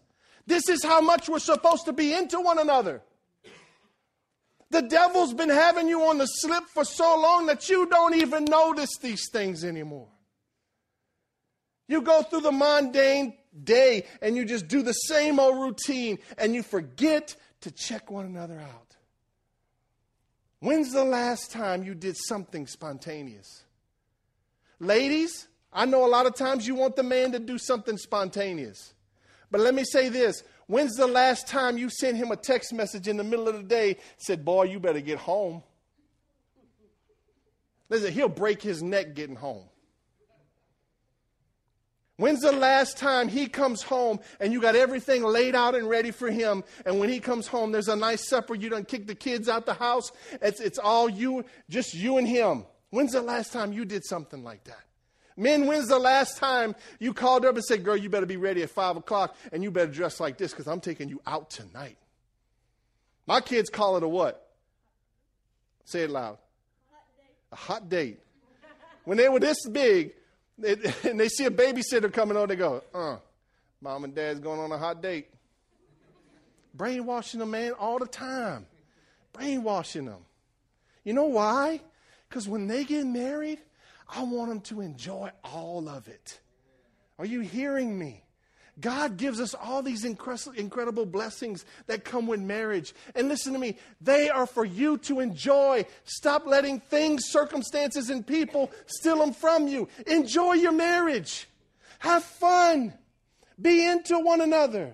This 0.45 0.69
is 0.69 0.83
how 0.83 1.01
much 1.01 1.27
we're 1.27 1.39
supposed 1.39 1.85
to 1.85 1.93
be 1.93 2.13
into 2.13 2.39
one 2.39 2.59
another. 2.59 3.01
The 4.69 4.81
devil's 4.81 5.33
been 5.33 5.49
having 5.49 5.87
you 5.87 6.03
on 6.03 6.17
the 6.17 6.25
slip 6.25 6.65
for 6.65 6.83
so 6.83 7.19
long 7.19 7.45
that 7.45 7.69
you 7.69 7.85
don't 7.87 8.15
even 8.15 8.45
notice 8.45 8.97
these 9.01 9.29
things 9.31 9.63
anymore. 9.63 10.09
You 11.87 12.01
go 12.01 12.21
through 12.21 12.41
the 12.41 12.51
mundane 12.51 13.37
day 13.63 14.05
and 14.21 14.35
you 14.35 14.43
just 14.43 14.67
do 14.67 14.81
the 14.81 14.91
same 14.91 15.39
old 15.39 15.57
routine 15.57 16.19
and 16.37 16.53
you 16.53 16.63
forget 16.63 17.35
to 17.61 17.71
check 17.71 18.11
one 18.11 18.25
another 18.25 18.59
out. 18.59 18.95
When's 20.59 20.91
the 20.91 21.05
last 21.05 21.51
time 21.51 21.83
you 21.83 21.95
did 21.95 22.17
something 22.17 22.67
spontaneous? 22.67 23.63
Ladies, 24.79 25.47
I 25.71 25.85
know 25.85 26.05
a 26.05 26.09
lot 26.09 26.25
of 26.25 26.35
times 26.35 26.67
you 26.67 26.75
want 26.75 26.95
the 26.95 27.03
man 27.03 27.31
to 27.31 27.39
do 27.39 27.57
something 27.57 27.97
spontaneous. 27.97 28.93
But 29.49 29.61
let 29.61 29.73
me 29.73 29.83
say 29.83 30.09
this 30.09 30.43
When's 30.67 30.95
the 30.95 31.07
last 31.07 31.47
time 31.47 31.77
you 31.77 31.89
sent 31.89 32.17
him 32.17 32.31
a 32.31 32.35
text 32.35 32.73
message 32.73 33.07
in 33.07 33.17
the 33.17 33.23
middle 33.23 33.47
of 33.47 33.55
the 33.55 33.63
day 33.63 33.97
said, 34.17 34.43
Boy, 34.43 34.63
you 34.63 34.79
better 34.79 34.99
get 34.99 35.17
home? 35.17 35.63
Listen, 37.89 38.11
he'll 38.11 38.27
break 38.27 38.61
his 38.61 38.83
neck 38.83 39.15
getting 39.15 39.37
home. 39.37 39.63
When's 42.17 42.41
the 42.41 42.51
last 42.51 42.97
time 42.97 43.27
he 43.27 43.47
comes 43.47 43.83
home 43.83 44.19
and 44.39 44.51
you 44.51 44.59
got 44.59 44.75
everything 44.75 45.23
laid 45.23 45.55
out 45.55 45.75
and 45.75 45.87
ready 45.87 46.09
for 46.11 46.31
him? 46.31 46.63
And 46.85 46.99
when 46.99 47.09
he 47.09 47.19
comes 47.19 47.47
home, 47.47 47.71
there's 47.71 47.87
a 47.87 47.95
nice 47.95 48.27
supper. 48.27 48.55
You 48.55 48.69
don't 48.69 48.87
kick 48.87 49.05
the 49.05 49.15
kids 49.15 49.47
out 49.47 49.67
the 49.67 49.75
house. 49.75 50.11
It's, 50.41 50.59
it's 50.59 50.79
all 50.79 51.07
you, 51.07 51.45
just 51.69 51.93
you 51.93 52.17
and 52.17 52.27
him. 52.27 52.65
When's 52.89 53.11
the 53.11 53.21
last 53.21 53.53
time 53.53 53.71
you 53.71 53.85
did 53.85 54.03
something 54.03 54.43
like 54.43 54.63
that? 54.63 54.83
Men, 55.39 55.67
when's 55.67 55.87
the 55.87 55.99
last 55.99 56.37
time 56.37 56.75
you 56.99 57.13
called 57.13 57.45
up 57.45 57.55
and 57.55 57.63
said, 57.63 57.83
Girl, 57.83 57.95
you 57.95 58.09
better 58.09 58.25
be 58.25 58.37
ready 58.37 58.63
at 58.63 58.71
5 58.71 58.97
o'clock 58.97 59.35
and 59.51 59.63
you 59.63 59.69
better 59.69 59.91
dress 59.91 60.19
like 60.19 60.37
this 60.37 60.51
because 60.51 60.67
I'm 60.67 60.81
taking 60.81 61.09
you 61.09 61.21
out 61.27 61.51
tonight? 61.51 61.97
My 63.27 63.39
kids 63.39 63.69
call 63.69 63.97
it 63.97 64.03
a 64.03 64.07
what? 64.07 64.49
Say 65.85 66.01
it 66.01 66.09
loud. 66.09 66.39
A 67.51 67.55
hot 67.55 67.87
date. 67.87 68.19
When 69.05 69.17
they 69.17 69.29
were 69.29 69.39
this 69.39 69.65
big 69.69 70.13
it, 70.61 70.95
and 71.05 71.19
they 71.19 71.29
see 71.29 71.45
a 71.45 71.51
babysitter 71.51 72.11
coming 72.11 72.35
on, 72.35 72.49
they 72.49 72.55
go, 72.55 72.83
uh, 72.93 73.17
mom 73.79 74.03
and 74.05 74.15
dad's 74.15 74.39
going 74.39 74.59
on 74.59 74.71
a 74.71 74.77
hot 74.77 75.01
date. 75.01 75.27
Brainwashing 76.73 77.39
them, 77.39 77.51
man, 77.51 77.73
all 77.73 77.99
the 77.99 78.07
time. 78.07 78.65
Brainwashing 79.33 80.05
them. 80.05 80.25
You 81.03 81.13
know 81.13 81.25
why? 81.25 81.81
Because 82.27 82.47
when 82.47 82.67
they 82.67 82.83
get 82.83 83.05
married, 83.05 83.59
I 84.09 84.23
want 84.23 84.49
them 84.49 84.61
to 84.61 84.81
enjoy 84.81 85.31
all 85.43 85.89
of 85.89 86.07
it. 86.07 86.39
Are 87.19 87.25
you 87.25 87.41
hearing 87.41 87.97
me? 87.97 88.23
God 88.79 89.17
gives 89.17 89.39
us 89.41 89.55
all 89.55 89.81
these 89.81 90.05
incredible 90.05 91.05
blessings 91.07 91.65
that 91.87 92.05
come 92.05 92.27
with 92.27 92.39
marriage. 92.39 92.93
And 93.15 93.27
listen 93.27 93.53
to 93.53 93.59
me, 93.59 93.77
they 94.01 94.29
are 94.29 94.45
for 94.45 94.63
you 94.63 94.99
to 94.99 95.19
enjoy. 95.19 95.85
Stop 96.03 96.45
letting 96.45 96.79
things, 96.79 97.25
circumstances, 97.25 98.11
and 98.11 98.25
people 98.25 98.71
steal 98.85 99.17
them 99.17 99.33
from 99.33 99.67
you. 99.67 99.87
Enjoy 100.05 100.53
your 100.53 100.73
marriage. 100.73 101.47
Have 101.99 102.23
fun. 102.23 102.93
Be 103.59 103.83
into 103.83 104.19
one 104.19 104.41
another. 104.41 104.93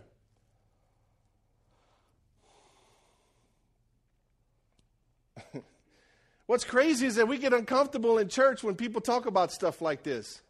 What's 6.54 6.66
crazy 6.66 7.08
is 7.08 7.16
that 7.16 7.28
we 7.28 7.40
get 7.40 7.52
uncomfortable 7.52 8.20
in 8.20 8.30
church 8.30 8.64
when 8.64 8.76
people 8.76 9.02
talk 9.02 9.26
about 9.26 9.52
stuff 9.52 9.82
like 9.82 10.04
this. 10.04 10.44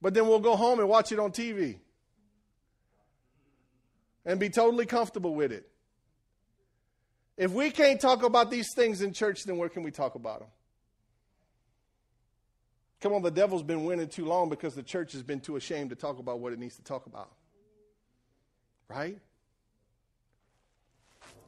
But 0.00 0.14
then 0.14 0.26
we'll 0.26 0.40
go 0.40 0.56
home 0.56 0.80
and 0.80 0.88
watch 0.88 1.12
it 1.12 1.18
on 1.18 1.32
TV 1.32 1.76
and 4.24 4.40
be 4.40 4.48
totally 4.48 4.86
comfortable 4.86 5.34
with 5.34 5.52
it. 5.52 5.68
If 7.36 7.50
we 7.50 7.70
can't 7.70 8.00
talk 8.00 8.22
about 8.22 8.50
these 8.50 8.72
things 8.74 9.02
in 9.02 9.12
church, 9.12 9.44
then 9.44 9.58
where 9.58 9.68
can 9.68 9.82
we 9.82 9.90
talk 9.90 10.14
about 10.14 10.38
them? 10.38 10.48
Come 13.02 13.12
on, 13.12 13.20
the 13.20 13.30
devil's 13.30 13.62
been 13.62 13.84
winning 13.84 14.08
too 14.08 14.24
long 14.24 14.48
because 14.48 14.74
the 14.74 14.82
church 14.82 15.12
has 15.12 15.22
been 15.22 15.40
too 15.40 15.56
ashamed 15.56 15.90
to 15.90 15.96
talk 15.96 16.18
about 16.18 16.40
what 16.40 16.54
it 16.54 16.58
needs 16.58 16.76
to 16.76 16.82
talk 16.82 17.04
about. 17.04 17.32
Right? 18.88 19.18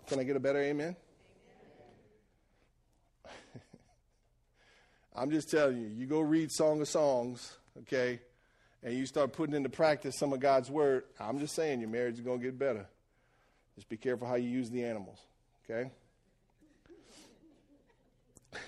Can 0.07 0.21
I 0.21 0.25
get 0.25 0.37
a 0.37 0.41
better 0.41 0.61
amen? 0.61 0.97
I'm 5.15 5.31
just 5.31 5.51
telling 5.51 5.81
you, 5.81 5.89
you 5.89 6.07
go 6.07 6.21
read 6.21 6.53
Song 6.53 6.81
of 6.81 6.89
Songs, 6.89 7.57
okay, 7.81 8.21
and 8.83 8.95
you 8.95 9.07
start 9.07 9.33
putting 9.33 9.55
into 9.55 9.69
practice 9.69 10.17
some 10.17 10.33
of 10.33 10.41
God's 10.41 10.71
word, 10.71 11.05
I'm 11.19 11.39
just 11.39 11.55
saying 11.55 11.81
your 11.81 11.89
marriage 11.91 12.15
is 12.15 12.21
going 12.21 12.39
to 12.39 12.45
get 12.45 12.59
better. 12.59 12.87
Just 13.75 13.89
be 13.89 13.97
careful 13.97 14.27
how 14.27 14.37
you 14.37 14.49
use 14.49 14.71
the 14.71 14.85
animals, 14.85 15.19
okay? 15.69 15.91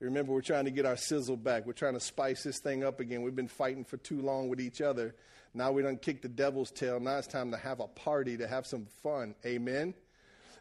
Remember, 0.00 0.32
we're 0.32 0.40
trying 0.42 0.64
to 0.64 0.70
get 0.70 0.86
our 0.86 0.96
sizzle 0.96 1.36
back. 1.36 1.66
We're 1.66 1.72
trying 1.72 1.94
to 1.94 2.00
spice 2.00 2.44
this 2.44 2.60
thing 2.60 2.84
up 2.84 3.00
again. 3.00 3.22
We've 3.22 3.34
been 3.34 3.48
fighting 3.48 3.84
for 3.84 3.96
too 3.96 4.22
long 4.22 4.48
with 4.48 4.60
each 4.60 4.80
other. 4.80 5.14
Now 5.54 5.72
we 5.72 5.82
don't 5.82 6.00
kick 6.00 6.22
the 6.22 6.28
devil's 6.28 6.70
tail. 6.70 7.00
Now 7.00 7.18
it's 7.18 7.26
time 7.26 7.50
to 7.50 7.56
have 7.56 7.80
a 7.80 7.88
party, 7.88 8.36
to 8.36 8.46
have 8.46 8.66
some 8.66 8.86
fun. 9.02 9.34
Amen. 9.44 9.94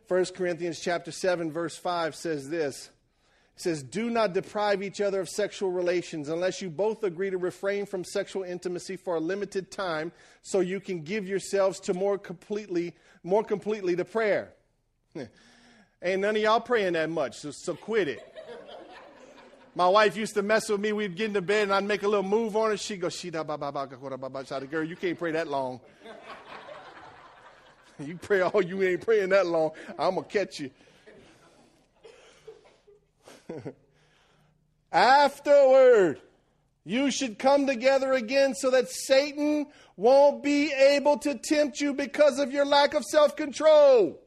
1 0.08 0.26
Corinthians 0.36 0.80
chapter 0.80 1.12
7, 1.12 1.51
verse 1.51 1.78
5 1.78 2.16
says 2.16 2.49
this 2.49 2.89
says, 3.58 3.84
Do 3.84 4.10
not 4.10 4.34
deprive 4.34 4.82
each 4.82 5.01
other 5.01 5.20
of 5.20 5.30
sexual 5.30 5.72
relations 5.72 6.30
unless 6.30 6.62
you 6.62 6.70
both 6.70 7.03
agree 7.03 7.30
to 7.30 7.38
refrain 7.38 7.86
from 7.86 8.03
sexual 8.03 8.43
intimacy 8.43 8.95
for 8.95 9.16
a 9.16 9.20
limited 9.20 9.72
time 9.72 10.12
so 10.41 10.60
you 10.60 10.80
can 10.80 11.01
give 11.01 11.28
yourselves 11.28 11.80
to 11.82 11.93
more 11.93 12.18
completely, 12.18 12.95
more 13.24 13.43
completely 13.43 13.95
to 13.95 14.05
prayer. 14.05 14.53
Ain't 16.03 16.22
none 16.22 16.36
of 16.36 16.41
y'all 16.41 16.60
praying 16.60 16.93
that 16.93 17.10
much, 17.10 17.39
so, 17.39 17.51
so 17.51 17.74
quit 17.74 18.08
it. 18.08 18.20
My 19.76 19.88
wife 19.88 20.16
used 20.16 20.36
to 20.36 20.43
mess 20.43 20.70
with 20.70 20.80
me. 20.80 20.91
We'd 20.91 21.16
get 21.16 21.28
into 21.28 21.41
bed 21.41 21.64
and 21.64 21.74
I'd 21.74 21.84
make 21.84 22.03
a 22.03 22.08
little 22.08 22.24
move 22.24 22.55
on 22.55 22.72
her. 22.72 22.78
She'd 22.78 23.01
go, 23.01 23.08
Shida 23.08 23.45
ba 23.45 23.58
ba 23.58 23.72
ba 23.72 23.88
ba 23.88 24.18
ba 24.18 24.30
ba. 24.30 24.68
Girl, 24.68 24.84
you 24.84 24.95
can't 24.95 25.18
pray 25.18 25.32
that 25.32 25.47
long. 25.47 25.80
you 27.99 28.18
pray 28.18 28.41
all 28.41 28.62
you 28.62 28.82
ain't 28.84 29.01
praying 29.01 29.30
that 29.30 29.45
long. 29.45 29.72
I'm 29.97 30.16
going 30.16 30.28
to 30.28 30.32
catch 30.32 30.60
you. 30.60 30.72
Afterward, 34.91 36.22
you 36.86 37.12
should 37.12 37.38
come 37.38 37.68
together 37.68 38.14
again 38.14 38.56
so 38.56 38.72
that 38.72 38.89
Satan 38.89 39.68
won't 39.95 40.43
be 40.43 40.72
able 40.72 41.18
to 41.20 41.36
tempt 41.36 41.82
you 41.82 41.93
because 41.93 42.39
of 42.39 42.52
your 42.52 42.66
lack 42.66 42.93
of 42.93 43.04
self 43.04 43.36
control. 43.36 44.20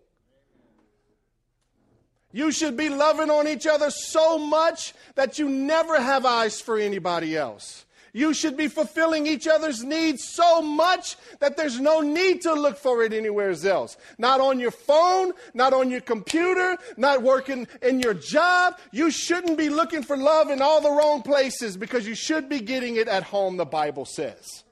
You 2.33 2.53
should 2.53 2.77
be 2.77 2.89
loving 2.89 3.31
on 3.31 3.49
each 3.49 3.67
other 3.67 3.91
so 3.91 4.39
much 4.39 4.95
that 5.17 5.39
you 5.39 5.49
never 5.49 6.01
have 6.01 6.25
eyes 6.25 6.61
for 6.61 6.79
anybody 6.79 7.37
else. 7.37 7.85
You 8.13 8.35
should 8.35 8.57
be 8.57 8.69
fulfilling 8.69 9.27
each 9.27 9.47
other's 9.47 9.85
needs 9.85 10.25
so 10.25 10.61
much 10.61 11.17
that 11.39 11.57
there's 11.57 11.79
no 11.79 12.01
need 12.01 12.43
to 12.43 12.55
look 12.55 12.77
for 12.77 13.03
it 13.03 13.13
anywhere 13.13 13.55
else. 13.65 13.97
Not 14.19 14.41
on 14.41 14.59
your 14.59 14.71
phone, 14.71 15.33
not 15.55 15.73
on 15.73 15.91
your 15.91 16.01
computer, 16.01 16.77
not 16.97 17.23
working 17.23 17.69
in 17.83 18.01
your 18.01 18.15
job. 18.15 18.79
You 18.93 19.11
shouldn't 19.11 19.59
be 19.59 19.69
looking 19.69 20.03
for 20.03 20.17
love 20.17 20.51
in 20.51 20.61
all 20.61 20.81
the 20.81 20.91
wrong 20.91 21.23
places 21.23 21.77
because 21.77 22.07
you 22.07 22.15
should 22.15 22.49
be 22.49 22.61
getting 22.61 22.97
it 22.97 23.09
at 23.09 23.23
home, 23.23 23.57
the 23.57 23.65
Bible 23.65 24.05
says. 24.05 24.65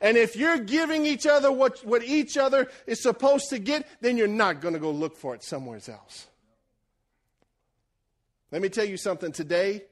And 0.00 0.16
if 0.16 0.36
you're 0.36 0.58
giving 0.58 1.06
each 1.06 1.26
other 1.26 1.50
what, 1.50 1.84
what 1.84 2.04
each 2.04 2.36
other 2.36 2.68
is 2.86 3.02
supposed 3.02 3.50
to 3.50 3.58
get, 3.58 3.86
then 4.00 4.16
you're 4.16 4.28
not 4.28 4.60
going 4.60 4.74
to 4.74 4.80
go 4.80 4.90
look 4.90 5.16
for 5.16 5.34
it 5.34 5.42
somewhere 5.42 5.80
else. 5.88 6.28
Let 8.50 8.62
me 8.62 8.68
tell 8.68 8.84
you 8.84 8.96
something 8.96 9.32
today 9.32 9.82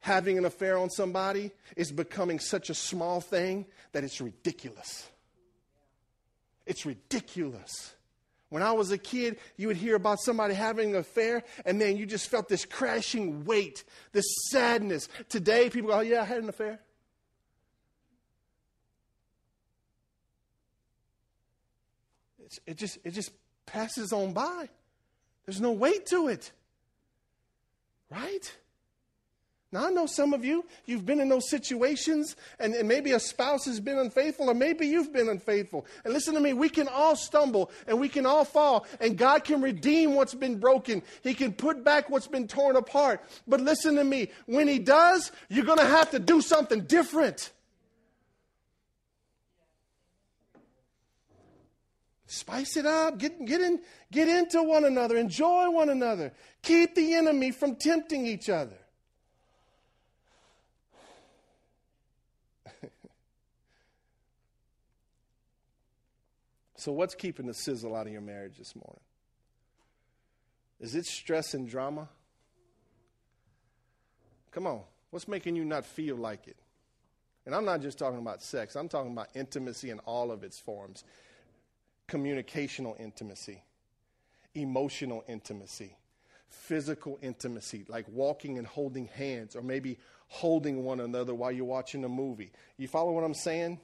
having 0.00 0.38
an 0.38 0.44
affair 0.44 0.78
on 0.78 0.90
somebody 0.90 1.52
is 1.76 1.92
becoming 1.92 2.38
such 2.38 2.70
a 2.70 2.74
small 2.74 3.20
thing 3.20 3.66
that 3.92 4.04
it's 4.04 4.20
ridiculous. 4.20 5.08
It's 6.66 6.86
ridiculous. 6.86 7.94
When 8.48 8.62
I 8.62 8.72
was 8.72 8.90
a 8.90 8.98
kid, 8.98 9.38
you 9.56 9.68
would 9.68 9.76
hear 9.76 9.94
about 9.94 10.18
somebody 10.20 10.54
having 10.54 10.90
an 10.90 10.96
affair, 10.96 11.44
and 11.64 11.80
then 11.80 11.96
you 11.96 12.04
just 12.04 12.28
felt 12.28 12.48
this 12.48 12.64
crashing 12.64 13.44
weight, 13.44 13.84
this 14.12 14.26
sadness. 14.50 15.08
Today, 15.28 15.70
people 15.70 15.90
go, 15.90 15.98
Oh, 15.98 16.00
yeah, 16.00 16.22
I 16.22 16.24
had 16.24 16.42
an 16.42 16.48
affair. 16.48 16.80
It's, 22.44 22.58
it, 22.66 22.76
just, 22.76 22.98
it 23.04 23.12
just 23.12 23.30
passes 23.66 24.12
on 24.12 24.32
by. 24.32 24.68
There's 25.46 25.60
no 25.60 25.70
weight 25.70 26.06
to 26.06 26.26
it. 26.26 26.50
Right? 28.10 28.52
Now, 29.72 29.86
I 29.86 29.90
know 29.90 30.06
some 30.06 30.32
of 30.32 30.44
you, 30.44 30.64
you've 30.84 31.06
been 31.06 31.20
in 31.20 31.28
those 31.28 31.48
situations, 31.48 32.34
and, 32.58 32.74
and, 32.74 32.88
maybe 32.88 33.12
a 33.12 33.20
spouse 33.20 33.66
has 33.66 33.78
been 33.78 33.98
unfaithful, 33.98 34.50
or 34.50 34.54
maybe 34.54 34.88
you've 34.88 35.12
been 35.12 35.28
unfaithful. 35.28 35.86
And 36.04 36.12
listen 36.12 36.34
to 36.34 36.40
me, 36.40 36.54
we 36.54 36.68
can 36.68 36.88
all 36.88 37.14
stumble 37.14 37.70
and 37.86 38.00
we 38.00 38.08
can 38.08 38.26
all 38.26 38.44
fall, 38.44 38.84
and 39.00 39.16
God 39.16 39.44
can 39.44 39.62
redeem 39.62 40.14
what's 40.14 40.34
been 40.34 40.58
broken. 40.58 41.02
He 41.22 41.34
can 41.34 41.52
put 41.52 41.84
back 41.84 42.10
what's 42.10 42.26
been 42.26 42.48
torn 42.48 42.74
apart. 42.74 43.22
But 43.46 43.60
listen 43.60 43.94
to 43.94 44.02
me, 44.02 44.30
when 44.46 44.66
He 44.66 44.80
does, 44.80 45.30
you're 45.48 45.64
going 45.64 45.78
to 45.78 45.84
have 45.84 46.10
to 46.10 46.18
do 46.18 46.40
something 46.40 46.80
different. 46.80 47.52
Spice 52.26 52.76
it 52.76 52.86
up, 52.86 53.18
get, 53.18 53.44
get, 53.44 53.60
in, 53.60 53.80
get 54.10 54.26
into 54.26 54.64
one 54.64 54.84
another, 54.84 55.16
enjoy 55.16 55.70
one 55.70 55.90
another, 55.90 56.32
keep 56.62 56.96
the 56.96 57.14
enemy 57.14 57.52
from 57.52 57.76
tempting 57.76 58.26
each 58.26 58.48
other. 58.48 58.76
So, 66.80 66.92
what's 66.92 67.14
keeping 67.14 67.46
the 67.46 67.52
sizzle 67.52 67.94
out 67.94 68.06
of 68.06 68.12
your 68.12 68.22
marriage 68.22 68.56
this 68.56 68.74
morning? 68.74 69.02
Is 70.80 70.94
it 70.94 71.04
stress 71.04 71.52
and 71.52 71.68
drama? 71.68 72.08
Come 74.50 74.66
on. 74.66 74.80
What's 75.10 75.28
making 75.28 75.56
you 75.56 75.66
not 75.66 75.84
feel 75.84 76.16
like 76.16 76.48
it? 76.48 76.56
And 77.44 77.54
I'm 77.54 77.66
not 77.66 77.82
just 77.82 77.98
talking 77.98 78.18
about 78.18 78.42
sex, 78.42 78.76
I'm 78.76 78.88
talking 78.88 79.12
about 79.12 79.28
intimacy 79.34 79.90
in 79.90 79.98
all 80.00 80.32
of 80.32 80.42
its 80.42 80.58
forms 80.58 81.04
communicational 82.08 82.98
intimacy, 82.98 83.62
emotional 84.54 85.22
intimacy, 85.28 85.98
physical 86.48 87.18
intimacy, 87.20 87.84
like 87.88 88.06
walking 88.08 88.56
and 88.56 88.66
holding 88.66 89.06
hands, 89.06 89.54
or 89.54 89.60
maybe 89.60 89.98
holding 90.28 90.82
one 90.82 91.00
another 91.00 91.34
while 91.34 91.52
you're 91.52 91.66
watching 91.66 92.04
a 92.04 92.08
movie. 92.08 92.52
You 92.78 92.88
follow 92.88 93.12
what 93.12 93.22
I'm 93.22 93.34
saying? 93.34 93.80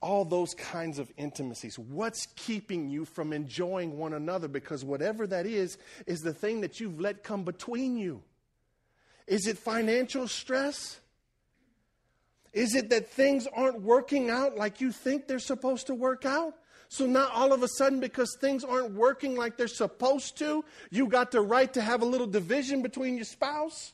All 0.00 0.24
those 0.24 0.54
kinds 0.54 0.98
of 0.98 1.10
intimacies. 1.16 1.78
What's 1.78 2.26
keeping 2.36 2.90
you 2.90 3.04
from 3.04 3.32
enjoying 3.32 3.96
one 3.96 4.12
another? 4.12 4.48
Because 4.48 4.84
whatever 4.84 5.26
that 5.26 5.46
is, 5.46 5.78
is 6.06 6.20
the 6.20 6.34
thing 6.34 6.60
that 6.60 6.78
you've 6.78 7.00
let 7.00 7.22
come 7.22 7.42
between 7.44 7.96
you. 7.96 8.22
Is 9.26 9.46
it 9.46 9.56
financial 9.56 10.28
stress? 10.28 11.00
Is 12.52 12.74
it 12.74 12.90
that 12.90 13.10
things 13.10 13.48
aren't 13.56 13.80
working 13.80 14.30
out 14.30 14.56
like 14.56 14.80
you 14.80 14.92
think 14.92 15.26
they're 15.26 15.38
supposed 15.38 15.86
to 15.86 15.94
work 15.94 16.26
out? 16.26 16.54
So 16.88 17.06
now 17.06 17.28
all 17.32 17.52
of 17.52 17.62
a 17.62 17.68
sudden, 17.68 17.98
because 17.98 18.36
things 18.40 18.62
aren't 18.62 18.92
working 18.92 19.34
like 19.34 19.56
they're 19.56 19.66
supposed 19.66 20.36
to, 20.38 20.64
you 20.90 21.08
got 21.08 21.30
the 21.30 21.40
right 21.40 21.72
to 21.72 21.80
have 21.80 22.02
a 22.02 22.04
little 22.04 22.26
division 22.26 22.82
between 22.82 23.16
your 23.16 23.24
spouse? 23.24 23.93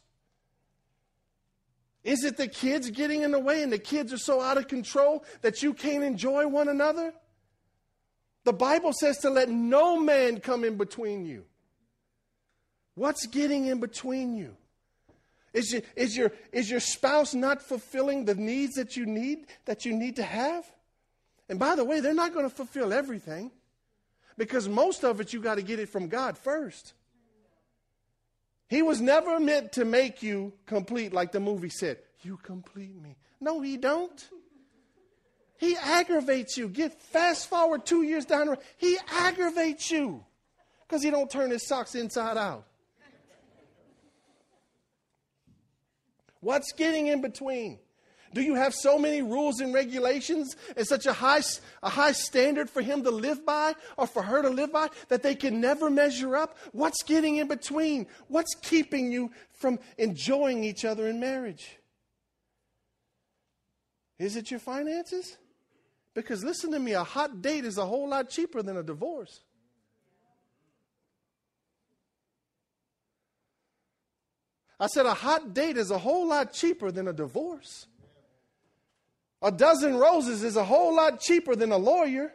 Is 2.02 2.24
it 2.24 2.36
the 2.36 2.48
kids 2.48 2.90
getting 2.90 3.22
in 3.22 3.30
the 3.30 3.38
way 3.38 3.62
and 3.62 3.72
the 3.72 3.78
kids 3.78 4.12
are 4.12 4.18
so 4.18 4.40
out 4.40 4.56
of 4.56 4.68
control 4.68 5.24
that 5.42 5.62
you 5.62 5.74
can't 5.74 6.02
enjoy 6.02 6.46
one 6.46 6.68
another? 6.68 7.12
The 8.44 8.52
Bible 8.52 8.92
says 8.92 9.18
to 9.18 9.30
let 9.30 9.50
no 9.50 10.00
man 10.00 10.40
come 10.40 10.64
in 10.64 10.76
between 10.76 11.26
you. 11.26 11.44
What's 12.94 13.26
getting 13.26 13.66
in 13.66 13.80
between 13.80 14.34
you? 14.34 14.56
Is 15.52 15.72
your, 15.72 15.82
is 15.96 16.16
your, 16.16 16.32
is 16.52 16.70
your 16.70 16.80
spouse 16.80 17.34
not 17.34 17.60
fulfilling 17.60 18.24
the 18.24 18.34
needs 18.34 18.76
that 18.76 18.96
you 18.96 19.04
need 19.04 19.46
that 19.64 19.84
you 19.84 19.92
need 19.92 20.16
to 20.16 20.22
have? 20.22 20.64
And 21.48 21.58
by 21.58 21.74
the 21.74 21.84
way, 21.84 22.00
they're 22.00 22.14
not 22.14 22.32
going 22.32 22.48
to 22.48 22.54
fulfill 22.54 22.92
everything 22.92 23.50
because 24.38 24.68
most 24.68 25.04
of 25.04 25.20
it 25.20 25.32
you 25.32 25.40
got 25.40 25.56
to 25.56 25.62
get 25.62 25.80
it 25.80 25.88
from 25.88 26.08
God 26.08 26.38
first. 26.38 26.94
He 28.70 28.82
was 28.82 29.00
never 29.00 29.40
meant 29.40 29.72
to 29.72 29.84
make 29.84 30.22
you 30.22 30.52
complete, 30.64 31.12
like 31.12 31.32
the 31.32 31.40
movie 31.40 31.70
said. 31.70 31.98
You 32.22 32.36
complete 32.36 32.94
me. 33.02 33.16
No, 33.40 33.60
he 33.60 33.76
don't. 33.76 34.28
He 35.58 35.76
aggravates 35.76 36.56
you. 36.56 36.68
Get 36.68 37.02
fast 37.02 37.48
forward 37.48 37.84
two 37.84 38.02
years 38.02 38.24
down 38.24 38.46
the 38.46 38.52
road. 38.52 38.60
He 38.76 38.96
aggravates 39.12 39.90
you 39.90 40.24
because 40.86 41.02
he 41.02 41.10
don't 41.10 41.28
turn 41.28 41.50
his 41.50 41.66
socks 41.66 41.96
inside 41.96 42.36
out. 42.36 42.64
What's 46.38 46.72
getting 46.72 47.08
in 47.08 47.20
between? 47.20 47.80
Do 48.32 48.42
you 48.42 48.54
have 48.54 48.74
so 48.74 48.98
many 48.98 49.22
rules 49.22 49.60
and 49.60 49.74
regulations 49.74 50.54
and 50.76 50.86
such 50.86 51.06
a 51.06 51.12
high, 51.12 51.40
a 51.82 51.88
high 51.88 52.12
standard 52.12 52.70
for 52.70 52.80
him 52.80 53.02
to 53.02 53.10
live 53.10 53.44
by 53.44 53.74
or 53.96 54.06
for 54.06 54.22
her 54.22 54.40
to 54.42 54.48
live 54.48 54.72
by 54.72 54.88
that 55.08 55.22
they 55.22 55.34
can 55.34 55.60
never 55.60 55.90
measure 55.90 56.36
up? 56.36 56.56
What's 56.72 57.02
getting 57.02 57.36
in 57.36 57.48
between? 57.48 58.06
What's 58.28 58.54
keeping 58.54 59.10
you 59.10 59.32
from 59.52 59.80
enjoying 59.98 60.62
each 60.62 60.84
other 60.84 61.08
in 61.08 61.18
marriage? 61.18 61.76
Is 64.20 64.36
it 64.36 64.50
your 64.50 64.60
finances? 64.60 65.36
Because 66.14 66.44
listen 66.44 66.70
to 66.72 66.78
me, 66.78 66.92
a 66.92 67.02
hot 67.02 67.42
date 67.42 67.64
is 67.64 67.78
a 67.78 67.86
whole 67.86 68.08
lot 68.08 68.30
cheaper 68.30 68.62
than 68.62 68.76
a 68.76 68.82
divorce. 68.82 69.40
I 74.78 74.86
said 74.86 75.04
a 75.04 75.14
hot 75.14 75.52
date 75.52 75.76
is 75.76 75.90
a 75.90 75.98
whole 75.98 76.28
lot 76.28 76.52
cheaper 76.52 76.90
than 76.90 77.08
a 77.08 77.12
divorce. 77.12 77.86
A 79.42 79.50
dozen 79.50 79.96
roses 79.96 80.42
is 80.42 80.56
a 80.56 80.64
whole 80.64 80.94
lot 80.94 81.20
cheaper 81.20 81.56
than 81.56 81.72
a 81.72 81.78
lawyer. 81.78 82.32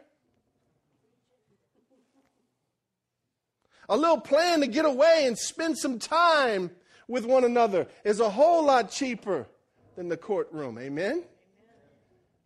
A 3.88 3.96
little 3.96 4.20
plan 4.20 4.60
to 4.60 4.66
get 4.66 4.84
away 4.84 5.24
and 5.26 5.38
spend 5.38 5.78
some 5.78 5.98
time 5.98 6.70
with 7.06 7.24
one 7.24 7.44
another 7.44 7.86
is 8.04 8.18
a 8.18 8.28
whole 8.28 8.64
lot 8.64 8.90
cheaper 8.90 9.46
than 9.94 10.08
the 10.08 10.16
courtroom. 10.16 10.78
Amen? 10.78 11.22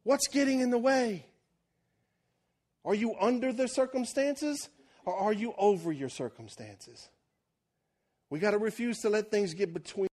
What's 0.02 0.28
getting 0.28 0.60
in 0.60 0.70
the 0.70 0.78
way? 0.78 1.24
Are 2.84 2.94
you 2.94 3.14
under 3.20 3.52
the 3.52 3.68
circumstances 3.68 4.68
or 5.04 5.14
are 5.14 5.32
you 5.32 5.54
over 5.58 5.92
your 5.92 6.08
circumstances? 6.08 7.08
We 8.28 8.38
got 8.38 8.52
to 8.52 8.58
refuse 8.58 8.98
to 8.98 9.10
let 9.10 9.30
things 9.30 9.54
get 9.54 9.74
between 9.74 10.08